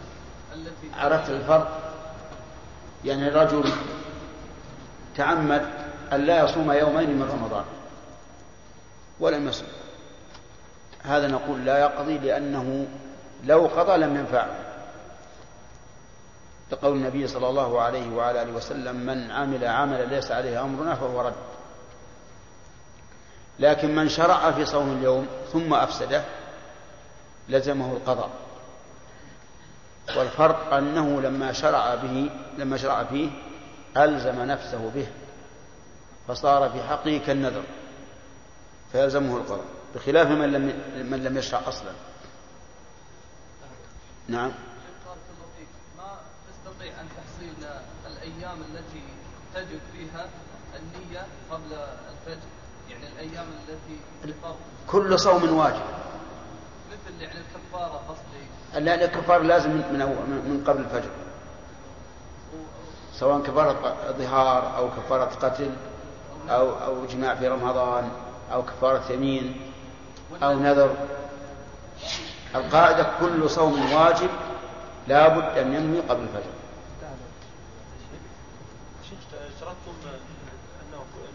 التي 0.54 0.90
عرفت 1.00 1.30
الفرق؟ 1.30 1.94
يعني 3.04 3.28
الرجل 3.28 3.72
تعمد 5.16 5.66
أن 6.12 6.20
لا 6.20 6.44
يصوم 6.44 6.72
يومين 6.72 7.10
من 7.10 7.28
رمضان 7.30 7.64
ولم 9.20 9.48
يصوم 9.48 9.68
هذا 11.04 11.28
نقول 11.28 11.64
لا 11.64 11.78
يقضي 11.78 12.18
لأنه 12.18 12.86
لو 13.44 13.66
قضى 13.66 13.96
لم 13.96 14.16
ينفعه. 14.16 14.48
لقول 16.72 16.96
النبي 16.96 17.26
صلى 17.26 17.48
الله 17.48 17.80
عليه 17.80 18.16
وعلى 18.16 18.42
آله 18.42 18.52
وسلم 18.52 18.96
من 18.96 19.30
عمل 19.30 19.64
عملا 19.64 20.04
ليس 20.04 20.30
عليه 20.30 20.62
أمرنا 20.62 20.94
فهو 20.94 21.20
رد. 21.20 21.34
لكن 23.58 23.94
من 23.94 24.08
شرع 24.08 24.50
في 24.50 24.64
صوم 24.64 24.92
اليوم 24.92 25.26
ثم 25.52 25.74
أفسده 25.74 26.24
لزمه 27.48 27.92
القضاء. 27.92 28.30
والفرق 30.16 30.74
أنه 30.74 31.20
لما 31.20 31.52
شرع 31.52 31.94
به 31.94 32.30
لما 32.58 32.76
شرع 32.76 33.04
فيه 33.04 33.30
ألزم 33.96 34.42
نفسه 34.42 34.90
به 34.94 35.06
فصار 36.28 36.70
في 36.70 36.82
حقه 36.82 37.20
كالنذر 37.26 37.62
فيلزمه 38.92 39.36
القضاء 39.36 39.64
بخلاف 39.94 40.28
من 40.28 40.52
لم 40.52 40.62
من 41.10 41.24
لم 41.24 41.38
يشرع 41.38 41.60
أصلا. 41.68 41.92
نعم 44.28 44.50
شيخ 44.50 45.06
بارك 45.06 45.18
الله 45.36 45.46
فيك 45.58 45.68
ما 45.98 46.04
تستطيع 46.68 46.92
أن 47.00 47.08
تحصيل 47.16 47.54
الأيام 48.06 48.58
التي 48.60 49.02
تجب 49.54 49.80
فيها 49.92 50.26
النية 50.76 51.26
قبل 51.50 51.72
الفجر. 52.10 52.48
يعني 52.90 53.08
الأيام 53.08 53.46
التي 53.68 54.34
كل 54.86 55.18
صوم 55.18 55.58
واجب. 55.58 55.82
مثل 56.90 57.22
يعني 57.22 57.34
الكفارة 57.38 58.02
قصدي. 58.08 58.84
لا 58.84 59.04
الكفار 59.04 59.42
لازم 59.42 59.70
من 59.70 59.82
من 59.92 60.50
من 60.50 60.64
قبل 60.66 60.80
الفجر. 60.80 61.10
سواء 63.12 63.42
كفارة 63.42 63.96
ظهار 64.18 64.76
أو 64.76 64.90
كفارة 64.90 65.24
قتل 65.24 65.70
أو 66.48 66.70
أو 66.70 67.06
جماع 67.06 67.34
في 67.34 67.48
رمضان 67.48 68.10
أو 68.52 68.62
كفارة 68.62 69.12
يمين 69.12 69.60
أو 70.42 70.58
نذر. 70.58 70.96
القاعدة 72.54 73.06
كل 73.20 73.50
صوم 73.50 73.92
واجب 73.92 74.30
لا 75.08 75.28
بد 75.28 75.58
أن 75.58 75.74
ينوي 75.74 76.00
قبل 76.00 76.22
الفجر 76.22 76.50
شيخ 79.10 79.18
اشترطتم 79.54 79.92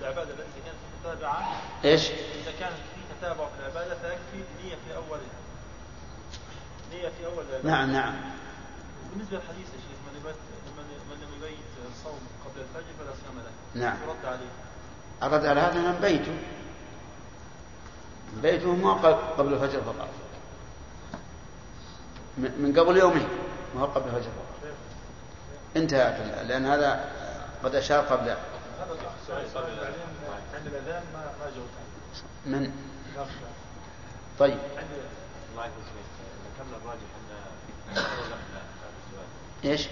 انه 0.04 0.12
العبادة 0.12 0.34
التي 0.34 0.62
كانت 0.66 0.78
متابعه 1.00 1.62
إيش؟ 1.86 2.12
إذا 2.12 2.52
كان 2.60 2.70
في 2.70 3.16
تتابع 3.20 3.48
في 3.48 3.60
العبادة 3.60 3.96
فيكفي 3.96 4.44
نيه 4.64 4.76
في 4.76 4.96
اولها 4.96 5.22
نيه 6.92 7.10
في 7.10 7.26
أول 7.26 7.46
العبادة. 7.50 7.70
نعم 7.70 7.92
نعم. 7.92 8.14
بالنسبة 9.14 9.38
للحديث 9.38 9.68
يا 9.68 9.80
شيخ 9.80 10.00
من 10.06 10.34
من 10.78 10.86
من 11.10 11.16
لم 11.24 11.34
يبيت 11.38 11.58
الصوم 11.92 12.20
قبل 12.46 12.62
الفجر 12.62 12.94
فلا 13.00 13.14
صيام 13.24 13.38
له. 13.38 13.82
نعم. 13.82 13.98
يرد 14.08 14.26
عليه. 14.26 14.52
الرد 15.24 15.46
على 15.46 15.60
هذا 15.60 15.92
من 15.92 16.00
بيته. 16.02 16.38
بيته 18.42 18.76
ما 18.76 18.94
قبل 19.38 19.54
الفجر 19.54 19.82
فقط. 19.82 20.10
من 22.38 22.74
قبل 22.80 22.98
يومين 22.98 23.28
ما 23.76 23.82
هو 23.82 23.86
قبل 23.86 24.10
الفجر 24.10 24.32
انتهى 25.78 26.44
لأن 26.44 26.66
هذا 26.66 27.12
قد 27.64 27.76
أشار 27.76 28.00
قبل 28.06 28.36
هذا 28.80 28.94
من 32.46 32.72
طيب 34.40 34.58
الله 35.52 35.66
يحفظك 35.66 36.04
ذكرنا 36.46 36.78
الراجح 36.78 37.10
ان 37.20 37.30
إيش؟ 39.70 39.88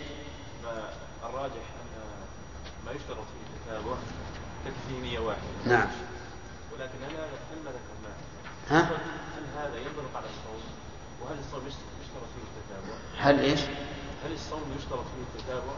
ما 0.64 0.90
الراجح 1.24 1.54
ان 1.54 1.92
ما 2.86 2.92
يشترط 2.92 3.18
فيه 3.18 3.74
التتابع 3.74 3.96
تكفي 4.66 5.02
نية 5.02 5.20
واحدة 5.20 5.42
نعم 5.66 5.88
ولكن 6.74 7.04
هل 7.04 7.16
هل 7.16 7.58
ما 7.66 7.72
ذكرناه 7.72 8.18
ها؟ 8.70 8.82
هل 9.38 9.44
هذا 9.58 9.78
ينطبق 9.78 10.16
على 10.16 10.26
الصوم 10.26 10.62
وهل 11.22 11.40
الصوم 11.40 11.68
يشترط 11.68 12.28
فيه 12.36 12.44
التتابع؟ 12.48 12.98
هل 13.18 13.40
إيش؟ 13.40 13.60
هل 14.26 14.34
الصوم 14.34 14.76
يشترط 14.80 15.04
فيه 15.04 15.40
التتابع؟ 15.40 15.74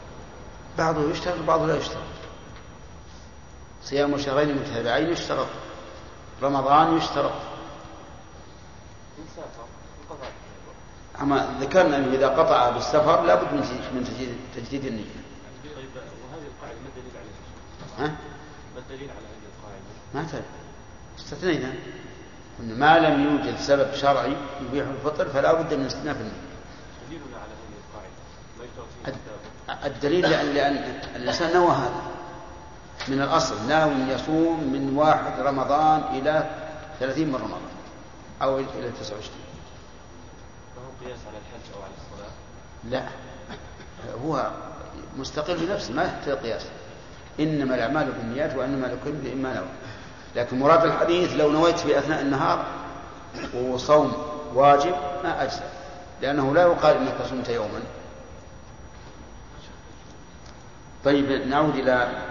بعضه 0.78 1.12
يشترط 1.12 1.40
وبعضه 1.40 1.66
لا 1.66 1.78
يشترط 1.78 2.04
صيام 3.84 4.18
شهرين 4.18 4.56
متتابعين 4.56 5.10
يشترط. 5.10 5.48
رمضان 6.42 6.98
يشترط. 6.98 7.32
أما 11.22 11.58
ذكرنا 11.60 11.98
أنه 11.98 12.16
إذا 12.16 12.28
قطع 12.28 12.70
بالسفر 12.70 13.24
لابد 13.24 13.54
من 13.54 13.60
من 13.94 14.04
تجديد 14.04 14.38
تجديد 14.56 14.86
النية. 14.86 15.04
طيب 15.04 15.90
وهذه 15.96 16.48
القاعدة 16.48 16.80
ما 16.80 16.90
الدليل 16.90 17.12
عليها؟ 17.18 18.10
ها؟ 18.10 18.16
ما 18.76 18.80
الدليل 18.80 19.10
على 19.10 19.28
هذه 19.28 19.48
القاعدة؟ 19.58 19.84
ما 20.14 20.24
تدري 20.32 20.44
استثنينا. 21.20 21.74
أن 22.60 22.80
ما 22.80 23.00
لم 23.00 23.24
يوجد 23.24 23.58
سبب 23.60 23.94
شرعي 23.96 24.38
يبيح 24.62 24.88
الفطر 24.88 25.30
فلا 25.30 25.54
بد 25.54 25.74
من 25.74 25.86
استثناء 25.86 26.14
في 26.14 26.22
النية. 26.22 26.34
دليلنا 27.10 27.38
على 27.38 27.54
هذه 27.64 27.78
القاعدة. 27.84 29.18
ما 29.68 29.88
الدليل 29.88 30.30
لأن, 30.30 30.54
لأن 30.54 31.02
الإنسان 31.16 31.54
نوى 31.54 31.72
هذا. 31.72 32.13
من 33.08 33.22
الأصل 33.22 33.68
ناوي 33.68 33.94
يصوم 33.94 34.64
من 34.74 34.98
واحد 34.98 35.40
رمضان 35.40 36.04
إلى 36.14 36.50
ثلاثين 37.00 37.28
من 37.28 37.36
رمضان 37.36 37.62
أو 38.42 38.58
إلى 38.58 38.92
تسعة 39.00 39.16
وعشرين. 39.16 39.44
فهو 40.76 41.08
قياس 41.08 41.20
على 41.28 41.38
الحج 41.38 41.76
أو 41.76 41.82
على 41.82 41.92
الصلاة؟ 41.98 42.32
لا. 42.90 43.04
هو 44.26 44.52
مستقل 45.18 45.66
بنفسه 45.66 45.94
ما 45.94 46.04
يحتاج 46.04 46.38
قياس. 46.38 46.66
إنما 47.40 47.76
الأعمال 47.76 48.12
بالنيات 48.12 48.56
وإنما 48.56 48.86
لكل 48.88 49.10
امرئ 49.10 49.36
ما 49.36 49.54
نوى. 49.54 49.68
لكن 50.36 50.60
مراد 50.60 50.86
الحديث 50.86 51.34
لو 51.34 51.52
نويت 51.52 51.80
في 51.80 52.00
أثناء 52.00 52.22
النهار 52.22 52.66
وصوم 53.56 54.14
واجب 54.54 54.96
ما 55.24 55.44
أجزأ 55.44 55.70
لأنه 56.22 56.54
لا 56.54 56.62
يقال 56.62 56.98
إنك 56.98 57.28
صمت 57.30 57.50
يوما. 57.50 57.80
طيب 61.06 61.32
نعود 61.32 61.76
إلى 61.76 62.24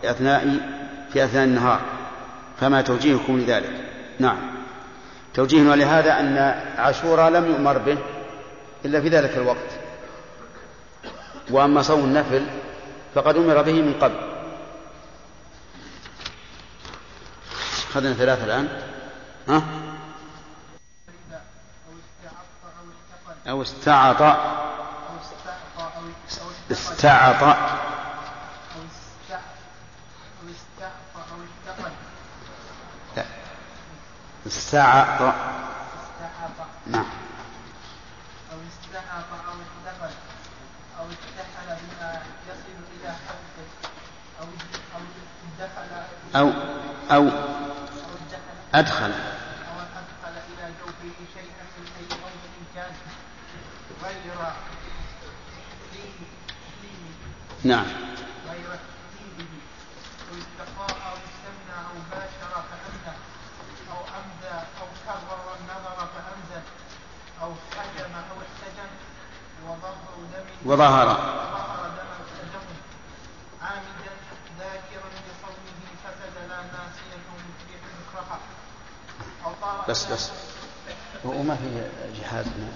في 0.00 0.10
أثناء 0.10 0.60
في 1.12 1.24
أثناء 1.24 1.44
النهار. 1.44 1.80
فما 2.60 2.82
توجيهكم 2.82 3.38
لذلك. 3.38 3.70
نعم. 4.18 4.38
توجيهنا 5.34 5.74
لهذا 5.74 6.20
أن 6.20 6.36
عاشوراء 6.78 7.30
لم 7.30 7.46
يؤمر 7.46 7.78
به 7.78 7.98
إلا 8.84 9.00
في 9.00 9.08
ذلك 9.08 9.36
الوقت. 9.36 9.70
وأما 11.50 11.82
صوم 11.82 12.04
النفل 12.04 12.46
فقد 13.14 13.36
أمر 13.36 13.62
به 13.62 13.72
من 13.72 13.94
قبل. 14.00 14.34
أخذنا 17.90 18.14
ثلاثة 18.14 18.44
الآن. 18.44 18.68
ها؟ 19.48 19.62
أو 23.48 23.62
استعط 23.62 24.22
أو 24.22 24.30
استعطى 25.20 25.84
أو 25.84 26.70
استعط 26.70 27.42
أو 27.42 27.58
استع 28.86 29.40
أو 30.42 30.48
استعطى 30.50 31.20
أو 31.32 31.38
استقل 31.44 31.92
لا 33.16 33.24
استعط 34.56 35.20
استعطى 35.22 36.66
نعم. 36.86 37.06
أو 38.52 38.58
استعط 38.68 39.24
أو 39.48 39.54
استقل 39.64 40.14
أو 40.98 41.04
اتحل 41.04 41.76
بما 41.80 42.22
يصل 42.48 42.78
إلى 42.94 43.12
حده 43.12 43.66
أو 44.40 44.46
أدخل. 45.60 45.90
أو 46.36 46.52
أو 47.10 47.28
أدخل 48.74 49.12
أو 49.12 49.76
أدخل 49.80 50.34
إلى 50.48 50.72
جوفه 50.80 51.16
شيئا 51.34 51.64
من 51.78 51.86
أي 51.98 52.16
موضع 52.18 52.54
كان 52.74 52.92
غير 54.02 54.34
نعم 57.64 57.86
غير 58.48 58.68
تكذيبه 58.68 59.60
أو 60.30 60.38
استقاء 60.38 60.96
أو 61.08 61.14
استمنى 61.26 61.76
أو 61.90 61.96
باشر 62.10 62.52
فأمنى 62.70 63.16
أو 63.90 64.00
أمدى 64.18 64.56
أو 64.80 64.86
كرر 65.06 65.56
النظر 65.60 65.96
فأمزى 65.96 66.60
أو 67.42 67.52
حجم 67.76 68.14
أو 68.14 68.36
احتجم 68.44 68.90
وظهر 69.66 69.94
دم 70.32 70.70
وظهر 70.70 71.08
وظهر 71.08 71.90
دم 71.96 72.50
دم 72.52 72.66
عامدا 73.62 74.14
ذاكرا 74.58 75.08
لصومه 75.24 75.80
فسد 76.04 76.48
لا 76.48 76.56
ناسيا 76.56 77.18
أو 77.30 77.36
مفلح 77.36 77.80
مكرها 78.00 78.38
أو 79.44 79.52
طار 79.62 79.84
بس 79.88 80.06
بس 80.12 80.30
وما 81.24 81.56
في 81.56 81.90
جهاد 82.20 82.46
هنا 82.46 82.72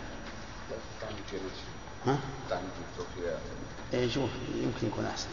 ها؟ 2.06 2.18
اي 3.94 4.10
شوف 4.10 4.30
يمكن 4.82 4.86
يكون 4.86 5.06
أحسن. 5.06 5.28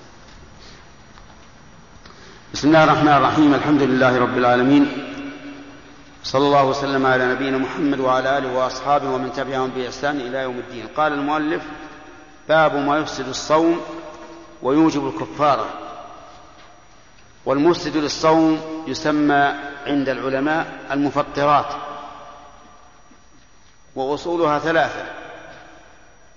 بسم 2.53 2.67
الله 2.67 2.83
الرحمن 2.83 3.13
الرحيم. 3.13 3.53
الحمد 3.53 3.81
لله 3.81 4.19
رب 4.19 4.37
العالمين. 4.37 4.87
صلى 6.23 6.45
الله 6.45 6.63
وسلم 6.65 7.05
على 7.05 7.25
نبينا 7.33 7.57
محمد 7.57 7.99
وعلى 7.99 8.37
آله 8.37 8.57
وأصحابه 8.57 9.09
ومن 9.09 9.33
تبعهم 9.33 9.69
بإحسان 9.69 10.21
إلى 10.21 10.37
يوم 10.37 10.57
الدين. 10.57 10.87
قال 10.97 11.13
المؤلف 11.13 11.63
باب 12.49 12.75
ما 12.75 12.97
يفسد 12.97 13.27
الصوم 13.27 13.81
ويوجب 14.61 15.07
الكفاره 15.07 15.69
والمفسد 17.45 17.97
للصوم 17.97 18.83
يسمى 18.87 19.53
عند 19.85 20.09
العلماء 20.09 20.87
المفطرات. 20.91 21.73
وأصولها 23.95 24.59
ثلاثة. 24.59 25.05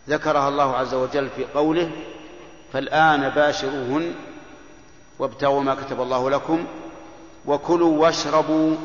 ذكرها 0.09 0.49
الله 0.49 0.77
عز 0.77 0.95
وجل 0.95 1.29
في 1.37 1.45
قوله 1.45 1.91
فالآن 2.73 3.29
باشروهن 3.29 4.15
وابتغوا 5.19 5.63
ما 5.63 5.75
كتب 5.75 6.01
الله 6.01 6.31
لكم 6.31 6.67
وكلوا 7.47 7.99
واشربوا 7.99 8.77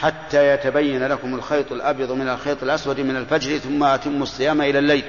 حتى 0.00 0.54
يتبين 0.54 1.06
لكم 1.06 1.34
الخيط 1.34 1.72
الأبيض 1.72 2.12
من 2.12 2.28
الخيط 2.28 2.62
الأسود 2.62 3.00
من 3.00 3.16
الفجر 3.16 3.58
ثم 3.58 3.84
أتموا 3.84 4.22
الصيام 4.22 4.62
إلى 4.62 4.78
الليل. 4.78 5.04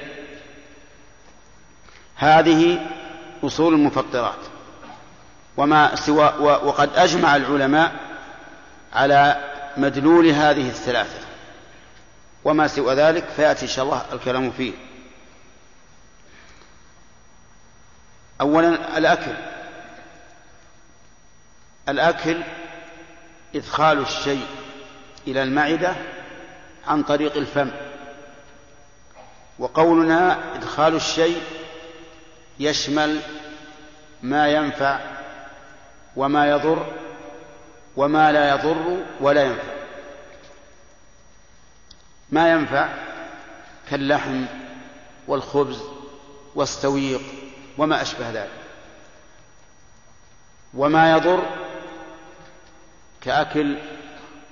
هذه 2.16 2.80
أصول 3.43 3.74
المفطرات. 3.74 4.39
وما 5.57 5.95
سوى 5.95 6.34
وقد 6.41 6.89
أجمع 6.95 7.36
العلماء 7.36 7.91
على 8.93 9.38
مدلول 9.78 10.28
هذه 10.28 10.68
الثلاثة. 10.68 11.20
وما 12.43 12.68
سوى 12.68 12.95
ذلك 12.95 13.24
فيأتي 13.36 13.62
إن 13.62 13.68
شاء 13.68 13.86
الله 13.86 14.01
الكلام 14.14 14.51
فيه. 14.51 14.74
أولا 18.42 18.98
الأكل. 18.98 19.34
الأكل 21.89 22.42
إدخال 23.56 24.00
الشيء 24.00 24.46
إلى 25.28 25.44
المعدة 25.44 25.96
عن 26.88 27.04
طريق 27.04 27.38
الفم. 27.38 27.72
وقولنا 29.60 30.56
إدخال 30.56 30.96
الشيء 30.96 31.42
يشمل 32.60 33.20
ما 34.24 34.48
ينفع 34.48 35.00
وما 36.16 36.50
يضر 36.50 36.94
وما 37.96 38.32
لا 38.32 38.50
يضر 38.50 38.98
ولا 39.20 39.44
ينفع. 39.44 39.74
ما 42.32 42.52
ينفع 42.52 42.89
كاللحم 43.89 44.46
والخبز 45.28 45.82
والسويق 46.56 47.41
وما 47.82 48.02
أشبه 48.02 48.30
ذلك. 48.30 48.50
وما 50.74 51.12
يضر 51.12 51.44
كأكل 53.22 53.78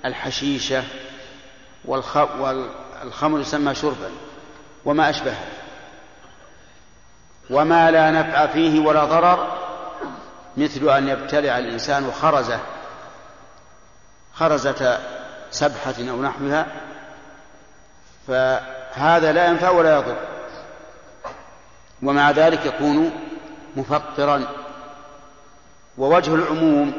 الحشيشة 0.04 0.82
والخمر 1.84 3.40
يسمى 3.40 3.74
شربا 3.74 4.10
وما 4.84 5.10
أشبهه 5.10 5.46
وما 7.50 7.90
لا 7.90 8.10
نفع 8.10 8.46
فيه 8.46 8.80
ولا 8.80 9.04
ضرر 9.04 9.58
مثل 10.56 10.88
أن 10.88 11.08
يبتلع 11.08 11.58
الإنسان 11.58 12.12
خرزة 12.12 12.60
خرزة 14.34 14.98
سبحة 15.50 15.94
أو 16.00 16.22
نحوها 16.22 16.66
فهذا 18.26 19.32
لا 19.32 19.46
ينفع 19.46 19.70
ولا 19.70 19.96
يضر. 19.96 20.29
ومع 22.02 22.30
ذلك 22.30 22.66
يكون 22.66 23.12
مفطرا. 23.76 24.46
ووجه 25.98 26.34
العموم 26.34 26.92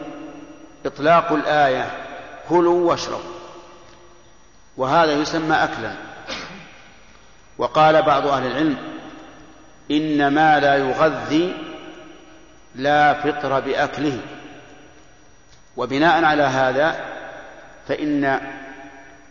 إطلاق 0.85 1.31
الآية 1.31 1.91
كلوا 2.49 2.89
واشربوا. 2.89 3.41
وهذا 4.77 5.13
يسمى 5.13 5.55
أكلا. 5.55 5.93
وقال 7.57 8.01
بعض 8.01 8.27
أهل 8.27 8.47
العلم 8.47 8.77
إن 9.91 10.27
ما 10.27 10.59
لا 10.59 10.75
يغذي 10.75 11.55
لا 12.75 13.13
فطر 13.13 13.59
بأكله. 13.59 14.19
وبناء 15.77 16.23
على 16.23 16.43
هذا 16.43 16.95
فإن 17.87 18.41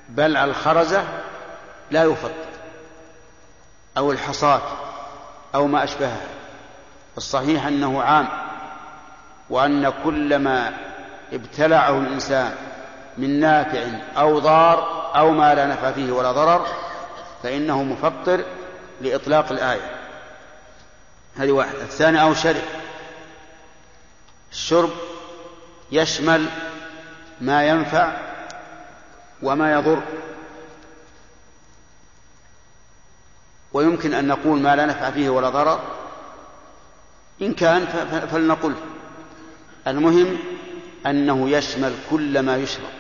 بلع 0.09 0.45
الخرزة 0.45 1.05
لا 1.91 2.05
يفطر 2.05 2.51
أو 3.99 4.13
الحصاة 4.13 4.63
أو 5.55 5.67
ما 5.67 5.85
أشبهها 5.85 6.27
الصحيح 7.17 7.67
أنه 7.67 8.03
عام 8.03 8.29
وأن 9.51 9.93
كل 10.05 10.37
ما 10.37 10.73
ابتلعه 11.33 11.99
الإنسان 11.99 12.55
من 13.19 13.41
نافع 13.41 13.85
أو 14.17 14.39
ضار 14.39 15.11
أو 15.17 15.31
ما 15.31 15.55
لا 15.55 15.67
نفع 15.67 15.93
فيه 15.93 16.13
ولا 16.13 16.33
ضرر 16.33 16.67
فإنه 17.43 17.83
مفطر 17.83 18.45
لإطلاق 19.01 19.53
الآية. 19.53 19.91
هذه 21.37 21.51
واحدة. 21.51 21.83
الثاني 21.83 22.23
أو 22.23 22.35
شرب 22.35 22.63
الشرب 24.53 24.91
يشمل 25.93 26.47
ما 27.41 27.69
ينفع 27.69 28.13
وما 29.43 29.73
يضر. 29.73 30.03
ويمكن 33.73 34.15
أن 34.15 34.29
نقول 34.29 34.61
ما 34.61 34.77
لا 34.77 34.87
نفع 34.87 35.11
فيه 35.11 35.31
ولا 35.31 35.49
ضرر. 35.49 35.81
إن 37.43 37.55
كان 37.55 37.87
فلنقل. 38.33 38.75
المهم 39.87 40.39
أنه 41.07 41.51
يشمل 41.51 41.95
كل 42.11 42.41
ما 42.41 42.57
يشرب. 42.57 42.91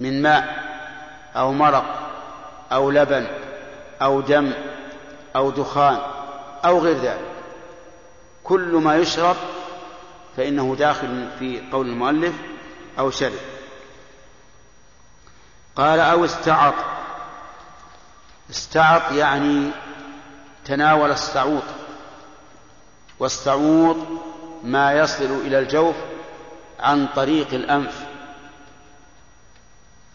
من 0.00 0.22
ماء 0.22 0.64
أو 1.36 1.52
مرق 1.52 2.10
أو 2.72 2.90
لبن 2.90 3.26
أو 4.02 4.20
دم 4.20 4.52
أو 5.36 5.50
دخان 5.50 5.98
أو 6.64 6.78
غير 6.78 6.96
ذلك. 6.96 7.34
كل 8.44 8.72
ما 8.84 8.96
يشرب 8.96 9.36
فإنه 10.36 10.76
داخل 10.78 11.28
في 11.38 11.62
قول 11.72 11.86
المؤلف 11.86 12.34
أو 12.98 13.10
شرب. 13.10 13.38
قال 15.76 16.00
أو 16.00 16.24
استعط. 16.24 16.74
استعط 18.50 19.12
يعني 19.12 19.70
تناول 20.64 21.10
السعوط 21.10 21.62
والسعوط 23.18 23.96
ما 24.64 24.92
يصل 24.92 25.40
إلى 25.46 25.58
الجوف 25.58 25.94
عن 26.80 27.06
طريق 27.16 27.54
الأنف 27.54 28.04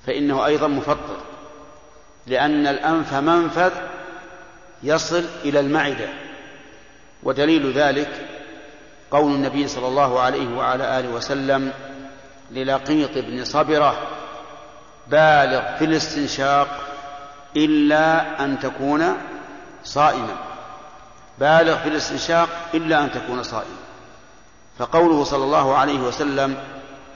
فإنه 0.07 0.45
أيضا 0.45 0.67
مفطر 0.67 1.17
لأن 2.27 2.67
الأنف 2.67 3.13
منفذ 3.13 3.71
يصل 4.83 5.25
إلى 5.43 5.59
المعدة 5.59 6.09
ودليل 7.23 7.71
ذلك 7.71 8.27
قول 9.11 9.31
النبي 9.31 9.67
صلى 9.67 9.87
الله 9.87 10.19
عليه 10.19 10.57
وعلى 10.57 10.99
آله 10.99 11.09
وسلم 11.09 11.73
للقيط 12.51 13.17
بن 13.17 13.45
صبرة 13.45 14.07
بالغ 15.07 15.77
في 15.77 15.85
الاستنشاق 15.85 16.88
إلا 17.57 18.43
أن 18.45 18.59
تكون 18.59 19.17
صائما. 19.83 20.35
بالغ 21.39 21.77
في 21.77 21.89
الاستنشاق 21.89 22.49
إلا 22.73 23.03
أن 23.03 23.11
تكون 23.11 23.43
صائما. 23.43 23.79
فقوله 24.79 25.23
صلى 25.23 25.43
الله 25.43 25.77
عليه 25.77 25.99
وسلم 25.99 26.57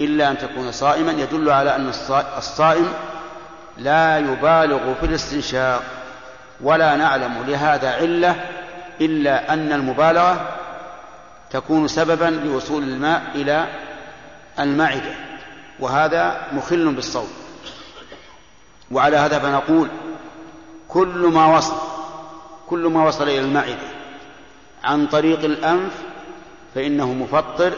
إلا 0.01 0.31
أن 0.31 0.37
تكون 0.37 0.71
صائما 0.71 1.11
يدل 1.11 1.49
على 1.49 1.75
أن 1.75 1.91
الصائم 2.37 2.93
لا 3.77 4.17
يبالغ 4.17 4.93
في 4.99 5.05
الاستنشاق 5.05 5.83
ولا 6.61 6.95
نعلم. 6.95 7.43
لهذا 7.47 7.95
علة 7.95 8.35
إلا 9.01 9.53
أن 9.53 9.73
المبالغة 9.73 10.47
تكون 11.51 11.87
سببا 11.87 12.25
لوصول 12.25 12.83
الماء 12.83 13.21
إلى 13.35 13.67
المعدة 14.59 15.15
وهذا 15.79 16.47
مخل 16.51 16.93
بالصوم. 16.93 17.33
وعلى 18.91 19.17
هذا 19.17 19.39
فنقول 19.39 19.89
كل 20.93 21.31
ما 21.33 21.57
وصل 21.57 21.75
كل 22.69 22.87
ما 22.87 23.07
وصل 23.07 23.23
إلى 23.23 23.39
المعدة 23.39 23.87
عن 24.83 25.07
طريق 25.07 25.39
الأنف 25.39 26.03
فإنه 26.75 27.13
مفطر 27.13 27.73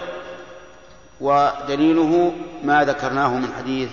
ودليله 1.22 2.36
ما 2.63 2.84
ذكرناه 2.84 3.38
من 3.38 3.53
حديث 3.57 3.89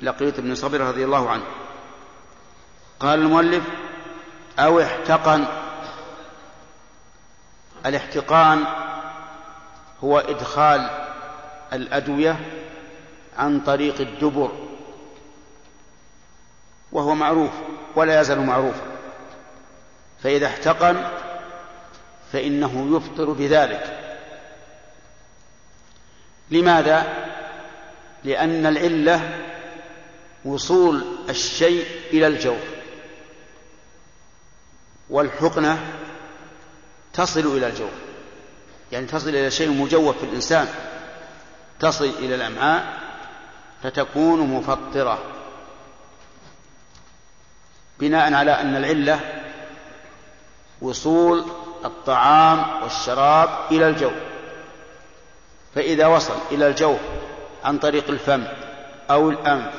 لقيط 0.00 0.40
بن 0.40 0.54
صبر 0.54 0.80
رضي 0.80 1.04
الله 1.04 1.30
عنه. 1.30 1.44
قال 3.00 3.18
المؤلف 3.18 3.64
أو 4.58 4.80
احتقن. 4.80 5.44
الاحتقان 7.86 8.64
هو 10.04 10.18
إدخال 10.18 10.90
الأدوية 11.72 12.36
عن 13.38 13.60
طريق 13.60 14.00
الدبر 14.00 14.50
وهو 16.92 17.14
معروف. 17.14 17.50
ولا 17.96 18.20
يزال 18.20 18.40
معروفا. 18.40 18.82
فإذا 20.22 20.46
احتقن 20.46 21.10
فإنه 22.32 22.96
يفطر 22.96 23.32
بذلك. 23.32 23.98
لماذا؟ 26.50 27.06
لأن 28.24 28.66
العلة 28.66 29.44
وصول 30.44 31.04
الشيء 31.28 31.86
إلى 32.12 32.26
الجوف. 32.26 32.60
والحقنة 35.10 35.78
تصل 37.12 37.56
إلى 37.56 37.66
الجوف. 37.66 37.90
يعني 38.92 39.06
تصل 39.06 39.28
إلى 39.28 39.50
شيء 39.50 39.70
مجوف 39.70 40.18
في 40.18 40.24
الإنسان. 40.24 40.68
تصل 41.80 42.04
إلى 42.04 42.34
الأمعاء 42.34 42.98
فتكون 43.82 44.40
مفطرة. 44.40 45.37
بناء 48.00 48.34
على 48.34 48.52
أن 48.52 48.76
العلة 48.76 49.20
وصول 50.82 51.44
الطعام 51.84 52.82
والشراب 52.82 53.48
إلى 53.70 53.88
الجوف 53.88 54.12
فإذا 55.74 56.06
وصل 56.06 56.34
إلى 56.50 56.66
الجوف 56.66 56.98
عن 57.64 57.78
طريق 57.78 58.08
الفم 58.08 58.44
أو 59.10 59.30
الأنف 59.30 59.72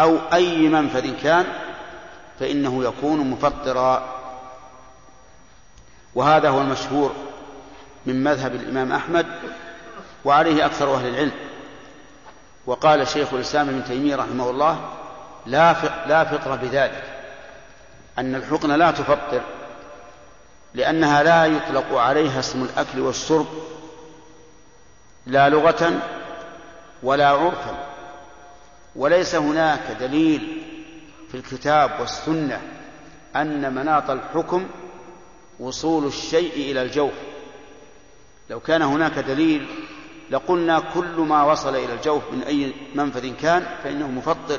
أو 0.00 0.18
أي 0.32 0.68
منفذ 0.68 1.20
كان 1.22 1.46
فإنه 2.40 2.84
يكون 2.84 3.30
مفطرا. 3.30 4.14
وهذا 6.14 6.48
هو 6.48 6.60
المشهور 6.60 7.12
من 8.06 8.24
مذهب 8.24 8.54
الإمام 8.54 8.92
أحمد 8.92 9.26
وعليه 10.24 10.66
أكثر 10.66 10.94
أهل 10.94 11.08
العلم. 11.08 11.32
وقال 12.66 13.08
شيخ 13.08 13.34
الإسلام 13.34 13.68
ابن 13.68 13.84
تيمية 13.84 14.16
رحمه 14.16 14.50
الله 14.50 14.80
لا 15.46 15.76
لا 16.06 16.24
فطر 16.24 16.56
بذلك. 16.56 17.13
أن 18.18 18.34
الحقن 18.34 18.70
لا 18.70 18.90
تفطر 18.90 19.42
لأنها 20.74 21.22
لا 21.22 21.46
يطلق 21.46 21.94
عليها 21.98 22.40
اسم 22.40 22.62
الأكل 22.62 23.00
والشرب 23.00 23.46
لا 25.26 25.48
لغة 25.48 26.00
ولا 27.02 27.28
عرفا. 27.28 27.86
وليس 28.96 29.34
هناك 29.34 29.96
دليل 30.00 30.62
في 31.30 31.36
الكتاب 31.36 32.00
والسنة 32.00 32.60
أن 33.36 33.74
مناط 33.74 34.10
الحكم 34.10 34.66
وصول 35.60 36.06
الشيء 36.06 36.52
إلى 36.70 36.82
الجوف. 36.82 37.12
لو 38.50 38.60
كان 38.60 38.82
هناك 38.82 39.18
دليل 39.18 39.66
لقلنا 40.30 40.82
كل 40.94 41.16
ما 41.20 41.42
وصل 41.42 41.76
إلى 41.76 41.92
الجوف 41.92 42.22
من 42.32 42.42
أي 42.42 42.74
منفذ 42.94 43.34
كان 43.34 43.66
فإنه 43.84 44.08
مفطر 44.08 44.58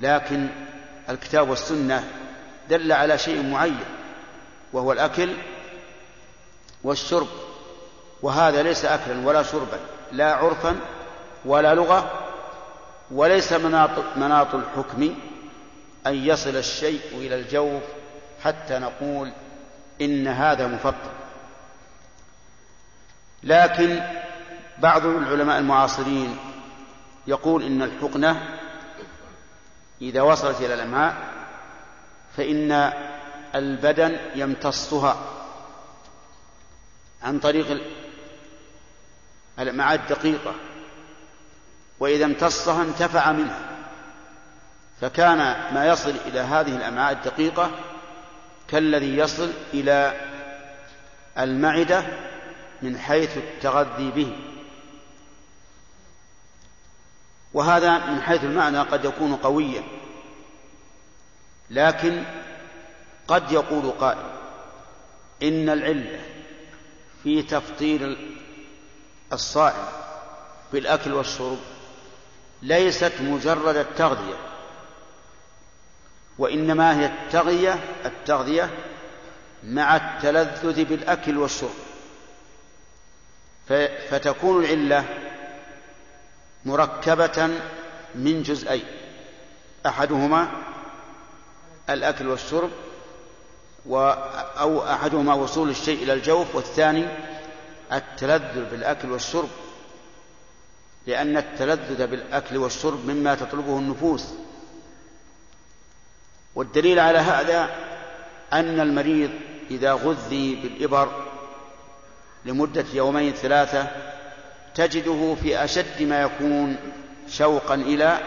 لكن 0.00 0.48
الكتاب 1.08 1.50
والسنة 1.50 2.04
دل 2.68 2.92
على 2.92 3.18
شيء 3.18 3.42
معين 3.42 3.84
وهو 4.72 4.92
الأكل 4.92 5.34
والشرب. 6.84 7.28
وهذا 8.22 8.62
ليس 8.62 8.84
أكلا 8.84 9.26
ولا 9.26 9.42
شربا 9.42 9.80
لا 10.12 10.34
عرفا 10.34 10.76
ولا 11.44 11.74
لغة 11.74 12.10
وليس 13.10 13.52
مناط, 13.52 13.90
مناط 14.16 14.54
الحكم 14.54 15.14
أن 16.06 16.14
يصل 16.14 16.56
الشيء 16.56 17.00
إلى 17.12 17.34
الجوف 17.34 17.82
حتى 18.44 18.78
نقول 18.78 19.32
إن 20.00 20.28
هذا 20.28 20.66
مفطر. 20.66 21.10
لكن 23.42 24.00
بعض 24.78 25.06
العلماء 25.06 25.58
المعاصرين 25.58 26.36
يقول 27.26 27.62
إن 27.62 27.82
الحقنة 27.82 28.58
إذا 30.02 30.22
وصلت 30.22 30.60
إلى 30.60 30.74
الأمعاء 30.74 31.37
فإن 32.38 32.92
البدن 33.54 34.16
يمتصها 34.34 35.16
عن 37.22 37.38
طريق 37.38 37.80
الأمعاء 39.58 39.94
الدقيقة 39.94 40.54
وإذا 42.00 42.24
امتصها 42.24 42.82
انتفع 42.82 43.32
منها. 43.32 43.60
فكان 45.00 45.38
ما 45.74 45.86
يصل 45.88 46.14
إلى 46.26 46.40
هذه 46.40 46.76
الأمعاء 46.76 47.12
الدقيقة 47.12 47.70
كالذي 48.68 49.16
يصل 49.16 49.50
إلى 49.74 50.20
المعدة 51.38 52.02
من 52.82 52.98
حيث 52.98 53.36
التغذي 53.36 54.10
به. 54.10 54.36
وهذا 57.54 57.98
من 57.98 58.22
حيث 58.22 58.44
المعنى 58.44 58.78
قد 58.78 59.04
يكون 59.04 59.36
قويا. 59.36 59.82
لكن 61.70 62.22
قد 63.28 63.52
يقول 63.52 63.90
قائل 63.90 64.30
إن 65.42 65.68
العلة 65.68 66.20
في 67.22 67.42
تفطير 67.42 68.18
الصائم 69.32 69.84
بالأكل 70.72 71.12
والشرب 71.12 71.58
ليست 72.62 73.12
مجرد 73.20 73.76
التغذية 73.76 74.36
وإنما 76.38 77.00
هي 77.00 77.06
التغذية 77.06 77.78
التغذية 78.04 78.70
مع 79.64 79.96
التلذذ 79.96 80.84
بالأكل 80.84 81.38
والشرب. 81.38 81.70
فتكون 84.10 84.64
العلة 84.64 85.04
مركبة 86.64 87.50
من 88.14 88.42
جزئين 88.42 88.84
أحدهما 89.86 90.48
الأكل 91.90 92.28
والشرب 92.28 92.70
أو 94.60 94.86
أحدهما 94.86 95.34
وصول 95.34 95.70
الشيء 95.70 96.02
إلى 96.02 96.12
الجوف 96.12 96.54
والثاني 96.54 97.06
التلذذ 97.92 98.70
بالأكل 98.70 99.10
والشرب 99.10 99.48
لأن 101.06 101.36
التلذذ 101.36 102.06
بالأكل 102.06 102.56
والشرب 102.56 103.06
مما 103.06 103.34
تطلبه 103.34 103.78
النفوس. 103.78 104.24
والدليل 106.54 106.98
على 106.98 107.18
هذا 107.18 107.70
أن 108.52 108.80
المريض 108.80 109.30
إذا 109.70 109.92
غذي 109.92 110.54
بالإبر 110.54 111.08
لمدة 112.44 112.84
يومين 112.94 113.32
ثلاثة 113.32 113.86
تجده 114.74 115.36
في 115.42 115.64
أشد 115.64 116.02
ما 116.02 116.22
يكون 116.22 116.76
شوقا 117.28 117.74
إلى 117.74 118.18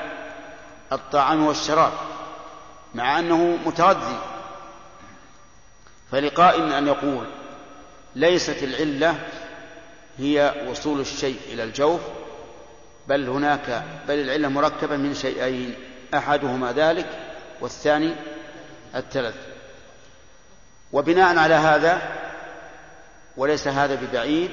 الطعام 0.91 1.45
والشراب. 1.45 1.91
مع 2.95 3.19
أنه 3.19 3.57
متغذي 3.65 4.19
فلقائل 6.11 6.73
أن 6.73 6.87
يقول 6.87 7.25
ليست 8.15 8.63
العلة 8.63 9.15
هي 10.17 10.53
وصول 10.69 10.99
الشيء 10.99 11.39
إلى 11.53 11.63
الجوف 11.63 12.01
بل 13.07 13.29
هناك 13.29 13.83
بل 14.07 14.19
العلة 14.19 14.47
مركبة 14.47 14.97
من 14.97 15.13
شيئين 15.13 15.75
أحدهما 16.13 16.71
ذلك 16.71 17.09
والثاني 17.61 18.15
التلذ 18.95 19.35
وبناء 20.93 21.37
على 21.37 21.53
هذا 21.53 22.01
وليس 23.37 23.67
هذا 23.67 23.95
ببعيد 23.95 24.51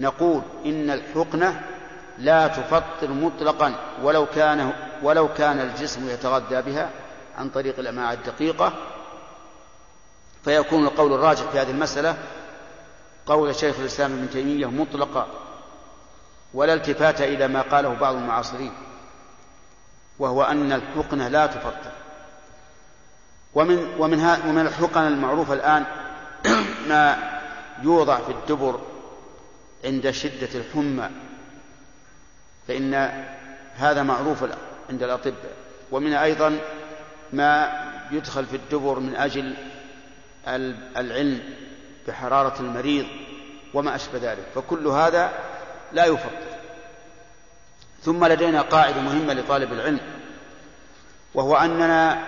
نقول 0.00 0.42
إن 0.66 0.90
الحقنة 0.90 1.60
لا 2.18 2.46
تفطر 2.46 3.10
مطلقا 3.10 3.74
ولو 4.02 4.26
كان 4.26 4.72
ولو 5.02 5.34
كان 5.34 5.60
الجسم 5.60 6.08
يتغذى 6.08 6.62
بها 6.62 6.90
عن 7.38 7.48
طريق 7.48 7.78
الأمعاء 7.78 8.14
الدقيقة 8.14 8.72
فيكون 10.44 10.84
القول 10.84 11.12
الراجح 11.12 11.42
في 11.42 11.58
هذه 11.58 11.70
المسألة 11.70 12.16
قول 13.26 13.54
شيخ 13.54 13.80
الإسلام 13.80 14.12
ابن 14.12 14.30
تيمية 14.30 14.66
مطلقا 14.66 15.26
ولا 16.54 16.74
التفات 16.74 17.20
إلى 17.20 17.48
ما 17.48 17.62
قاله 17.62 17.94
بعض 17.94 18.14
المعاصرين 18.14 18.72
وهو 20.18 20.42
أن 20.42 20.72
الحقنة 20.72 21.28
لا 21.28 21.46
تفطر. 21.46 21.92
ومن 23.54 23.94
ومن 23.98 24.24
ومن 24.46 24.66
الحقن 24.66 25.06
المعروفة 25.06 25.54
الآن 25.54 25.84
ما 26.88 27.18
يوضع 27.82 28.18
في 28.18 28.32
الدبر 28.32 28.80
عند 29.84 30.10
شدة 30.10 30.48
الحمى 30.54 31.10
فإن 32.68 32.94
هذا 33.74 34.02
معروف 34.02 34.44
عند 34.90 35.02
الأطباء. 35.02 35.52
ومن 35.90 36.14
أيضا 36.14 36.58
ما 37.32 37.72
يدخل 38.10 38.46
في 38.46 38.56
الدبر 38.56 38.98
من 38.98 39.16
أجل 39.16 39.54
العلم 40.96 41.40
بحرارة 42.08 42.60
المريض 42.60 43.06
وما 43.74 43.94
أشبه 43.94 44.18
ذلك. 44.18 44.44
فكل 44.54 44.86
هذا 44.86 45.32
لا 45.92 46.04
يفطر 46.04 46.52
ثم 48.02 48.24
لدينا 48.24 48.62
قاعدة 48.62 49.00
مهمة 49.00 49.32
لطالب 49.32 49.72
العلم 49.72 50.00
وهو 51.34 51.56
أننا 51.56 52.22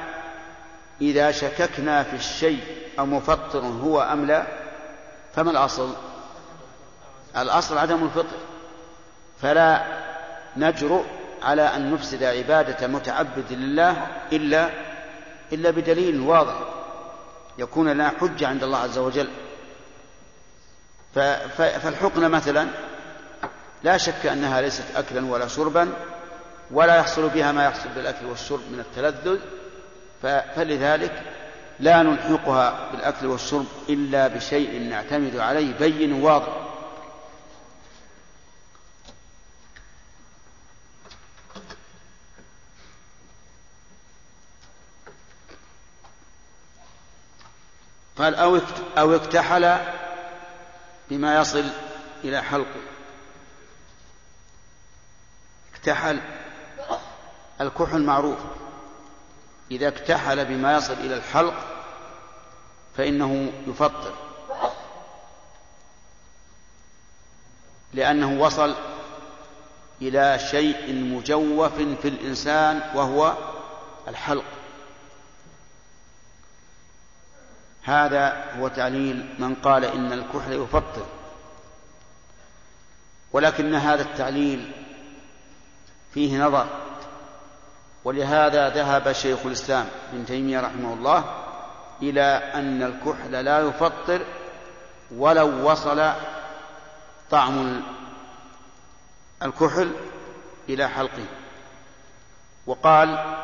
إذا 1.00 1.30
شككنا 1.30 2.02
في 2.02 2.16
الشيء 2.16 2.60
أمفطر 2.98 3.58
هو 3.58 4.02
أم 4.02 4.26
لا 4.26 4.46
فما 5.34 5.50
الأصل؟ 5.50 5.94
الأصل 7.36 7.78
عدم 7.78 8.04
الفطر. 8.04 8.36
فلا 9.42 9.82
نجرؤ 10.56 11.04
على 11.42 11.62
أن 11.62 11.92
نفسد 11.92 12.22
عبادة 12.22 12.86
متعبد 12.86 13.52
لله 13.52 14.06
إلا 14.32 14.70
إلا 15.54 15.70
بدليل 15.70 16.20
واضح 16.20 16.54
يكون 17.58 17.88
لنا 17.88 18.12
حجة 18.20 18.48
عند 18.48 18.62
الله 18.62 18.78
عز 18.78 18.98
وجل. 18.98 19.28
فالحقنة 21.58 22.28
مثلا 22.28 22.68
لا 23.82 23.96
شك 23.96 24.26
أنها 24.26 24.60
ليست 24.60 24.84
أكلا 24.96 25.26
ولا 25.26 25.48
شربا 25.48 25.92
ولا 26.70 26.96
يحصل 26.96 27.28
بها 27.28 27.52
ما 27.52 27.64
يحصل 27.64 27.88
بالأكل 27.96 28.26
والشرب 28.26 28.60
من 28.72 28.80
التلذذ 28.80 29.38
فلذلك 30.56 31.22
لا 31.80 32.02
نلحقها 32.02 32.90
بالأكل 32.92 33.26
والشرب 33.26 33.66
إلا 33.88 34.28
بشيء 34.28 34.80
نعتمد 34.80 35.36
عليه 35.36 35.74
بين 35.78 36.12
واضح. 36.22 36.73
قال 48.18 48.34
أو 48.34 48.60
أو 48.98 49.14
اكتحل 49.14 49.78
بما 51.10 51.40
يصل 51.40 51.64
إلى 52.24 52.42
حلقه. 52.42 52.80
اكتحل. 55.74 56.20
الكحل 57.60 58.02
معروف. 58.02 58.38
إذا 59.70 59.88
اكتحل 59.88 60.44
بما 60.44 60.76
يصل 60.76 60.92
إلى 60.92 61.16
الحلق 61.16 61.54
فإنه 62.96 63.52
يفطر. 63.66 64.14
لأنه 67.92 68.40
وصل 68.40 68.74
إلى 70.02 70.38
شيء 70.38 70.94
مجوف 70.94 71.74
في 71.74 72.08
الإنسان 72.08 72.90
وهو 72.94 73.34
الحلق. 74.08 74.44
هذا 77.84 78.44
هو 78.58 78.68
تعليل 78.68 79.34
من 79.38 79.54
قال 79.54 79.84
إن 79.84 80.12
الكحل 80.12 80.52
يفطر. 80.52 81.06
ولكن 83.32 83.74
هذا 83.74 84.02
التعليل 84.02 84.72
فيه 86.14 86.44
نظر 86.44 86.66
ولهذا 88.04 88.68
ذهب 88.68 89.12
شيخ 89.12 89.38
الإسلام 89.46 89.86
ابن 90.12 90.26
تيمية 90.26 90.60
رحمه 90.60 90.92
الله 90.92 91.24
إلى 92.02 92.22
أن 92.54 92.82
الكحل 92.82 93.44
لا 93.44 93.60
يفطر 93.60 94.26
ولو 95.16 95.70
وصل 95.70 96.12
طعم 97.30 97.82
الكحل 99.42 99.92
إلى 100.68 100.88
حلقه. 100.88 101.26
وقال 102.66 103.38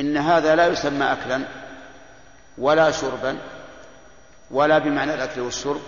إن 0.00 0.16
هذا 0.16 0.54
لا 0.54 0.66
يسمى 0.66 1.12
أكلا 1.12 1.44
ولا 2.58 2.90
شربا 2.90 3.38
ولا 4.50 4.78
بمعنى 4.78 5.14
الأكل 5.14 5.40
والشرب 5.40 5.80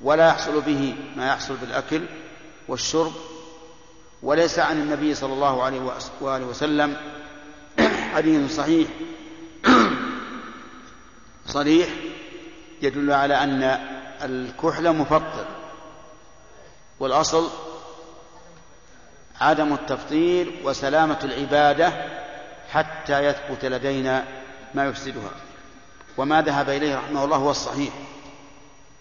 ولا 0.00 0.28
يحصل 0.28 0.60
به 0.60 0.94
ما 1.16 1.28
يحصل 1.28 1.56
بالأكل 1.56 2.02
والشرب 2.68 3.12
وليس 4.22 4.58
عن 4.58 4.80
النبي 4.80 5.14
صلى 5.14 5.32
الله 5.32 5.62
عليه 5.62 5.80
وآله 6.20 6.46
وسلم. 6.46 6.96
حديث 8.14 8.56
صحيح. 8.56 8.88
صريح 11.46 11.88
يدل 12.82 13.12
على 13.12 13.34
أن 13.34 13.78
الكحل 14.22 14.96
مفطر 14.96 15.46
والأصل 17.00 17.50
عدم 19.40 19.72
التفطير 19.72 20.52
وسلامة 20.64 21.18
العبادة 21.24 21.92
حتى 22.70 23.24
يثبت 23.24 23.64
لدينا 23.64 24.24
ما 24.74 24.86
يفسدها. 24.86 25.30
وما 26.18 26.42
ذهب 26.42 26.68
إليه 26.68 26.96
رحمه 26.96 27.24
الله 27.24 27.36
هو 27.36 27.50
الصحيح 27.50 27.92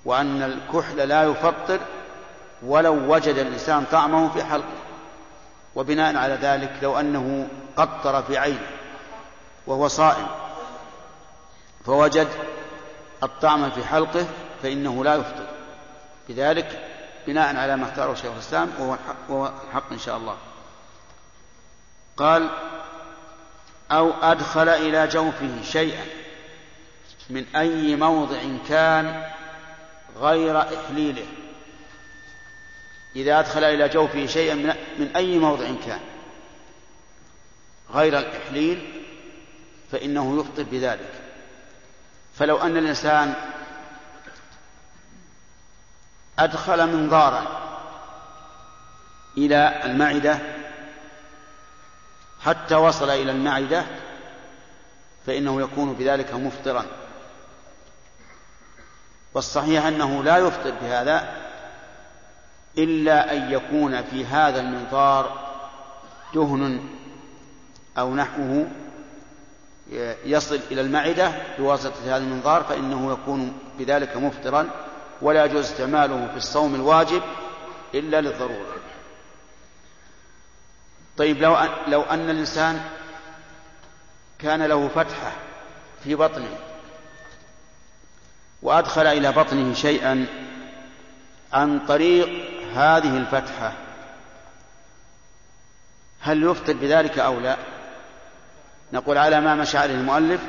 وأن 0.06 0.44
الكحل 0.44 0.98
لا 0.98 1.24
يفطر 1.24 1.80
ولو 2.64 3.14
وجد 3.14 3.38
الإنسان 3.38 3.86
طعمه 3.92 4.30
في 4.30 4.44
حلقه 4.44 4.78
وبناء 5.76 6.16
على 6.16 6.34
ذلك 6.34 6.74
لو 6.82 7.00
أنه 7.00 7.48
قطر 7.78 8.24
في 8.24 8.38
عينه 8.38 8.68
وهو 9.68 9.88
صائم 9.88 10.28
فوجد 11.86 12.28
الطعم 13.24 13.70
في 13.70 13.86
حلقه 13.86 14.26
فإنه 14.64 15.04
لا 15.04 15.16
يفطر. 15.16 15.48
بذلك 16.30 16.90
بناء 17.28 17.56
على 17.56 17.76
ما 17.76 17.90
اختاره 17.90 18.14
شيخ 18.14 18.32
الإسلام 18.34 18.72
وهو 19.30 19.52
الحق 19.68 19.92
إن 19.92 20.00
شاء 20.00 20.18
الله. 20.18 20.36
قال 22.18 22.50
أو 23.92 24.12
أدخل 24.22 24.70
إلى 24.70 25.08
جوفه 25.08 25.62
شيئا. 25.64 26.06
من 27.30 27.46
أي 27.56 27.96
موضع 27.96 28.38
كان 28.70 29.32
غير 30.20 30.62
إحليله. 30.62 31.26
إذا 33.16 33.40
أدخل 33.40 33.64
إلى 33.64 33.90
جوفه 33.90 34.26
شيئا 34.26 34.56
من 35.00 35.12
أي 35.16 35.40
موضع 35.40 35.66
كان 35.86 36.00
غير 37.94 38.20
الإحليل 38.20 39.04
فإنه 39.92 40.40
يفطر 40.40 40.64
بذلك. 40.64 41.14
فلو 42.36 42.58
أن 42.58 42.78
الإنسان 42.78 43.34
أدخل 46.40 46.88
منظارا 46.88 47.68
إلى 49.38 49.82
المعدة 49.86 50.40
حتى 52.42 52.76
وصل 52.76 53.10
إلى 53.10 53.32
المعدة 53.32 53.86
فإنه 55.26 55.62
يكون 55.62 55.94
بذلك 55.94 56.34
مفطرا. 56.34 56.86
والصحيح 59.38 59.86
أنه 59.86 60.24
لا 60.24 60.38
يفطر 60.38 60.74
بهذا 60.82 61.34
إلا 62.78 63.34
أن 63.34 63.52
يكون 63.52 64.02
في 64.02 64.26
هذا 64.26 64.60
المنظار 64.60 65.48
دهن 66.34 66.90
أو 67.98 68.16
نحوه 68.16 68.68
يصل 70.26 70.60
إلى 70.72 70.82
المعدة 70.82 71.32
بواسطة 71.60 72.04
هذا 72.06 72.18
المنظار 72.18 72.64
فإنه 72.64 73.12
يكون 73.12 73.60
بذلك 73.80 74.18
مفطرا 74.18 74.70
ولا 75.22 75.46
يجوز 75.46 75.66
استعماله 75.66 76.28
في 76.32 76.38
الصوم 76.38 76.76
الواجب 76.76 77.22
إلا 77.94 78.22
للضرورة. 78.22 78.76
طيب 81.18 81.42
لو 81.42 81.58
لو 81.88 82.02
أن 82.02 82.30
الإنسان 82.30 82.82
كان 84.40 84.64
له 84.64 84.88
فتحة 84.88 85.32
في 86.04 86.16
بطنه 86.16 86.67
وأدخل 88.62 89.08
إلى 89.08 89.32
بطنه 89.32 89.74
شيئا 89.74 90.26
عن 91.54 91.86
طريق 91.86 92.28
هذه 92.74 93.18
الفتحة. 93.18 93.74
هل 96.22 96.44
يفطر 96.44 96.74
بذلك 96.74 97.20
أو 97.20 97.40
لا؟ 97.40 97.58
نقول 98.94 99.18
على 99.18 99.42
ما 99.42 99.56
مشى 99.56 99.78
عليه 99.78 99.96
المؤلف 99.96 100.42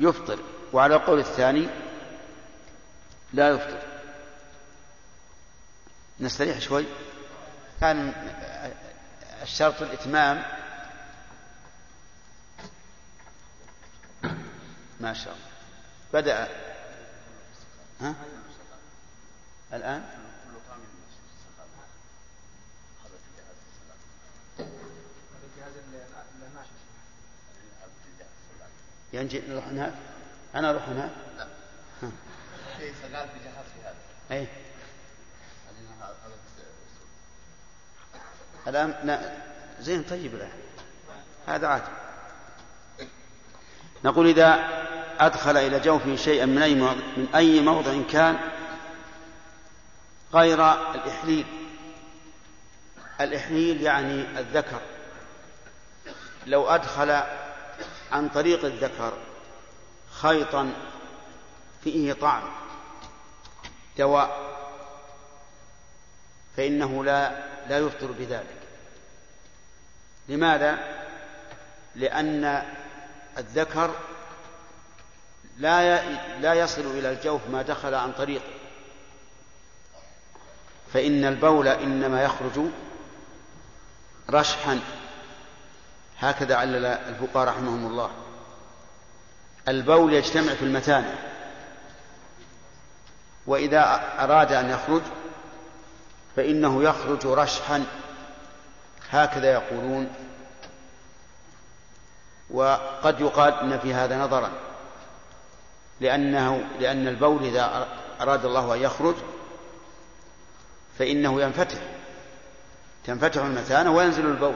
يفطر 0.00 0.38
وعلى 0.72 0.96
القول 0.96 1.18
الثاني 1.18 1.68
لا 3.32 3.48
يفطر. 3.48 3.78
نستريح 6.20 6.60
شوي. 6.60 6.84
كان 7.80 8.12
الشرط 9.42 9.82
الإتمام. 9.82 10.42
ما 15.00 15.12
شاء 15.12 15.34
الله. 15.34 15.48
بدأ. 16.12 16.67
ها؟ 18.00 18.14
الآن؟ 19.72 20.02
يعني 29.12 29.42
نروح 29.48 29.64
هناك؟ 29.66 29.92
أنا 30.54 30.70
أروح 30.70 30.88
هناك؟ 30.88 31.10
لا 33.12 33.26
في 33.26 33.80
هذا 33.84 33.94
أي 34.30 34.46
الآن 38.66 38.94
لا 39.04 39.36
زين 39.80 40.02
طيب 40.02 40.34
الآن. 40.34 40.52
هذا 41.46 41.66
عاد 41.66 41.82
نقول 44.04 44.28
إذا 44.28 44.54
أدخل 45.18 45.56
إلى 45.56 45.80
جوفه 45.80 46.16
شيئا 46.16 46.46
من 46.46 46.62
أي 46.62 46.74
موضع, 46.74 47.00
من 47.16 47.28
أي 47.34 47.60
موضع 47.60 48.02
كان 48.10 48.38
غير 50.34 50.72
الإحليل. 50.72 51.46
الإحليل 53.20 53.82
يعني 53.82 54.38
الذكر. 54.38 54.80
لو 56.46 56.66
أدخل 56.66 57.22
عن 58.12 58.28
طريق 58.28 58.64
الذكر 58.64 59.12
خيطا 60.10 60.72
فيه 61.84 62.12
طعم 62.12 62.42
دواء 63.98 64.58
فإنه 66.56 67.04
لا 67.04 67.30
لا 67.68 67.78
يفطر 67.78 68.06
بذلك. 68.06 68.58
لماذا؟ 70.28 70.78
لأن 71.94 72.62
الذكر 73.38 73.94
لا 75.58 76.02
لا 76.40 76.54
يصل 76.54 76.80
إلى 76.80 77.10
الجوف 77.10 77.40
ما 77.52 77.62
دخل 77.62 77.94
عن 77.94 78.12
طريقه 78.12 78.58
فإن 80.92 81.24
البول 81.24 81.68
إنما 81.68 82.22
يخرج 82.22 82.60
رشحا. 84.30 84.80
هكذا 86.18 86.56
علل 86.56 86.86
الفقهاء 86.86 87.48
رحمهم 87.48 87.86
الله. 87.86 88.10
البول 89.68 90.12
يجتمع 90.12 90.54
في 90.54 90.62
المثانة 90.62 91.18
وإذا 93.46 94.00
أراد 94.18 94.52
أن 94.52 94.70
يخرج 94.70 95.02
فإنه 96.36 96.82
يخرج 96.82 97.26
رشحا. 97.26 97.84
هكذا 99.10 99.52
يقولون. 99.52 100.10
وقد 102.50 103.20
يقال 103.20 103.54
إن 103.54 103.78
في 103.78 103.94
هذا 103.94 104.18
نظرا. 104.18 104.67
لأنه 106.00 106.64
لأن 106.80 107.08
البول 107.08 107.44
إذا 107.44 107.88
أراد 108.20 108.44
الله 108.44 108.74
أن 108.74 108.80
يخرج 108.80 109.14
فإنه 110.98 111.42
ينفتح. 111.42 111.78
تنفتح 113.04 113.42
المثانة 113.42 113.92
وينزل 113.92 114.26
البول. 114.26 114.54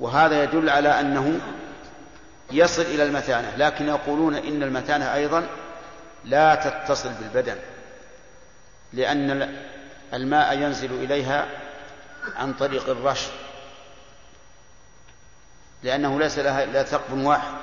وهذا 0.00 0.42
يدل 0.42 0.70
على 0.70 1.00
أنه 1.00 1.40
يصل 2.50 2.82
إلى 2.82 3.02
المثانة 3.02 3.56
لكن 3.56 3.88
يقولون 3.88 4.34
إن 4.34 4.62
المثانة 4.62 5.14
أيضا 5.14 5.46
لا 6.24 6.54
تتصل 6.54 7.10
بالبدن 7.12 7.56
لأن 8.92 9.56
الماء 10.14 10.58
ينزل 10.58 10.92
إليها 10.92 11.46
عن 12.36 12.52
طريق 12.52 12.88
الرش 12.88 13.26
لأنه 15.82 16.18
ليس 16.18 16.38
لها 16.38 16.64
إلا 16.64 16.82
ثقب 16.82 17.18
واحد. 17.18 17.54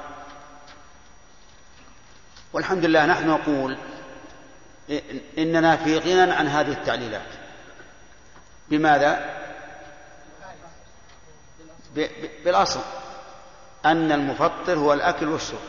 والحمد 2.53 2.85
لله 2.85 3.05
نحن 3.05 3.27
نقول 3.27 3.77
إننا 5.38 5.76
في 5.76 5.97
غنى 5.97 6.31
عن 6.31 6.47
هذه 6.47 6.71
التعليلات 6.71 7.21
بماذا؟ 8.69 9.39
بالأصل 12.45 12.80
أن 13.85 14.11
المفطر 14.11 14.73
هو 14.77 14.93
الأكل 14.93 15.27
والشرب 15.27 15.59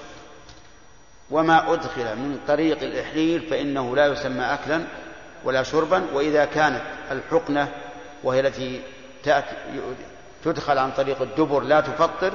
وما 1.30 1.72
أدخل 1.72 2.16
من 2.16 2.40
طريق 2.48 2.82
الإحليل 2.82 3.40
فإنه 3.50 3.96
لا 3.96 4.06
يسمى 4.06 4.44
أكلا 4.44 4.84
ولا 5.44 5.62
شربا 5.62 6.06
وإذا 6.12 6.44
كانت 6.44 6.82
الحقنة 7.10 7.68
وهي 8.22 8.40
التي 8.40 8.82
تدخل 10.44 10.78
عن 10.78 10.90
طريق 10.92 11.22
الدبر 11.22 11.60
لا 11.60 11.80
تفطر 11.80 12.32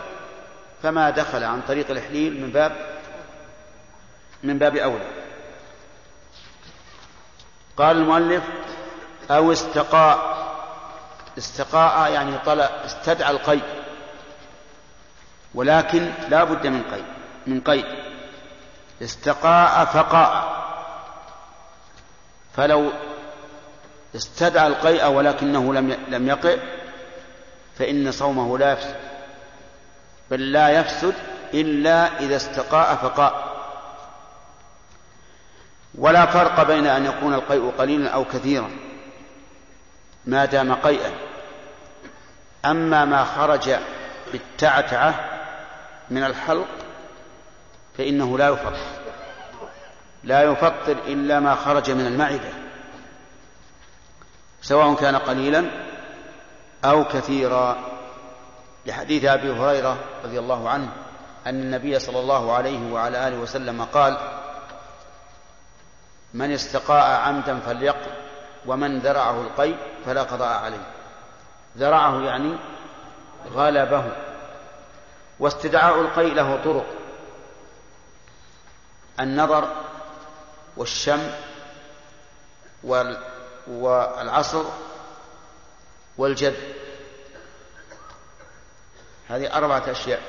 فما 0.83 1.09
دخل 1.09 1.43
عن 1.43 1.61
طريق 1.67 1.91
الإحليل 1.91 2.41
من 2.41 2.49
باب 2.49 2.75
من 4.45 4.57
باب 4.57 4.75
أولى. 4.75 5.05
قال 7.77 7.97
المؤلف 7.97 8.43
أو 9.31 9.51
استقاء. 9.51 10.35
استقاء 11.37 12.11
يعني 12.11 12.37
طلع 12.45 12.65
استدعى 12.85 13.31
القيء 13.31 13.63
ولكن 15.53 16.11
لا 16.29 16.43
بد 16.43 16.67
من 16.67 16.83
قيء 16.83 17.05
من 17.47 17.61
قيء 17.61 17.85
استقاء 19.01 19.85
فقاء. 19.85 20.65
فلو 22.55 22.91
استدعى 24.15 24.67
القيء 24.67 25.05
ولكنه 25.07 25.73
لم 25.73 25.97
لم 26.07 26.27
يقئ 26.27 26.59
فإن 27.79 28.11
صومه 28.11 28.57
لا 28.57 28.71
يفسد. 28.71 28.95
بل 30.31 30.51
لا 30.51 30.69
يفسد 30.69 31.13
إلا 31.53 32.19
إذا 32.19 32.35
استقاء 32.35 32.95
فقاء. 32.95 33.44
ولا 35.97 36.25
فرق 36.25 36.63
بين 36.63 36.87
أن 36.87 37.05
يكون 37.05 37.33
القيء 37.33 37.71
قليلا 37.77 38.09
أو 38.09 38.25
كثيرا 38.25 38.69
ما 40.25 40.45
دام 40.45 40.73
قيئا. 40.73 41.11
أما 42.65 43.05
ما 43.05 43.23
خرج 43.23 43.75
بالتعتعة 44.31 45.39
من 46.09 46.23
الحلق 46.23 46.67
فإنه 47.97 48.37
لا 48.37 48.47
يفطر 48.49 48.77
لا 50.23 50.43
يفطر 50.43 50.97
إلا 51.07 51.39
ما 51.39 51.55
خرج 51.55 51.91
من 51.91 52.07
المعدة 52.07 52.49
سواء 54.61 54.95
كان 54.95 55.15
قليلا 55.15 55.65
أو 56.85 57.03
كثيرا. 57.03 57.77
لحديث 58.85 59.25
أبي 59.25 59.51
هريرة 59.51 59.97
رضي 60.23 60.39
الله 60.39 60.69
عنه 60.69 60.89
أن 61.47 61.61
النبي 61.61 61.99
صلى 61.99 62.19
الله 62.19 62.53
عليه 62.53 62.93
وعلى 62.93 63.27
آله 63.27 63.37
وسلم 63.37 63.83
قال 63.83 64.17
من 66.35 66.51
استقاء 66.51 67.19
عمدا 67.21 67.59
فليقل 67.59 68.11
ومن 68.65 68.99
ذرعه 68.99 69.41
القيء 69.41 69.77
فلا 70.05 70.23
قضاء 70.23 70.63
عليه. 70.63 70.87
ذرعه 71.77 72.21
يعني 72.21 72.57
غلبه. 73.53 74.11
واستدعاء 75.39 76.01
القيء 76.01 76.33
له 76.33 76.63
طرق. 76.63 76.85
النظر 79.19 79.67
والشم 80.77 81.31
والعصر 83.67 84.63
والجد. 86.17 86.75
هذه 89.29 89.57
أربعة 89.57 89.91
أشياء. 89.91 90.21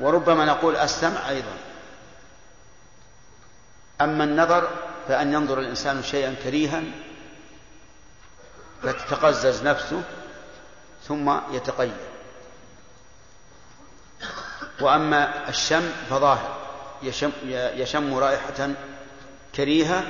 وربما 0.00 0.44
نقول 0.44 0.76
السمع 0.76 1.28
أيضا. 1.28 1.56
أما 4.00 4.24
النظر 4.24 4.68
فأن 5.08 5.32
ينظر 5.32 5.60
الإنسان 5.60 6.02
شيئا 6.02 6.34
كريها 6.44 6.82
فتتقزز 8.82 9.62
نفسه 9.62 10.02
ثم 11.08 11.36
يتقيد 11.52 11.96
وأما 14.80 15.48
الشم 15.48 15.90
فظاهر 16.10 16.56
يشم, 17.02 17.32
يشم 17.50 18.14
رائحة 18.14 18.70
كريهة 19.54 20.04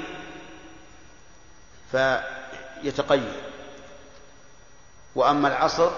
فيتقيد 1.92 3.32
وأما 5.14 5.48
العصر 5.48 5.90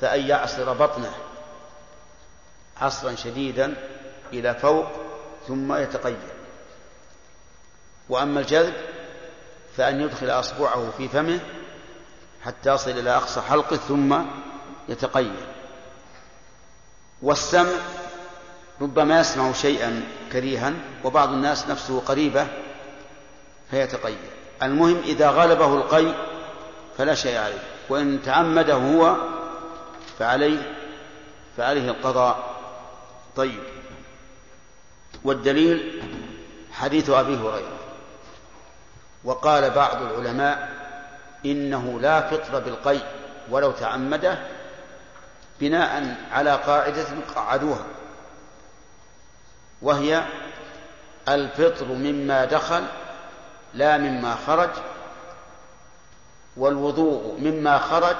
فأن 0.00 0.26
يعصر 0.26 0.72
بطنه 0.72 1.14
عصرا 2.80 3.14
شديدا 3.14 3.74
إلى 4.32 4.54
فوق 4.54 4.86
ثم 5.48 5.74
يتقيد 5.74 6.35
وأما 8.08 8.40
الجذب 8.40 8.74
فأن 9.76 10.00
يدخل 10.00 10.30
أصبعه 10.30 10.90
في 10.98 11.08
فمه 11.08 11.40
حتى 12.44 12.74
يصل 12.74 12.90
إلى 12.90 13.16
أقصى 13.16 13.40
حلقه 13.40 13.76
ثم 13.76 14.16
يتقيد 14.88 15.36
والسمع 17.22 17.72
ربما 18.80 19.20
يسمع 19.20 19.52
شيئا 19.52 20.02
كريها 20.32 20.72
وبعض 21.04 21.32
الناس 21.32 21.68
نفسه 21.68 22.00
قريبة 22.00 22.46
فيتقيد 23.70 24.18
المهم 24.62 25.02
إذا 25.04 25.30
غلبه 25.30 25.74
القي 25.74 26.14
فلا 26.98 27.14
شيء 27.14 27.38
عليه 27.38 27.62
وإن 27.88 28.22
تعمده 28.22 28.74
هو 28.74 29.16
فعليه 30.18 30.76
فعليه 31.56 31.90
القضاء. 31.90 32.56
طيب. 33.36 33.62
والدليل 35.24 36.02
حديث 36.72 37.10
أبي 37.10 37.36
هريرة. 37.36 37.75
وقال 39.26 39.70
بعض 39.70 40.02
العلماء 40.02 40.68
إنه 41.44 42.00
لا 42.00 42.20
فطر 42.20 42.60
بالقي 42.60 42.98
ولو 43.50 43.70
تعمده 43.70 44.38
بناء 45.60 46.16
على 46.32 46.54
قاعدة 46.54 47.06
قعدوها 47.36 47.86
وهي 49.82 50.22
الفطر 51.28 51.86
مما 51.86 52.44
دخل 52.44 52.84
لا 53.74 53.98
مما 53.98 54.36
خرج 54.46 54.70
والوضوء 56.56 57.40
مما 57.40 57.78
خرج 57.78 58.16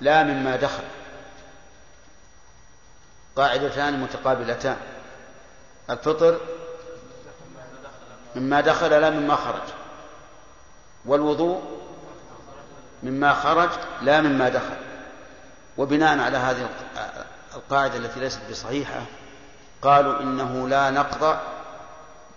لا 0.00 0.22
مما 0.22 0.56
دخل. 0.56 0.84
قاعدتان 3.36 4.00
متقابلتان 4.00 4.76
الفطر 5.90 6.38
مما 8.36 8.60
دخل 8.60 8.90
لا 8.90 9.10
مما 9.10 9.36
خرج. 9.36 9.77
والوضوء 11.04 11.62
مما 13.02 13.34
خرج 13.34 13.70
لا 14.02 14.20
مما 14.20 14.48
دخل. 14.48 14.76
وبناء 15.78 16.18
على 16.18 16.36
هذه 16.36 16.68
القاعدة 17.54 17.96
التي 17.96 18.20
ليست 18.20 18.40
بصحيحة 18.50 19.02
قالوا 19.82 20.20
إنه 20.20 20.68
لا 20.68 20.90
نقض 20.90 21.38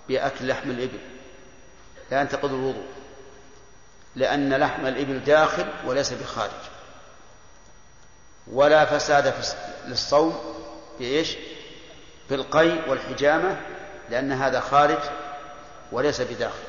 بأكل 0.10 0.48
لحم 0.48 0.70
الإبل 0.72 1.00
لا 2.12 2.22
ينتقض 2.22 2.54
الوضوء 2.54 2.86
لأن 4.16 4.54
لحم 4.54 4.86
الإبل 4.86 5.24
داخل 5.24 5.66
وليس 5.86 6.14
بخارج. 6.14 6.52
ولا 8.48 8.86
فساد 8.86 9.34
للصوم 9.88 10.40
في 10.98 11.04
إيش 11.04 11.38
في 12.28 12.36
القي 12.36 12.90
والحجامة 12.90 13.58
لأن 14.10 14.32
هذا 14.32 14.60
خارج 14.60 15.00
وليس 15.92 16.22
بداخل. 16.22 16.64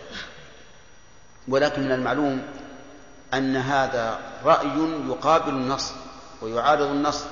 ولكن 1.49 1.83
من 1.83 1.93
المعلوم 1.93 2.43
أن 3.35 3.57
هذا 3.57 4.19
رأي 4.45 4.69
يقابل 5.09 5.49
النص 5.49 5.93
ويعارض 6.43 6.87
النص 6.87 7.25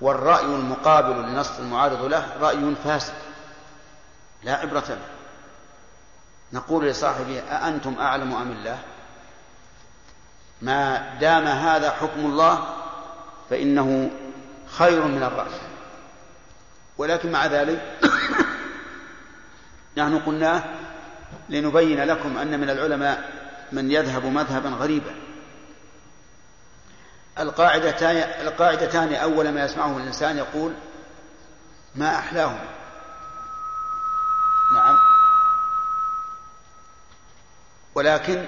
والرأي 0.00 0.44
المقابل 0.44 1.22
للنص 1.22 1.58
المعارض 1.58 2.04
له 2.04 2.26
رأي 2.40 2.74
فاسد 2.84 3.14
لا 4.42 4.54
عبرة 4.54 4.84
له. 4.88 5.08
نقول 6.52 6.86
لصاحبه 6.86 7.38
أأنتم 7.38 7.96
أعلم 8.00 8.34
أم 8.34 8.50
الله؟ 8.50 8.78
ما 10.62 11.14
دام 11.20 11.46
هذا 11.46 11.90
حكم 11.90 12.20
الله 12.20 12.74
فإنه 13.50 14.10
خير 14.78 15.04
من 15.04 15.22
الرأي. 15.22 15.60
ولكن 16.98 17.32
مع 17.32 17.46
ذلك 17.46 17.82
نحن 19.96 20.18
قلناه 20.18 20.62
لنبين 21.48 22.04
لكم 22.04 22.38
أن 22.38 22.60
من 22.60 22.70
العلماء 22.70 23.30
من 23.72 23.90
يذهب 23.90 24.24
مذهبا 24.24 24.68
غريبا. 24.68 25.14
القاعدتان 27.38 28.16
القاعدتان 28.16 29.14
أول 29.14 29.48
ما 29.48 29.64
يسمعه 29.64 29.96
الإنسان 29.96 30.38
يقول 30.38 30.72
ما 31.94 32.18
أحلاهم. 32.18 32.58
نعم. 34.74 34.98
ولكن 37.94 38.44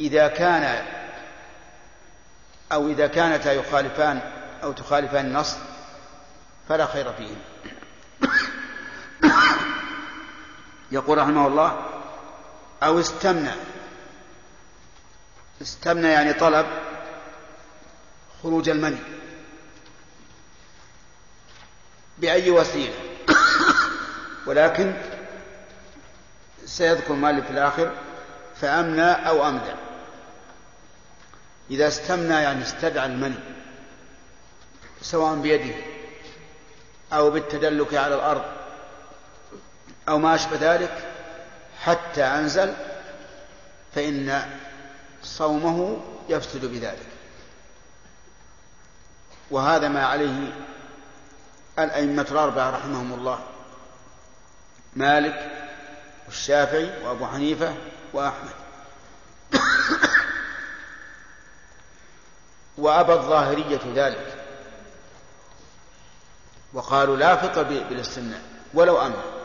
إذا 0.00 0.28
كان 0.28 0.84
أو 2.72 2.88
إذا 2.88 3.06
كانتا 3.06 3.52
يخالفان 3.52 4.20
أو 4.62 4.72
تخالفان 4.72 5.26
النص 5.26 5.56
فلا 6.68 6.86
خير 6.86 7.12
فيهم. 7.12 7.38
يقول 10.92 11.18
رحمه 11.18 11.46
الله 11.46 11.86
أو 12.82 13.00
استمنى. 13.00 13.50
استمنى 15.62 16.08
يعني 16.08 16.32
طلب 16.32 16.66
خروج 18.42 18.68
المني. 18.68 18.98
بأي 22.18 22.50
وسيلة؟ 22.50 22.94
ولكن 24.46 24.94
سيذكر 26.66 27.14
مالك 27.14 27.44
في 27.44 27.50
الآخر 27.50 27.92
فأمنى 28.60 29.10
أو 29.10 29.48
أمدى 29.48 29.72
إذا 31.70 31.88
استمنى 31.88 32.34
يعني 32.34 32.62
استدعى 32.62 33.06
المني 33.06 33.34
سواء 35.02 35.34
بيده 35.34 35.74
أو 37.12 37.30
بالتدلك 37.30 37.94
على 37.94 38.14
الأرض. 38.14 38.53
أو 40.08 40.18
ما 40.18 40.34
أشبه 40.34 40.74
ذلك 40.74 41.08
حتى 41.80 42.24
أنزل 42.24 42.74
فإن 43.94 44.42
صومه 45.22 46.00
يفسد 46.28 46.64
بذلك. 46.64 47.06
وهذا 49.50 49.88
ما 49.88 50.06
عليه 50.06 50.52
الأئمة 51.78 52.26
الأربعة 52.30 52.70
رحمهم 52.70 53.12
الله 53.12 53.38
مالك 54.96 55.50
والشافعي 56.26 57.04
وأبو 57.04 57.26
حنيفة 57.26 57.74
وأحمد. 58.12 58.54
وأبى 62.78 63.12
الظاهرية 63.12 63.80
ذلك 63.94 64.44
وقالوا 66.72 67.16
لا 67.16 67.36
فطر 67.36 67.62
بالاستمناء 67.62 68.42
ولو 68.74 69.06
أمر. 69.06 69.43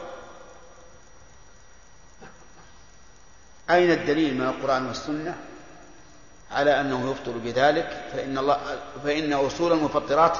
أين 3.69 3.91
الدليل 3.91 4.35
من 4.35 4.47
القرآن 4.47 4.87
والسنة؟ 4.87 5.37
على 6.51 6.81
أنه 6.81 7.11
يفطر 7.11 7.31
بذلك 7.31 8.03
فإن 8.13 8.37
الله 8.37 8.79
فإن 9.03 9.33
أصول 9.33 9.71
المفطرات 9.71 10.37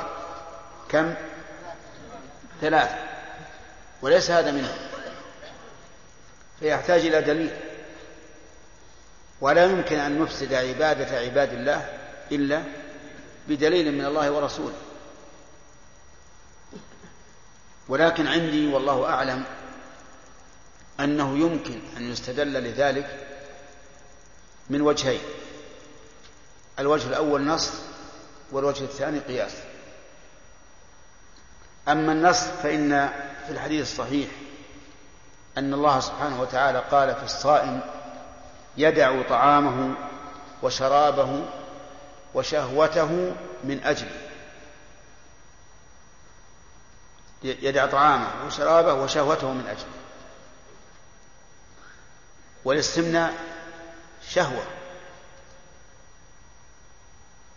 كم؟ 0.89 1.13
ثلاثة 2.61 2.97
وليس 4.01 4.31
هذا 4.31 4.51
منه 4.51 4.73
فيحتاج 6.59 7.05
إلى 7.05 7.21
دليل. 7.21 7.51
ولا 9.41 9.65
يمكن 9.65 9.99
أن 9.99 10.21
نفسد 10.21 10.53
عبادة 10.53 11.19
عباد 11.19 11.53
الله 11.53 11.89
إلا 12.31 12.63
بدليل 13.47 13.91
من 13.91 14.05
الله 14.05 14.31
ورسوله. 14.31 14.77
ولكن 17.89 18.27
عندي 18.27 18.67
والله 18.67 19.09
أعلم 19.09 19.43
أنه 20.99 21.37
يمكن 21.37 21.79
أن 21.97 22.11
يستدل 22.11 22.53
لذلك 22.53 23.27
من 24.69 24.81
وجهين. 24.81 25.21
الوجه 26.79 27.07
الأول 27.07 27.45
نص 27.45 27.71
والوجه 28.51 28.83
الثاني 28.83 29.19
قياس. 29.19 29.53
أما 31.87 32.11
النص 32.11 32.43
فإن 32.43 33.09
في 33.47 33.51
الحديث 33.51 33.81
الصحيح 33.81 34.29
أن 35.57 35.73
الله 35.73 35.99
سبحانه 35.99 36.41
وتعالى 36.41 36.83
قال 36.91 37.15
في 37.15 37.23
الصائم 37.23 37.81
يدع 38.77 39.21
طعامه 39.29 39.95
وشرابه 40.61 41.45
وشهوته 42.33 43.35
من 43.63 43.83
أجله 43.83 44.11
يدع 47.43 47.85
طعامه 47.85 48.27
وشرابه 48.47 48.93
وشهوته 48.93 49.53
من 49.53 49.67
أجله 49.67 49.99
والاستمناء 52.65 53.33
شهوة. 54.29 54.63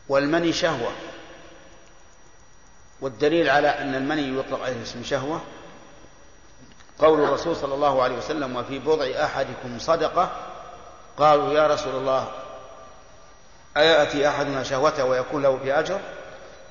والمني 0.09 0.53
شهوة. 0.53 0.93
والدليل 3.03 3.51
على 3.51 3.69
أن 3.69 3.95
المني 3.95 4.39
يطلق 4.39 4.63
عليه 4.63 4.83
اسم 4.83 5.05
شهوة 5.05 5.41
قول 6.99 7.25
الرسول 7.25 7.57
صلى 7.57 7.75
الله 7.75 8.03
عليه 8.03 8.17
وسلم 8.17 8.57
وفي 8.57 8.79
بضع 8.79 9.25
أحدكم 9.25 9.79
صدقة 9.79 10.31
قالوا 11.19 11.53
يا 11.53 11.67
رسول 11.67 11.95
الله 11.95 12.29
أيأتي 13.77 14.29
أحدنا 14.29 14.63
شهوته 14.63 15.05
ويكون 15.05 15.43
له 15.43 15.59
في 15.63 15.79
أجر؟ 15.79 16.01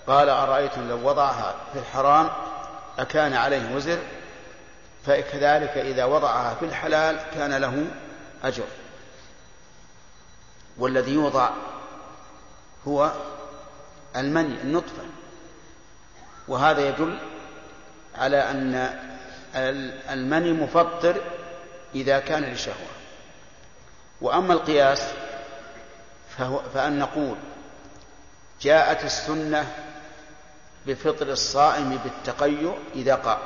قال 0.07 0.29
أرأيتم 0.29 0.89
لو 0.89 1.09
وضعها 1.09 1.55
في 1.73 1.79
الحرام 1.79 2.29
أكان 2.99 3.33
عليه 3.33 3.75
وزر؟ 3.75 3.97
فكذلك 5.05 5.77
إذا 5.77 6.05
وضعها 6.05 6.55
في 6.59 6.65
الحلال 6.65 7.19
كان 7.35 7.53
له 7.53 7.85
أجر. 8.43 8.67
والذي 10.77 11.13
يوضع 11.13 11.49
هو 12.87 13.11
المني 14.15 14.61
النطفة. 14.61 15.03
وهذا 16.47 16.89
يدل 16.89 17.19
على 18.15 18.37
أن 18.37 18.99
المني 20.09 20.51
مفطر 20.51 21.21
إذا 21.95 22.19
كان 22.19 22.43
للشهوة. 22.43 22.91
وأما 24.21 24.53
القياس 24.53 25.11
فهو 26.37 26.61
فأن 26.73 26.99
نقول 26.99 27.35
جاءت 28.61 29.05
السنة 29.05 29.71
بفطر 30.87 31.31
الصائم 31.31 31.97
بالتقيؤ 31.97 32.77
إذا 32.95 33.15
قام. 33.15 33.39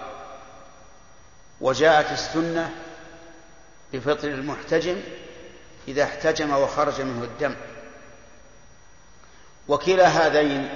وجاءت 1.62 2.12
السنة 2.12 2.85
بفطر 3.96 4.28
المحتجم 4.28 5.02
إذا 5.88 6.04
احتجم 6.04 6.54
وخرج 6.54 7.02
منه 7.02 7.24
الدم. 7.24 7.56
وكلا 9.68 10.08
هذين 10.08 10.70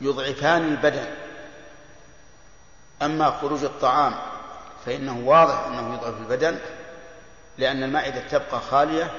يضعفان 0.00 0.64
البدن. 0.64 1.06
أما 3.02 3.30
خروج 3.30 3.64
الطعام 3.64 4.14
فإنه 4.86 5.22
واضح 5.24 5.66
أنه 5.66 5.94
يضعف 5.94 6.14
البدن 6.20 6.58
لأن 7.58 7.82
المعدة 7.82 8.20
تبقى 8.20 8.60
خالية 8.60 9.10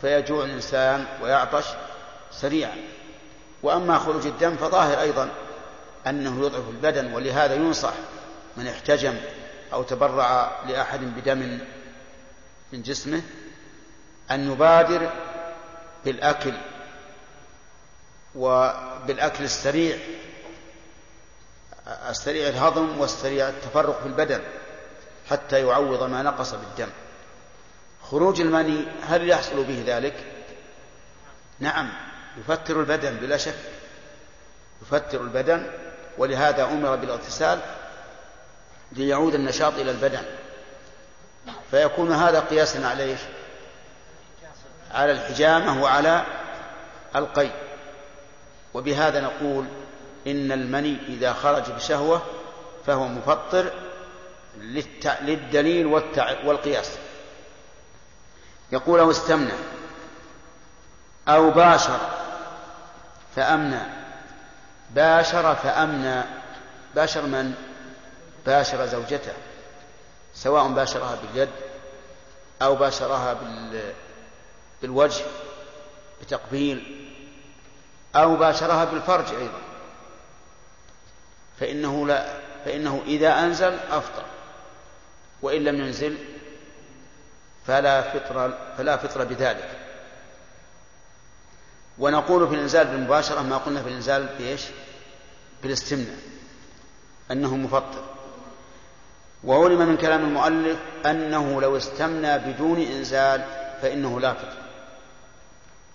فيجوع 0.00 0.44
الإنسان 0.44 1.06
ويعطش 1.22 1.66
سريعا. 2.30 2.76
وأما 3.62 3.98
خروج 3.98 4.26
الدم 4.26 4.56
فظاهر 4.56 5.00
أيضا 5.00 5.28
أنه 6.06 6.46
يضعف 6.46 6.68
البدن 6.68 7.14
ولهذا 7.14 7.54
ينصح 7.54 7.92
من 8.56 8.66
احتجم 8.66 9.14
أو 9.72 9.82
تبرع 9.82 10.52
لأحد 10.68 11.00
بدم 11.00 11.58
من 12.76 12.82
جسمه 12.82 13.22
أن 14.30 14.52
يبادر 14.52 15.10
بالأكل 16.04 16.52
وبالأكل 18.34 19.44
السريع 19.44 19.98
السريع 22.08 22.48
الهضم 22.48 22.98
والسريع 22.98 23.48
التفرق 23.48 24.00
في 24.00 24.06
البدن 24.06 24.40
حتى 25.30 25.66
يعوض 25.66 26.02
ما 26.02 26.22
نقص 26.22 26.54
بالدم. 26.54 26.88
خروج 28.10 28.40
المني 28.40 28.84
هل 29.02 29.28
يحصل 29.28 29.64
به 29.64 29.84
ذلك؟ 29.86 30.14
نعم 31.60 31.92
يفتر 32.38 32.80
البدن 32.80 33.16
بلا 33.16 33.36
شك 33.36 33.58
يفتر 34.82 35.20
البدن 35.20 35.70
ولهذا 36.18 36.64
أمر 36.64 36.96
بالإغتسال 36.96 37.60
ليعود 38.92 39.34
النشاط 39.34 39.74
إلى 39.74 39.90
البدن. 39.90 40.24
فيكون 41.70 42.12
هذا 42.12 42.40
قياسا 42.40 42.86
على 42.86 43.02
إيش؟ 43.02 43.20
على 44.94 45.12
الحجامة 45.12 45.82
وعلى 45.82 46.24
القي 47.16 47.50
وبهذا 48.74 49.20
نقول 49.20 49.64
إن 50.26 50.52
المني 50.52 50.98
إذا 51.08 51.32
خرج 51.32 51.70
بشهوة 51.70 52.22
فهو 52.86 53.08
مفطر 53.08 53.72
للدليل 55.20 55.86
والقياس. 56.44 56.90
يقول 58.72 59.00
أو 59.00 59.10
استمنى 59.10 59.52
أو 61.28 61.50
باشر 61.50 61.98
فأمنى. 63.36 63.80
باشر 64.90 65.54
فأمنى. 65.54 66.22
باشر 66.94 67.22
من؟ 67.22 67.54
باشر 68.46 68.86
زوجته. 68.86 69.32
سواء 70.36 70.68
باشرها 70.68 71.18
باليد 71.22 71.48
أو 72.62 72.76
باشرها 72.76 73.32
بال 73.32 73.92
بالوجه 74.82 75.24
بتقبيل 76.22 77.08
أو 78.16 78.36
باشرها 78.36 78.84
بالفرج 78.84 79.34
أيضا. 79.34 79.60
فإنه 81.60 82.06
لا 82.06 82.36
فإنه 82.64 83.02
إذا 83.06 83.40
أنزل 83.40 83.78
أفطر 83.90 84.24
وإن 85.42 85.64
لم 85.64 85.80
ينزل 85.80 86.18
فلا 87.66 88.02
فطر 88.02 88.58
فلا 88.78 88.96
فطر 88.96 89.24
بذلك. 89.24 89.70
ونقول 91.98 92.48
في 92.48 92.54
الإنزال 92.54 92.86
بالمباشرة 92.86 93.42
ما 93.42 93.56
قلنا 93.56 93.82
في 93.82 93.88
الإنزال 93.88 94.26
بإيش؟ 94.38 94.62
بالاستمناء 95.62 96.18
أنه 97.30 97.56
مفطر. 97.56 98.15
وعلم 99.44 99.88
من 99.88 99.96
كلام 99.96 100.24
المؤلف 100.24 100.78
أنه 101.06 101.60
لو 101.60 101.76
استمنى 101.76 102.38
بدون 102.38 102.80
إنزال 102.80 103.44
فإنه 103.82 104.20
لا 104.20 104.32
فطر 104.32 104.56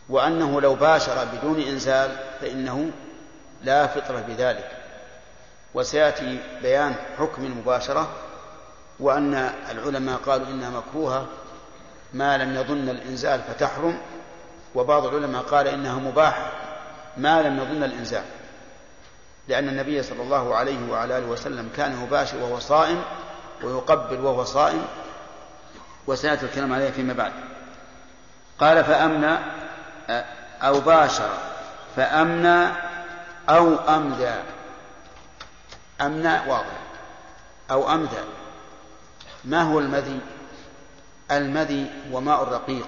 وأنه 0.10 0.62
لو 0.62 0.76
باشر 0.76 1.26
بدون 1.26 1.62
إنزال 1.62 2.16
فإنه 2.42 2.92
لا 3.64 3.88
فطر 3.88 4.16
بذلك. 4.28 4.72
وسيأتي 5.74 6.40
بيان 6.62 6.96
حكم 7.18 7.46
المباشرة 7.46 8.10
وأن 9.00 9.52
العلماء 9.72 10.18
قالوا 10.18 10.48
إنها 10.48 10.70
مكروهة 10.70 11.28
ما 12.14 12.38
لم 12.38 12.56
يظن 12.56 12.90
الإنزال 12.90 13.42
فتحرم 13.42 13.98
وبعض 14.76 15.06
العلماء 15.06 15.42
قال 15.42 15.68
إنها 15.68 15.96
مباحة 15.96 16.52
ما 17.18 17.42
لم 17.42 17.60
يظن 17.60 17.84
الإنزال. 17.84 18.24
لأن 19.48 19.70
النبي 19.70 20.04
صلى 20.04 20.22
الله 20.22 20.56
عليه 20.56 20.92
وعلى 20.92 21.18
آله 21.18 21.28
وسلم 21.28 21.70
كان 21.78 22.04
يباشر 22.04 22.38
وهو 22.38 22.60
صائم 22.60 23.02
ويقبل 23.64 24.20
وهو 24.20 24.44
صائم 24.44 24.86
وسيأتي 26.08 26.46
الكلام 26.46 26.74
عليه 26.74 26.92
فيما 26.92 27.14
بعد. 27.14 27.34
قال 28.60 28.84
فأمنى 28.84 29.38
أو 30.62 30.80
باشر 30.80 31.30
فأمنى 31.96 32.74
أو 33.50 33.76
أمدى. 33.76 34.36
أمنى 36.02 36.50
واضح. 36.50 36.82
أو 37.72 37.94
أمدى. 37.94 38.24
ما 39.46 39.62
هو 39.62 39.80
المذي؟ 39.80 40.20
المذي 41.32 41.92
هو 42.12 42.22
ماء 42.22 42.44
الرقيق 42.44 42.88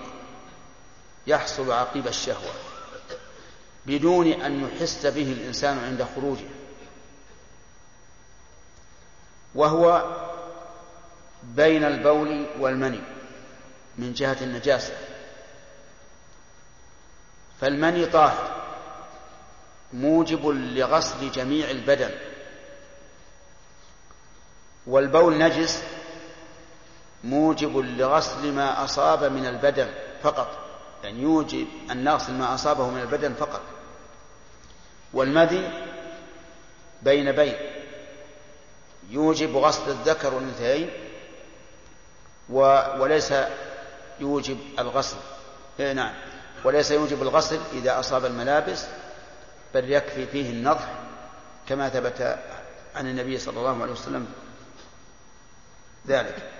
يحصل 1.27 1.71
عقيب 1.71 2.07
الشهوة 2.07 2.53
بدون 3.85 4.27
أن 4.27 4.63
يحس 4.63 5.05
به 5.05 5.31
الإنسان 5.31 5.77
عند 5.77 6.07
خروجه 6.15 6.45
وهو 9.55 10.03
بين 11.44 11.84
البول 11.84 12.45
والمني 12.60 13.02
من 13.98 14.14
جهة 14.14 14.38
النجاسة. 14.41 14.94
فالمني 17.61 18.06
طاهر 18.06 18.64
موجب 19.94 20.48
لغسل 20.48 21.32
جميع 21.32 21.70
البدن. 21.70 22.11
والبول 24.88 25.38
نجس 25.38 25.84
موجب 27.24 27.78
لغسل 27.78 28.52
ما 28.52 28.84
أصاب 28.84 29.24
من 29.24 29.45
البدن 29.45 29.88
فقط. 30.24 30.60
يعني 31.03 31.22
يوجب 31.22 31.68
أن 31.91 32.03
نغسل 32.03 32.34
ما 32.34 32.56
أصابه 32.56 32.90
من 32.90 33.02
البدن 33.02 33.34
فقط. 33.34 33.61
والمذي 35.14 35.72
بين 37.02 37.32
بين 37.32 37.56
يوجب 39.10 39.57
غسل 39.57 39.91
الذكر 39.91 40.34
والأنثيين 40.34 40.90
وليس 42.49 43.34
يوجب 44.20 44.57
الغسل. 44.80 45.18
إيه 45.80 45.94
نعم. 45.94 46.14
وليس 46.64 46.91
يوجب 46.91 47.22
الغسل 47.22 47.60
إذا 47.74 47.99
أصاب 47.99 48.26
الملابس 48.26 48.86
بل 49.74 49.91
يكفي 49.91 50.28
فيه 50.28 50.49
النضح 50.49 50.88
كما 51.68 51.90
ثبت 51.90 52.40
عن 52.95 53.07
النبي 53.07 53.38
صلى 53.38 53.60
الله 53.60 53.82
عليه 53.82 53.91
وسلم 53.91 54.28
ذلك. 56.07 56.52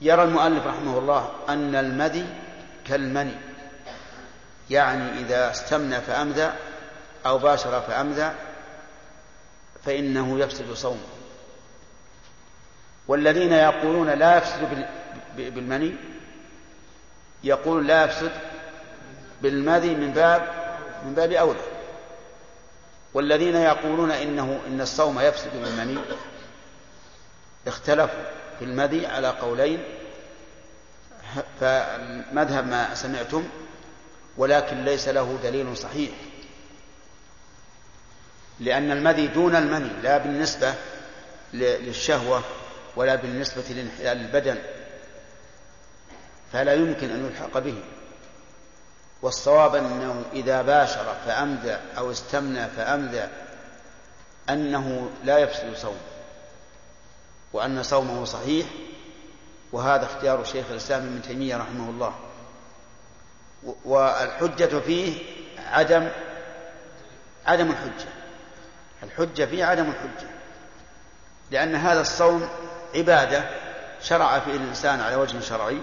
يرى 0.00 0.22
المؤلف 0.22 0.66
رحمه 0.66 0.98
الله 0.98 1.30
أن 1.48 1.74
المذي 1.74 2.26
كالمني 2.86 3.36
يعني 4.70 5.20
إذا 5.20 5.50
استمنى 5.50 6.00
فأمذى 6.00 6.52
أو 7.26 7.38
باشر 7.38 7.80
فأمذى 7.80 8.32
فإنه 9.84 10.38
يفسد 10.38 10.72
صومه. 10.72 11.21
والذين 13.08 13.52
يقولون 13.52 14.10
لا 14.10 14.36
يفسد 14.36 14.86
بالمني 15.36 15.94
يقول 17.44 17.86
لا 17.86 18.04
يفسد 18.04 18.30
بالمذي 19.42 19.94
من 19.94 20.12
باب 20.12 20.48
من 21.06 21.14
باب 21.14 21.32
أولى. 21.32 21.60
والذين 23.14 23.56
يقولون 23.56 24.10
إنه 24.10 24.60
إن 24.66 24.80
الصوم 24.80 25.20
يفسد 25.20 25.50
بالمني 25.54 25.98
اختلفوا 27.66 28.24
في 28.58 28.64
المذي 28.64 29.06
على 29.06 29.28
قولين 29.28 29.82
فمذهب 31.60 32.66
ما 32.66 32.94
سمعتم 32.94 33.44
ولكن 34.36 34.84
ليس 34.84 35.08
له 35.08 35.38
دليل 35.42 35.76
صحيح. 35.76 36.10
لأن 38.60 38.90
المذي 38.90 39.26
دون 39.26 39.56
المني 39.56 39.90
لا 40.02 40.18
بالنسبة 40.18 40.74
للشهوة 41.52 42.42
ولا 42.96 43.14
بالنسبة 43.14 43.62
لانحلال 43.62 44.20
البدن 44.20 44.58
فلا 46.52 46.74
يمكن 46.74 47.10
أن 47.10 47.26
يلحق 47.26 47.58
به. 47.58 47.82
والصواب 49.22 49.74
أنه 49.74 50.24
إذا 50.32 50.62
باشر 50.62 51.14
فأمذى 51.26 51.78
أو 51.98 52.10
استمنى 52.10 52.68
فأمذى 52.68 53.28
أنه 54.50 55.10
لا 55.24 55.38
يفسد 55.38 55.76
صومه 55.76 55.96
وأن 57.52 57.82
صومه 57.82 58.24
صحيح 58.24 58.66
وهذا 59.72 60.04
اختيار 60.04 60.44
شيخ 60.44 60.66
الإسلام 60.70 61.02
ابن 61.02 61.22
تيمية 61.22 61.56
رحمه 61.56 61.90
الله. 61.90 62.14
والحجة 63.84 64.78
فيه 64.78 65.18
عدم 65.58 66.08
عدم 67.46 67.70
الحجة 67.70 68.08
الحجة 69.02 69.44
فيه 69.44 69.64
عدم 69.64 69.90
الحجة 69.90 70.28
لأن 71.50 71.74
هذا 71.74 72.00
الصوم 72.00 72.48
عبادة 72.94 73.44
شرع 74.02 74.38
فيه 74.38 74.56
الإنسان 74.56 75.00
على 75.00 75.16
وجه 75.16 75.40
شرعي 75.40 75.78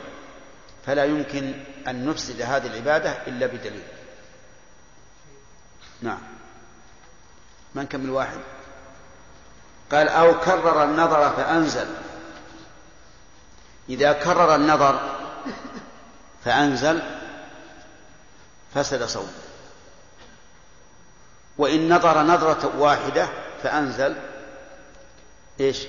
فلا 0.86 1.06
يمكن 1.06 1.54
أن 1.88 2.06
نفسد 2.06 2.42
هذه 2.42 2.68
العبادة 2.68 3.12
إلا 3.28 3.46
بدليل. 3.46 3.84
نعم. 6.02 6.20
من 7.76 7.86
كم 7.86 8.10
واحد 8.10 8.40
قال 9.92 10.08
أو 10.10 10.40
كرر 10.40 10.84
النظر 10.84 11.30
فأنزل. 11.30 11.88
إذا 13.90 14.14
كرر 14.14 14.56
النظر 14.56 15.00
فأنزل 16.46 17.02
فسد 18.76 19.04
صومه. 19.04 19.34
وإن 21.58 21.94
نظر 21.94 22.24
نظرة 22.24 22.72
واحدة 22.78 23.30
فأنزل 23.64 24.16
إيش؟ 25.60 25.88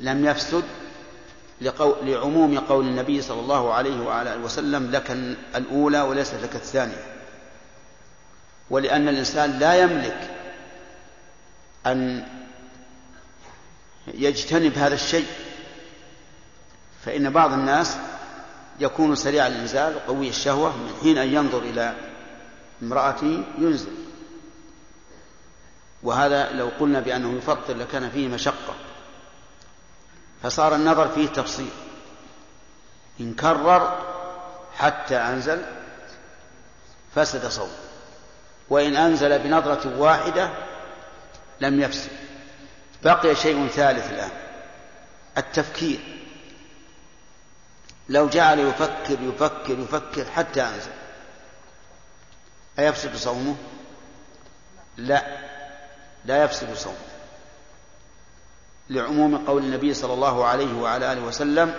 لم 0.00 0.26
يفسد 0.26 0.64
لقول 1.60 2.10
لعموم 2.10 2.58
قول 2.58 2.86
النبي 2.86 3.22
صلى 3.22 3.40
الله 3.40 3.74
عليه 3.74 4.00
وعلى 4.00 4.34
وسلم 4.34 4.90
لك 4.90 5.10
الأولى 5.54 6.00
وليست 6.00 6.34
لك 6.42 6.56
الثانية. 6.56 7.04
ولأن 8.70 9.08
الإنسان 9.08 9.58
لا 9.58 9.74
يملك 9.74 10.30
أن 11.86 12.24
يجتنب 14.14 14.78
هذا 14.78 14.94
الشيء. 14.94 15.26
فإن 17.04 17.30
بعض 17.30 17.52
الناس 17.52 17.96
يكون 18.80 19.14
سريع 19.14 19.46
الإنزال 19.46 20.06
قوي 20.06 20.28
الشهوة 20.28 20.76
من 20.76 20.92
حين 21.02 21.18
أن 21.18 21.34
ينظر 21.34 21.58
إلى 21.58 21.94
امرأته 22.82 23.44
ينزل 23.58 23.92
وهذا 26.02 26.52
لو 26.52 26.68
قلنا 26.80 27.00
بأنه 27.00 27.38
يفطر 27.38 27.76
لكان 27.76 28.10
فيه 28.10 28.28
مشقة. 28.28 28.74
فصار 30.42 30.74
النظر 30.74 31.08
فيه 31.08 31.28
تفصيل. 31.28 31.70
إن 33.20 33.34
كرر 33.34 34.02
حتى 34.76 35.16
أنزل 35.16 35.62
فسد 37.14 37.46
صوم 37.46 37.70
وإن 38.68 38.96
أنزل 38.96 39.38
بنظرة 39.38 39.98
واحدة 39.98 40.50
لم 41.60 41.80
يفسد. 41.80 42.10
بقي 43.04 43.34
شيء 43.34 43.66
ثالث 43.66 44.10
الآن. 44.10 44.30
التفكير. 45.38 46.00
لو 48.08 48.28
جعل 48.28 48.58
يفكر 48.58 49.20
يفكر 49.20 49.78
يفكر 49.78 50.24
حتى 50.24 50.62
أنزل. 50.62 50.90
أيفسد 52.78 53.16
صومه؟ 53.16 53.56
لا. 54.96 55.22
لا 56.24 56.44
يفسد 56.44 56.74
صومه. 56.74 56.96
لعموم 58.90 59.46
قول 59.46 59.62
النبي 59.62 59.94
صلى 59.94 60.12
الله 60.12 60.44
عليه 60.44 60.74
وعلى 60.74 61.12
آله 61.12 61.22
وسلم 61.22 61.74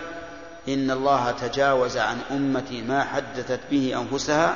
إن 0.68 0.92
الله 0.92 1.32
تجاوز 1.32 1.98
عن 1.98 2.22
أمتي 2.32 2.82
ما 2.82 3.04
حدثت 3.04 3.60
به 3.72 4.02
أنفسها 4.02 4.56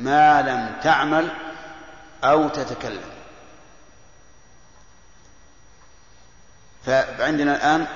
ما 0.00 0.42
لم 0.42 0.80
تعمل 0.82 1.28
أو 2.24 2.48
تتكلم. 2.48 3.02
فعندنا 6.86 7.56
الآن 7.56 7.86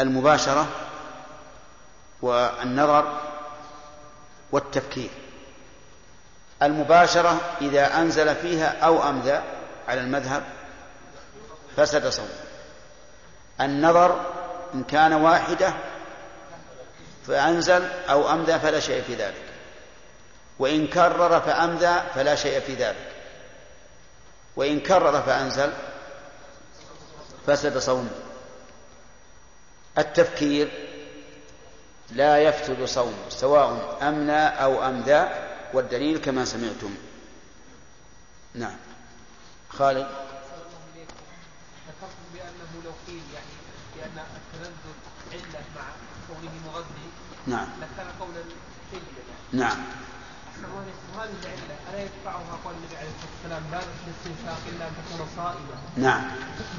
المباشرة 0.00 0.68
والنظر 2.22 3.20
والتفكير. 4.52 5.10
المباشرة 6.62 7.40
إذا 7.60 7.98
أنزل 7.98 8.34
فيها 8.34 8.78
أو 8.84 9.08
أمذى 9.08 9.42
على 9.88 10.00
المذهب 10.00 10.42
فسد 11.76 12.08
صوم 12.08 12.28
النظر 13.60 14.20
إن 14.74 14.84
كان 14.84 15.12
واحدة 15.12 15.74
فأنزل 17.26 17.88
أو 18.08 18.32
أمذى 18.32 18.58
فلا 18.58 18.80
شيء 18.80 19.02
في 19.02 19.14
ذلك. 19.14 19.44
وإن 20.58 20.86
كرر 20.86 21.40
فأمذى 21.40 22.02
فلا 22.14 22.34
شيء 22.34 22.60
في 22.60 22.74
ذلك. 22.74 23.12
وإن 24.56 24.80
كرر 24.80 25.22
فأنزل 25.22 25.72
فسد 27.46 27.78
صومه 27.78 28.10
التفكير 29.98 30.88
لا 32.10 32.38
يفسد 32.38 32.84
صومه 32.84 33.28
سواء 33.28 33.98
أمنى 34.02 34.46
أو 34.46 34.86
أمذى 34.86 35.28
والدليل 35.74 36.18
كما 36.18 36.44
سمعتم. 36.44 36.94
نعم. 38.54 38.76
خالد 39.68 40.06
ذكرتم 41.88 42.24
بأنه 42.34 42.84
لو 42.84 42.92
قيل 43.06 43.22
يعني 43.34 43.54
بأن 43.96 44.24
التلذذ 44.36 44.96
علة 45.32 45.64
مع 45.76 45.86
كونه 46.28 46.52
مغذي 46.66 47.08
نعم. 47.46 47.66
لكان 47.80 48.06
قولا 48.20 48.42
نعم. 49.52 49.76
وهذه 51.16 51.30
العلة 51.42 51.76
ألا 51.90 52.02
يدفعها 52.02 52.58
قول 52.64 52.74
النبي 52.74 52.96
عليه 52.96 53.08
الصلاة 53.08 53.32
والسلام 53.32 53.62
لا 53.72 53.78
الاستنشاق 53.78 54.60
إلا 54.68 54.88
أن 54.88 54.92
تكون 55.00 55.26
صائما. 55.36 55.76
نعم. 55.96 56.22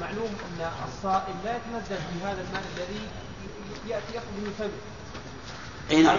معلوم 0.00 0.36
أن 0.46 0.70
الصائم 0.88 1.34
لا 1.44 1.56
يتنزل 1.56 1.96
في 1.96 2.24
هذا 2.24 2.40
الماء 2.48 2.62
الذي 2.76 3.00
يأتي 3.88 4.10
يخرج 4.10 4.36
من 4.36 4.54
فمه 4.58 4.70
إي 5.90 6.02
نعم. 6.02 6.18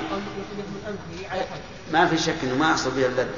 ما 1.91 2.07
في 2.07 2.17
شك 2.17 2.43
إنه 2.43 2.55
ما 2.55 2.72
يحصل 2.72 2.91
به 2.91 3.05
اللذة. 3.05 3.30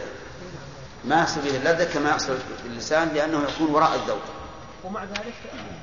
ما 1.05 1.21
يحصل 1.21 1.41
به 1.41 1.57
اللذة 1.57 1.93
كما 1.93 2.09
يحصل 2.09 2.37
باللسان 2.63 3.07
لأنه 3.07 3.43
يكون 3.43 3.75
وراء 3.75 3.95
الذوق. 3.95 4.21
ومع 4.83 5.03
ذلك 5.03 5.33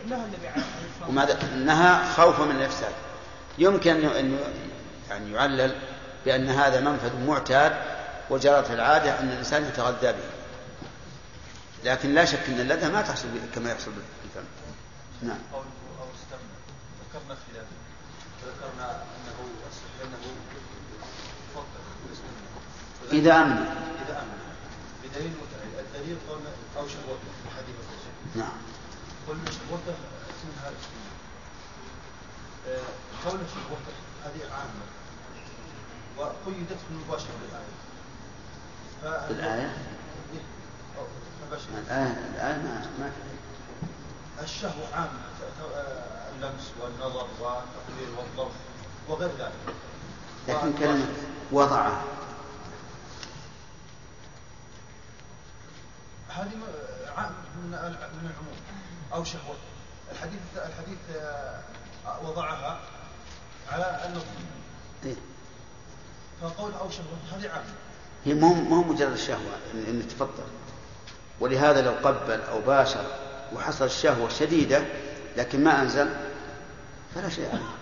نهى 0.09 0.25
النبي 0.25 0.49
عليه 0.49 0.63
الصلاة 0.63 1.09
والسلام. 1.09 1.39
وما 1.57 1.65
نهى 1.65 2.15
خوفا 2.17 2.45
من 2.45 2.57
الإفساد. 2.57 2.93
يمكن 3.59 4.05
أن 4.05 4.39
يعني 5.11 5.33
يعلل 5.33 5.81
بأن 6.25 6.49
هذا 6.49 6.81
منفذ 6.81 7.27
معتاد 7.27 7.73
وجرت 8.31 8.71
العادة 8.71 9.21
أن 9.21 9.29
الإنسان 9.29 9.65
يتغذى 9.65 10.13
به. 10.13 10.31
لكن 11.85 12.15
لا 12.15 12.25
شك 12.25 12.49
أن 12.49 12.61
اللذة 12.61 12.91
ما 12.91 13.03
تحصل 13.03 13.29
كما 13.55 13.71
يحصل 13.71 13.91
بالفم. 13.91 14.49
نعم. 15.23 15.39
أو 15.55 15.61
استمنى. 16.15 16.55
ذكرنا 17.09 17.35
خلاف 17.35 17.67
ذكرنا 18.47 19.03
أنه 19.03 19.39
أنه 20.05 20.19
يفضل 21.51 21.85
إذا 23.13 23.43
أمن. 23.43 23.67
إذا 24.07 24.23
أمن. 24.23 24.39
بدليل 25.05 25.33
الدليل 25.79 26.17
قولنا 26.29 26.51
أو 26.77 26.89
شهوته 26.89 27.31
في 27.43 27.49
الحديث 27.49 27.77
الرجل 27.85 28.39
نعم. 28.41 28.59
قلنا 29.29 29.51
شهوته 29.51 29.95
اسمها 30.31 30.69
الاستمناء 30.69 31.15
آه، 32.69 33.29
قول 33.29 33.41
شهوته 33.55 33.97
هذه 34.25 34.41
عامه 34.53 34.85
وقيدت 36.19 36.79
بالمباشره 36.91 37.33
بالآية. 37.43 37.75
ف- 39.03 39.31
الآية. 39.31 39.77
الآية 41.79 42.13
الآية 42.35 42.57
ما 42.57 42.87
ما 42.99 43.11
الشهوة 44.43 44.87
عامة 44.95 45.11
اللمس 46.37 46.71
والنظر 46.81 47.27
والتقبيل 47.41 48.09
والضرب 48.19 48.53
وغير 49.09 49.31
ذلك. 49.39 49.75
لكن 50.49 50.79
كلمة 50.79 51.07
وضعه. 51.53 52.03
هذه 56.29 56.55
من 56.55 57.71
من 57.71 57.75
العموم. 58.31 58.57
أو 59.13 59.25
شهوة 59.25 59.57
الحديث 60.13 60.41
الحديث 60.57 60.99
آه، 61.17 61.61
وضعها 62.23 62.81
على 63.69 64.01
النظر 64.07 64.25
إيه. 65.05 65.15
فقول 66.43 66.73
أو 66.73 66.91
شهوة 66.91 67.39
هذه 67.39 67.51
عامة 67.51 67.75
هي 68.25 68.35
مو 68.35 68.55
مو 68.55 68.83
مجرد 68.83 69.13
الشهوة 69.13 69.59
إن, 69.75 69.85
إن 69.89 70.09
تفضل. 70.09 70.45
ولهذا 71.41 71.83
لو 71.83 71.93
قبل 71.93 72.41
أو 72.41 72.61
باشر 72.61 73.05
وحصل 73.55 73.85
الشهوة 73.85 74.29
شديدة 74.29 74.85
لكن 75.37 75.65
ما 75.65 75.83
أنزل 75.83 76.15
فلا 77.15 77.29
شيء 77.29 77.49
عليه. 77.49 77.75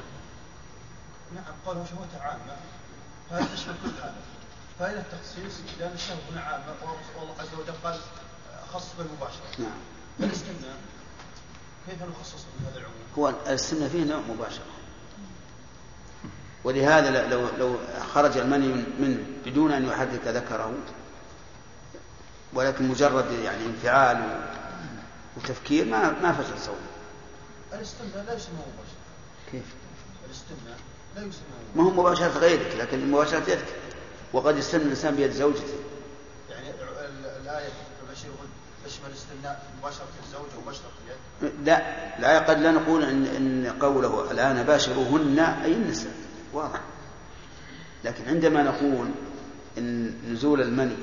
نعم 1.34 1.54
قوله 1.66 1.84
شهوة 1.90 2.22
عامة 2.22 2.56
فهذا 3.30 3.54
تشمل 3.54 3.74
كل 3.84 4.02
هذا. 4.02 4.14
فإلى 4.78 5.00
التخصيص 5.00 5.60
لأن 5.80 5.92
الشهوة 5.94 6.18
هنا 6.32 6.40
عامة 6.40 6.64
والله 7.18 7.34
عز 7.38 7.54
وجل 7.59 7.74
قال 7.84 8.00
خص 8.74 8.86
بالمباشرة. 8.98 9.42
نعم. 9.59 9.70
فالاستثناء 10.18 10.76
كيف 11.88 12.02
نخصص 12.02 12.44
من 12.44 12.66
هذا 12.66 12.78
العموم؟ 12.78 13.02
هو 13.18 13.34
السنة 13.52 13.88
فيه 13.88 14.04
نوع 14.04 14.20
مباشرة. 14.20 14.64
ولهذا 16.64 17.28
لو 17.28 17.47
لو 17.59 17.76
خرج 18.14 18.39
المني 18.39 18.66
من- 18.68 18.86
منه 19.01 19.18
بدون 19.47 19.72
أن 19.72 19.86
يحرك 19.86 20.20
ذكره 20.26 20.72
ولكن 22.55 22.89
مجرد 22.89 23.32
يعني 23.44 23.66
انفعال 23.66 24.40
وتفكير 25.36 25.84
ما 25.84 26.10
ما 26.22 26.32
فسد 26.32 26.59
صوم 26.66 26.76
الاستثناء 27.72 28.24
لا 28.26 28.34
يسمى 28.34 28.55
مباشرة. 28.55 29.02
كيف؟ 29.52 29.62
الاستثناء 30.26 30.76
لا 31.16 31.20
يسمى 31.22 31.43
ما 31.76 31.82
هو 31.82 31.90
مباشرة 31.90 32.39
غيرك 32.39 32.76
لكن 32.78 33.10
مباشرة 33.10 33.51
يدك. 33.51 33.64
وقد 34.32 34.59
يستن 34.59 34.80
الإنسان 34.80 35.14
بيد 35.16 35.30
زوجته. 35.30 35.74
يعني 36.51 36.70
ال- 36.70 36.98
ال- 37.26 37.43
الآية 37.43 37.68
تشمل 38.86 39.06
الاستثناء 39.09 39.62
مباشرة 39.80 40.06
الزوج 40.26 40.47
ومباشرة 40.59 40.90
اليد. 41.43 41.52
لا 41.66 41.82
لا 42.18 42.39
قد 42.39 42.59
لا 42.60 42.70
نقول 42.70 43.05
ان 43.05 43.24
إن 43.26 43.72
قوله 43.80 44.30
الآن 44.30 44.62
باشروهن 44.62 45.39
أي 45.39 45.72
النساء. 45.72 46.12
واضح. 46.53 46.81
لكن 48.05 48.29
عندما 48.29 48.62
نقول 48.62 49.09
إن 49.79 50.15
نزول 50.33 50.61
المني 50.61 50.97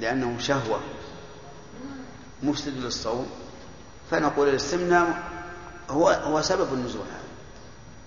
لأنه 0.00 0.38
شهوة 0.38 0.80
مفسد 2.42 2.76
للصوم 2.76 3.26
فنقول 4.10 4.48
الاستمناء 4.48 5.22
هو 5.90 6.08
هو 6.08 6.42
سبب 6.42 6.74
النزول 6.74 7.02
هذا. 7.06 7.26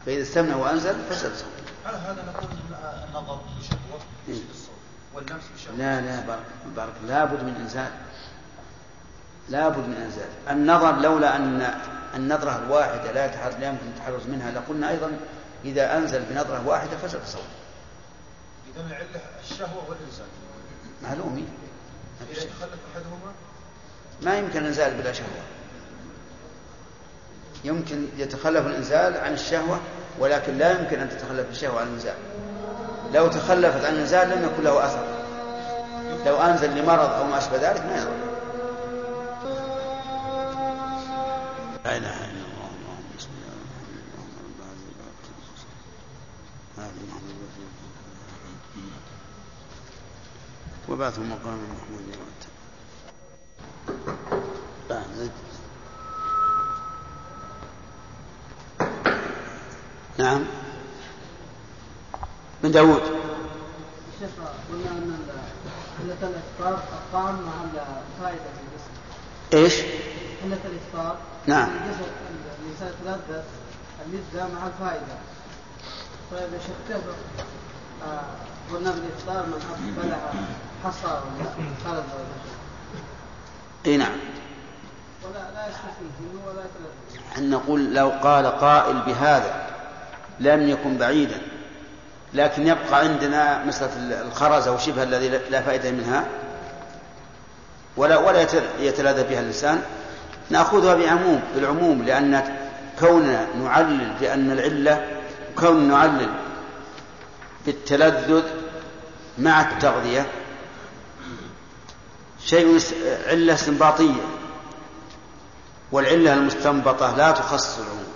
فإذا 0.06 0.22
استمنى 0.22 0.54
وأنزل 0.54 0.96
فسد 1.10 1.36
صوم 1.36 1.50
على 1.86 1.98
هذا 1.98 2.26
نقول 2.34 2.50
إن 2.52 2.76
النظر 3.08 3.40
بشهوة 3.60 4.02
إيه. 4.28 4.34
يفسد 4.34 4.50
الصوم 4.50 4.76
واللمس 5.16 5.44
بشهوة؟ 5.56 5.78
لا 5.78 6.02
لا 6.02 6.28
بارك, 6.28 6.46
بارك 6.76 6.94
لابد 7.08 7.44
من 7.44 7.56
إنزال. 7.56 7.92
لابد 9.50 9.88
من 9.88 9.94
إنزال. 9.94 10.30
النظر 10.50 11.00
لولا 11.00 11.36
أن 11.36 11.80
النظره 12.16 12.62
الواحده 12.66 13.12
لا 13.12 13.28
لا 13.60 13.68
يمكن 13.68 13.88
التحرز 13.88 14.28
منها 14.28 14.52
لقلنا 14.52 14.90
أيضا 14.90 15.12
إذا 15.66 15.98
أنزل 15.98 16.22
بنظرة 16.30 16.68
واحدة 16.68 16.98
فسد 16.98 17.22
الصوم 17.22 17.48
إذا 18.76 18.88
العلة 18.88 19.22
الشهوة 19.44 19.84
والإنزال. 19.90 20.28
معلومي 21.04 21.46
ما 22.20 22.26
في 22.26 22.32
إذا. 22.34 22.42
تخلف 22.42 22.80
أحدهما؟ 22.94 23.32
ما 24.22 24.38
يمكن 24.38 24.60
الإنزال 24.60 24.94
بلا 24.94 25.14
شهوة. 25.14 25.44
يمكن 27.64 28.08
يتخلف 28.18 28.68
الإنزال 28.68 29.18
عن 29.18 29.34
الشهوة 29.34 29.80
ولكن 30.20 30.58
لا 30.58 30.82
يمكن 30.82 31.00
أن 31.00 31.10
تتخلف 31.10 31.50
الشهوة 31.50 31.82
عن 31.82 31.88
الإنزال. 31.88 32.18
لو 33.14 33.28
تخلفت 33.28 33.86
عن 33.86 33.94
الإنزال 33.94 34.30
لم 34.30 34.46
يكن 34.46 34.64
له 34.64 34.86
أثر. 34.86 35.06
لو 36.26 36.38
أنزل 36.38 36.78
لمرض 36.78 37.10
أو 37.10 37.24
ما 37.24 37.38
أشبه 37.38 37.58
ذلك 37.58 37.86
ما 37.86 37.98
يضر. 37.98 38.30
لا 41.86 41.98
إله 41.98 42.26
إلا 42.26 42.46
الله 42.46 42.70
اللهم 42.80 43.12
صل 43.20 43.30
على 43.50 43.62
محمد 43.66 44.04
وعلى 46.78 46.90
آل 46.90 47.08
محمد 47.10 47.40
وبعثه 50.90 51.22
مقام 51.22 51.58
محمود 51.58 52.16
بعد. 54.90 55.32
نعم. 60.18 60.46
من 62.64 62.72
داود. 62.72 63.02
شيخ 64.20 64.30
قلنا 64.72 64.92
أن 64.92 65.18
قلة 66.00 66.30
الإفطار 66.30 66.84
الطعم 66.94 67.36
مع 67.36 67.54
الفائدة 67.64 68.44
في 68.44 68.62
الجسم. 68.62 68.92
إيش؟ 69.54 69.74
قلة 70.44 70.60
الإفطار 70.66 71.18
نعم. 71.48 71.70
الإنسان 71.70 72.88
يتلذذ 72.88 73.44
اللذة 74.06 74.50
مع 74.56 74.68
الفائدة. 74.68 75.18
طيب 76.32 76.54
يا 76.54 76.60
شيخ 76.60 76.76
كيف؟ 76.88 77.04
آه، 78.04 78.22
قلنا 78.74 78.92
بالإفطار 78.92 79.46
من 79.46 79.62
حط 79.70 80.04
بلع 80.04 80.32
حصى 80.84 81.08
ولا 81.08 81.50
خلد 81.86 81.96
ولا 81.96 82.36
شيء 82.44 83.92
إي 83.92 83.98
نعم. 83.98 84.12
ولا 85.24 85.40
لا 85.54 85.68
يستفيد 85.68 86.12
ولا 86.48 86.64
أن 87.38 87.50
نقول 87.50 87.94
لو 87.96 88.10
قال 88.24 88.46
قائل 88.48 89.02
بهذا 89.02 89.66
لم 90.40 90.70
يكن 90.70 90.98
بعيدا 90.98 91.38
لكن 92.34 92.68
يبقى 92.68 93.00
عندنا 93.00 93.64
مسألة 93.66 94.22
الخرز 94.22 94.68
أو 94.68 94.78
شبه 94.78 95.04
الذي 95.04 95.30
لا 95.50 95.62
فائدة 95.62 95.92
منها 95.92 96.26
ولا 97.98 98.18
ولا 98.18 98.42
يت- 98.42 98.64
يتلذذ 98.80 99.30
بها 99.30 99.40
الإنسان. 99.40 99.82
نأخذها 100.50 100.96
بعموم 100.96 101.42
بالعموم 101.56 102.04
لأن 102.04 102.56
كوننا 103.00 103.48
نعلل 103.64 104.14
بأن 104.22 104.52
العلة 104.52 105.06
كون 105.56 105.88
نعلل 105.90 106.30
بالتلذذ 107.66 108.44
مع 109.38 109.62
التغذية 109.62 110.26
شيء 112.46 112.82
علة 113.28 113.54
استنباطية. 113.54 114.22
والعلة 115.92 116.34
المستنبطة 116.34 117.16
لا 117.16 117.32
تخصص 117.32 117.78
العموم 117.78 118.14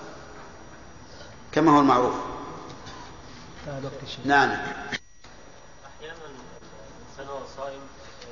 كما 1.51 1.71
هو 1.71 1.79
المعروف. 1.79 2.13
نعم. 4.25 4.49
أحيانا 4.49 4.59
الإنسان 6.01 7.27
وهو 7.27 7.41
صائم 7.57 7.79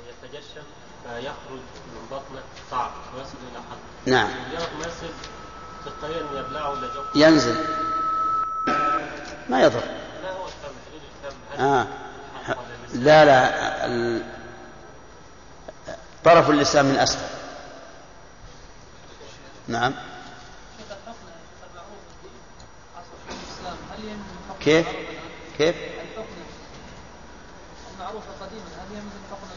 يتجشم 0.08 0.62
فيخرج 1.04 1.62
من 1.86 2.06
بطنه 2.10 2.42
طعم 2.70 2.90
ويصل 3.16 3.38
إلى 3.52 3.58
حد. 3.70 4.10
نعم. 4.10 4.28
ما 4.28 4.86
يصل 4.86 5.12
تلقائيا 5.84 6.40
يبلعه 6.40 6.72
إلى 6.72 6.86
جوفه 6.94 7.18
ينزل. 7.18 7.56
ما 9.48 9.62
يضر. 9.62 9.80
لا 10.22 10.32
هو 10.32 10.44
الفم 10.46 10.74
حدود 10.88 11.02
الفم 11.24 11.36
هل 11.52 11.60
آه. 11.60 11.86
لا 12.94 13.24
لا. 13.24 14.41
طرف 16.24 16.50
اللسان 16.50 16.84
من 16.84 16.96
أسفل 16.96 17.24
نعم 19.68 19.94
كيف 24.60 24.86
الآن؟ 24.88 24.96
كيف 25.58 25.76
الحكم 25.76 26.24
المعروف 27.94 28.22
قديما 28.42 28.64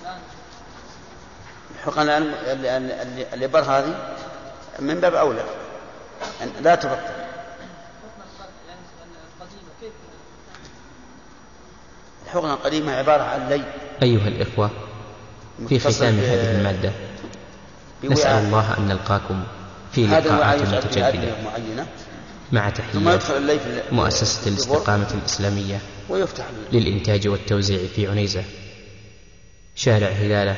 هل؟ 0.06 0.20
حقن 1.86 2.02
الآن 2.04 2.24
اللي- 2.24 2.78
اللي- 3.02 3.34
الإبر 3.34 3.60
هذه 3.60 4.16
من 4.80 5.00
باب 5.00 5.14
أولى 5.16 5.44
لا 6.62 6.76
تبطل 6.76 7.26
الحقنة 12.26 12.54
القديمة 12.54 12.92
عبارة 12.96 13.24
عن 13.24 13.48
لي 13.50 13.64
أيها 14.04 14.28
الإخوة 14.28 14.70
في 15.70 15.80
ختام 15.80 16.20
هذه 16.20 16.58
المادة 16.58 16.92
نسأل. 18.04 18.46
الله 18.46 18.78
أن 18.78 18.88
نلقاكم 18.88 19.44
في 19.92 20.08
لقاءات 20.08 20.62
متجددة 20.62 21.36
مع 22.52 22.68
ال- 22.68 23.82
مؤسسة 23.92 24.50
الاستقامة 24.50 25.08
الإسلامية 25.22 25.80
ويفتح. 26.10 26.46
للإنتاج 26.72 27.28
والتوزيع 27.28 27.80
في 27.96 28.08
عنيزة 28.08 28.44
شارع 29.76 30.08
هلالة 30.08 30.58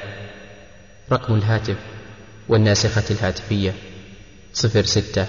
رقم 1.11 1.33
الهاتف 1.35 1.75
والناسخة 2.49 3.03
الهاتفية 3.11 3.73
صفر 4.53 4.85
ستة 4.85 5.25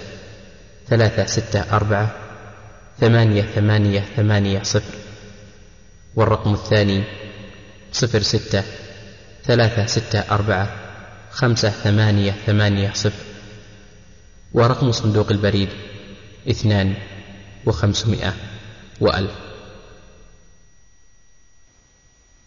ثلاثة 0.87 1.25
ستة 1.25 1.75
أربعة 1.75 2.15
ثمانية 2.99 3.41
ثمانية 3.41 4.03
ثمانية 4.15 4.63
صفر 4.63 4.93
والرقم 6.15 6.53
الثاني 6.53 7.03
صفر 7.91 8.21
ستة 8.21 8.63
ثلاثة 9.49 9.85
ستة 9.85 10.19
أربعة 10.19 10.69
خمسة 11.31 11.69
ثمانية 11.69 12.31
ثمانية 12.45 12.91
صفر 12.93 13.23
ورقم 14.53 14.91
صندوق 14.91 15.31
البريد 15.31 15.69
اثنان 16.49 16.93
وخمسمائة 17.65 18.33
وألف 19.01 19.48